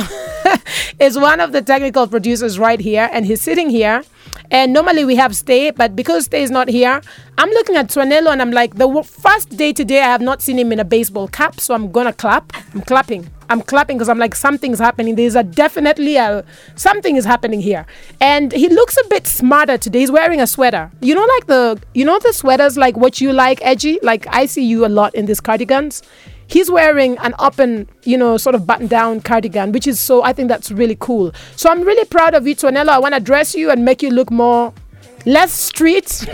is 0.99 1.17
one 1.19 1.39
of 1.39 1.51
the 1.51 1.61
technical 1.61 2.07
producers 2.07 2.57
right 2.57 2.79
here, 2.79 3.07
and 3.11 3.23
he's 3.23 3.39
sitting 3.41 3.69
here. 3.69 4.03
And 4.49 4.73
normally 4.73 5.05
we 5.05 5.15
have 5.15 5.35
Stay, 5.35 5.69
but 5.69 5.95
because 5.95 6.25
Stay 6.25 6.41
is 6.41 6.49
not 6.49 6.69
here, 6.69 7.01
I'm 7.37 7.49
looking 7.49 7.75
at 7.75 7.89
Tuanello 7.89 8.31
and 8.31 8.41
I'm 8.41 8.51
like, 8.51 8.75
the 8.77 9.03
first 9.03 9.55
day 9.57 9.73
today, 9.73 9.99
I 9.99 10.05
have 10.05 10.21
not 10.21 10.41
seen 10.41 10.57
him 10.57 10.71
in 10.71 10.79
a 10.79 10.85
baseball 10.85 11.27
cap, 11.27 11.59
so 11.59 11.75
I'm 11.75 11.91
gonna 11.91 12.13
clap. 12.13 12.51
I'm 12.73 12.81
clapping. 12.81 13.29
I'm 13.49 13.61
clapping 13.61 13.97
because 13.97 14.09
I'm 14.09 14.19
like, 14.19 14.35
something's 14.35 14.79
happening. 14.79 15.15
There's 15.15 15.35
a 15.35 15.43
definitely 15.43 16.17
a 16.17 16.45
something 16.75 17.15
is 17.15 17.25
happening 17.25 17.61
here. 17.61 17.85
And 18.21 18.51
he 18.51 18.69
looks 18.69 18.97
a 18.97 19.07
bit 19.09 19.27
smarter 19.27 19.77
today. 19.77 19.99
He's 19.99 20.11
wearing 20.11 20.39
a 20.39 20.47
sweater. 20.47 20.91
You 21.01 21.15
know, 21.15 21.25
like 21.25 21.47
the 21.47 21.81
you 21.93 22.05
know 22.05 22.19
the 22.19 22.33
sweaters 22.33 22.77
like 22.77 22.95
what 22.95 23.19
you 23.19 23.33
like, 23.33 23.59
edgy. 23.63 23.99
Like 24.03 24.27
I 24.29 24.45
see 24.45 24.63
you 24.63 24.85
a 24.85 24.87
lot 24.87 25.15
in 25.15 25.25
these 25.25 25.39
cardigans. 25.39 26.03
He's 26.47 26.71
wearing 26.71 27.17
an 27.19 27.35
open, 27.37 27.87
you 28.03 28.17
know, 28.17 28.35
sort 28.37 28.55
of 28.55 28.65
button 28.65 28.87
down 28.87 29.21
cardigan, 29.21 29.71
which 29.71 29.85
is 29.85 29.99
so 29.99 30.23
I 30.23 30.33
think 30.33 30.47
that's 30.47 30.71
really 30.71 30.97
cool. 30.99 31.31
So 31.55 31.69
I'm 31.69 31.81
really 31.81 32.05
proud 32.05 32.33
of 32.33 32.47
you, 32.47 32.55
Tuanello. 32.55 32.89
I 32.89 32.99
want 32.99 33.13
to 33.13 33.19
dress 33.19 33.53
you 33.55 33.69
and 33.69 33.85
make 33.85 34.01
you 34.01 34.09
look 34.09 34.31
more 34.31 34.73
less 35.25 35.51
street 35.51 36.25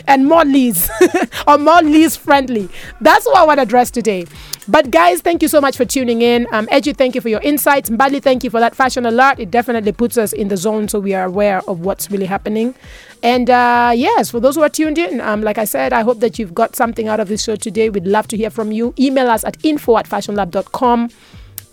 and 0.06 0.26
more 0.26 0.44
Lee's 0.44 0.90
or 1.46 1.58
more 1.58 1.82
Lee's 1.82 2.16
friendly. 2.16 2.68
That's 3.00 3.26
what 3.26 3.36
I 3.36 3.44
want 3.44 3.58
to 3.58 3.62
address 3.62 3.90
today. 3.90 4.26
But 4.68 4.90
guys, 4.90 5.20
thank 5.20 5.42
you 5.42 5.48
so 5.48 5.60
much 5.60 5.76
for 5.76 5.84
tuning 5.84 6.22
in. 6.22 6.46
Um, 6.52 6.66
Edgy, 6.70 6.92
thank 6.92 7.14
you 7.14 7.20
for 7.20 7.28
your 7.28 7.40
insights. 7.42 7.88
Mbali, 7.88 8.20
thank 8.20 8.42
you 8.42 8.50
for 8.50 8.58
that 8.60 8.74
fashion 8.74 9.06
alert. 9.06 9.38
It 9.38 9.50
definitely 9.50 9.92
puts 9.92 10.18
us 10.18 10.32
in 10.32 10.48
the 10.48 10.56
zone 10.56 10.88
so 10.88 10.98
we 10.98 11.14
are 11.14 11.24
aware 11.24 11.62
of 11.68 11.80
what's 11.80 12.10
really 12.10 12.26
happening. 12.26 12.74
And 13.22 13.48
uh, 13.48 13.92
yes, 13.94 14.30
for 14.30 14.40
those 14.40 14.56
who 14.56 14.62
are 14.62 14.68
tuned 14.68 14.98
in, 14.98 15.20
um, 15.20 15.42
like 15.42 15.58
I 15.58 15.64
said, 15.64 15.92
I 15.92 16.02
hope 16.02 16.20
that 16.20 16.38
you've 16.38 16.54
got 16.54 16.74
something 16.76 17.08
out 17.08 17.20
of 17.20 17.28
this 17.28 17.44
show 17.44 17.56
today. 17.56 17.90
We'd 17.90 18.06
love 18.06 18.26
to 18.28 18.36
hear 18.36 18.50
from 18.50 18.72
you. 18.72 18.92
Email 18.98 19.30
us 19.30 19.44
at 19.44 19.64
info 19.64 19.98
at 19.98 20.08
fashionlab.com 20.08 21.10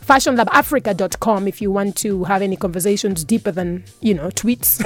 fashionlabafrica.com 0.06 1.47
if 1.47 1.62
you 1.62 1.72
want 1.72 1.95
to 1.97 2.24
have 2.26 2.41
any 2.41 2.56
conversations 2.56 3.24
deeper 3.24 3.51
than 3.51 3.84
you 4.01 4.14
know 4.14 4.30
tweets. 4.30 4.84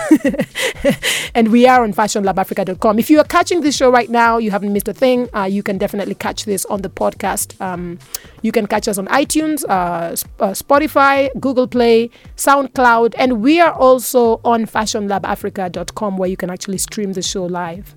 And 1.36 1.52
we 1.52 1.68
are 1.68 1.84
on 1.84 1.94
fashionlabafrica.com 1.94 3.00
if 3.00 3.10
you 3.10 3.20
are 3.20 3.24
catching 3.24 3.62
this 3.62 3.76
show 3.76 3.92
right 3.92 4.10
now 4.10 4.38
you 4.38 4.52
haven't 4.52 4.74
missed 4.74 4.88
a 4.88 4.94
thing 4.94 5.30
uh, 5.36 5.44
you 5.44 5.64
can 5.64 5.78
definitely 5.78 6.16
catch 6.16 6.46
this 6.46 6.66
on 6.66 6.82
the 6.82 6.90
podcast. 6.90 7.60
Um, 7.62 8.00
you 8.42 8.52
can 8.52 8.68
catch 8.68 8.88
us 8.88 8.98
on 8.98 9.08
itunes 9.08 9.64
uh, 9.70 10.16
uh, 10.44 10.52
spotify 10.52 11.30
google 11.40 11.68
play 11.68 12.10
soundcloud 12.36 13.14
and 13.18 13.42
we 13.42 13.60
are 13.60 13.74
also 13.74 14.40
on 14.44 14.66
fashionlabafrica.com 14.66 16.18
where 16.18 16.30
you 16.30 16.38
can 16.38 16.50
actually 16.50 16.78
stream 16.78 17.14
the 17.14 17.22
show 17.22 17.46
live. 17.46 17.96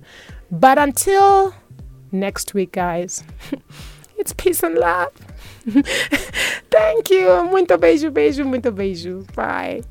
But 0.51 0.77
until 0.77 1.53
next 2.11 2.53
week 2.53 2.73
guys 2.73 3.23
it's 4.17 4.33
peace 4.33 4.63
and 4.63 4.75
love 4.77 5.11
Thank 6.71 7.11
you. 7.11 7.43
Muito 7.43 7.77
beijo, 7.77 8.09
beijo, 8.09 8.43
muito 8.45 8.71
beijo. 8.71 9.25
Bye. 9.35 9.83